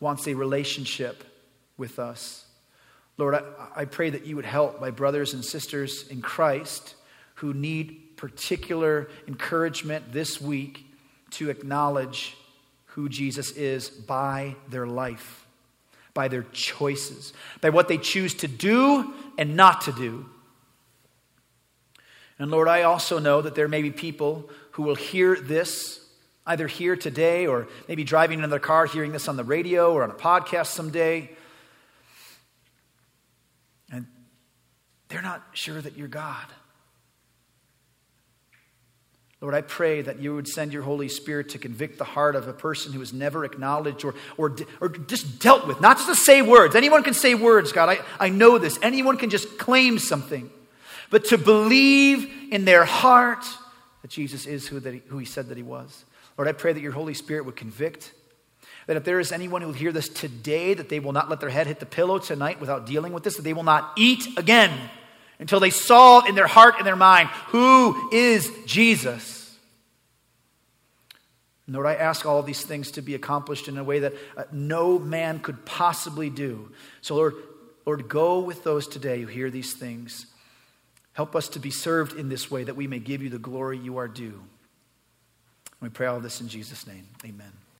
wants 0.00 0.26
a 0.26 0.34
relationship 0.34 1.24
with 1.76 1.98
us. 1.98 2.44
Lord, 3.18 3.34
I, 3.34 3.42
I, 3.74 3.84
pray 3.86 4.10
that 4.10 4.26
you 4.26 4.36
would 4.36 4.44
help 4.44 4.80
my 4.80 4.90
brothers 4.90 5.32
and 5.32 5.44
sisters 5.44 6.06
in 6.08 6.20
Christ 6.20 6.94
who 7.36 7.54
need 7.54 8.16
particular 8.16 9.08
encouragement 9.26 10.12
this 10.12 10.40
week 10.40 10.86
to 11.30 11.50
acknowledge 11.50 12.36
who 12.86 13.08
Jesus 13.08 13.50
is 13.52 13.88
by 13.88 14.56
their 14.68 14.86
life, 14.86 15.46
by 16.14 16.28
their 16.28 16.44
choices, 16.52 17.32
by 17.60 17.70
what 17.70 17.88
they 17.88 17.98
choose 17.98 18.34
to 18.34 18.48
do 18.48 19.12
and 19.36 19.56
not 19.56 19.82
to 19.82 19.92
do. 19.92 20.26
And 22.38 22.50
Lord, 22.50 22.68
I 22.68 22.82
also 22.82 23.18
know 23.18 23.40
that 23.40 23.54
there 23.54 23.68
may 23.68 23.82
be 23.82 23.90
people 23.90 24.50
who 24.72 24.82
will 24.82 24.94
hear 24.94 25.36
this 25.36 26.00
either 26.46 26.66
here 26.66 26.94
today 26.94 27.46
or 27.46 27.66
maybe 27.88 28.04
driving 28.04 28.42
in 28.42 28.50
their 28.50 28.58
car, 28.58 28.86
hearing 28.86 29.12
this 29.12 29.26
on 29.28 29.36
the 29.36 29.44
radio 29.44 29.92
or 29.92 30.02
on 30.02 30.10
a 30.10 30.14
podcast 30.14 30.66
someday. 30.66 31.30
And 33.90 34.06
they're 35.08 35.22
not 35.22 35.42
sure 35.52 35.80
that 35.80 35.96
you're 35.96 36.08
God. 36.08 36.46
Lord, 39.40 39.54
I 39.54 39.60
pray 39.60 40.02
that 40.02 40.18
you 40.18 40.34
would 40.34 40.48
send 40.48 40.72
your 40.72 40.82
Holy 40.82 41.08
Spirit 41.08 41.50
to 41.50 41.58
convict 41.58 41.98
the 41.98 42.04
heart 42.04 42.36
of 42.36 42.48
a 42.48 42.54
person 42.54 42.92
who 42.92 43.00
has 43.00 43.12
never 43.12 43.44
acknowledged 43.44 44.04
or, 44.04 44.14
or, 44.38 44.56
or 44.80 44.88
just 44.88 45.40
dealt 45.40 45.66
with, 45.66 45.80
not 45.80 45.98
just 45.98 46.08
to 46.08 46.14
say 46.14 46.40
words. 46.40 46.74
Anyone 46.74 47.02
can 47.02 47.12
say 47.12 47.34
words, 47.34 47.70
God. 47.70 47.88
I, 47.88 47.98
I 48.18 48.28
know 48.30 48.56
this. 48.58 48.78
Anyone 48.80 49.18
can 49.18 49.28
just 49.28 49.58
claim 49.58 49.98
something. 49.98 50.50
But 51.10 51.26
to 51.26 51.38
believe 51.38 52.30
in 52.50 52.64
their 52.64 52.84
heart 52.84 53.44
that 54.02 54.10
Jesus 54.10 54.46
is 54.46 54.68
who, 54.68 54.80
that 54.80 54.94
he, 54.94 55.02
who 55.08 55.18
he 55.18 55.24
said 55.24 55.48
that 55.48 55.56
he 55.56 55.62
was. 55.62 56.04
Lord, 56.36 56.48
I 56.48 56.52
pray 56.52 56.72
that 56.72 56.80
your 56.80 56.92
Holy 56.92 57.14
Spirit 57.14 57.44
would 57.44 57.56
convict. 57.56 58.12
That 58.86 58.96
if 58.96 59.04
there 59.04 59.18
is 59.18 59.32
anyone 59.32 59.62
who 59.62 59.68
will 59.68 59.74
hear 59.74 59.92
this 59.92 60.08
today, 60.08 60.74
that 60.74 60.88
they 60.88 61.00
will 61.00 61.12
not 61.12 61.28
let 61.28 61.40
their 61.40 61.50
head 61.50 61.66
hit 61.66 61.80
the 61.80 61.86
pillow 61.86 62.18
tonight 62.18 62.60
without 62.60 62.86
dealing 62.86 63.12
with 63.12 63.24
this, 63.24 63.36
that 63.36 63.42
they 63.42 63.52
will 63.52 63.64
not 63.64 63.92
eat 63.96 64.38
again 64.38 64.72
until 65.38 65.60
they 65.60 65.70
solve 65.70 66.26
in 66.26 66.34
their 66.34 66.46
heart 66.46 66.76
and 66.78 66.86
their 66.86 66.96
mind 66.96 67.28
who 67.48 68.10
is 68.12 68.50
Jesus. 68.64 69.36
Lord, 71.68 71.86
I 71.86 71.94
ask 71.94 72.24
all 72.24 72.42
these 72.44 72.62
things 72.62 72.92
to 72.92 73.02
be 73.02 73.16
accomplished 73.16 73.66
in 73.66 73.76
a 73.76 73.82
way 73.82 73.98
that 74.00 74.14
uh, 74.36 74.44
no 74.52 75.00
man 75.00 75.40
could 75.40 75.64
possibly 75.64 76.30
do. 76.30 76.70
So, 77.00 77.16
Lord, 77.16 77.34
Lord, 77.84 78.08
go 78.08 78.38
with 78.38 78.62
those 78.62 78.86
today 78.86 79.20
who 79.20 79.26
hear 79.26 79.50
these 79.50 79.72
things. 79.72 80.26
Help 81.16 81.34
us 81.34 81.48
to 81.48 81.58
be 81.58 81.70
served 81.70 82.12
in 82.18 82.28
this 82.28 82.50
way 82.50 82.62
that 82.64 82.76
we 82.76 82.86
may 82.86 82.98
give 82.98 83.22
you 83.22 83.30
the 83.30 83.38
glory 83.38 83.78
you 83.78 83.96
are 83.96 84.06
due. 84.06 84.38
We 85.80 85.88
pray 85.88 86.08
all 86.08 86.20
this 86.20 86.42
in 86.42 86.48
Jesus' 86.48 86.86
name. 86.86 87.08
Amen. 87.24 87.52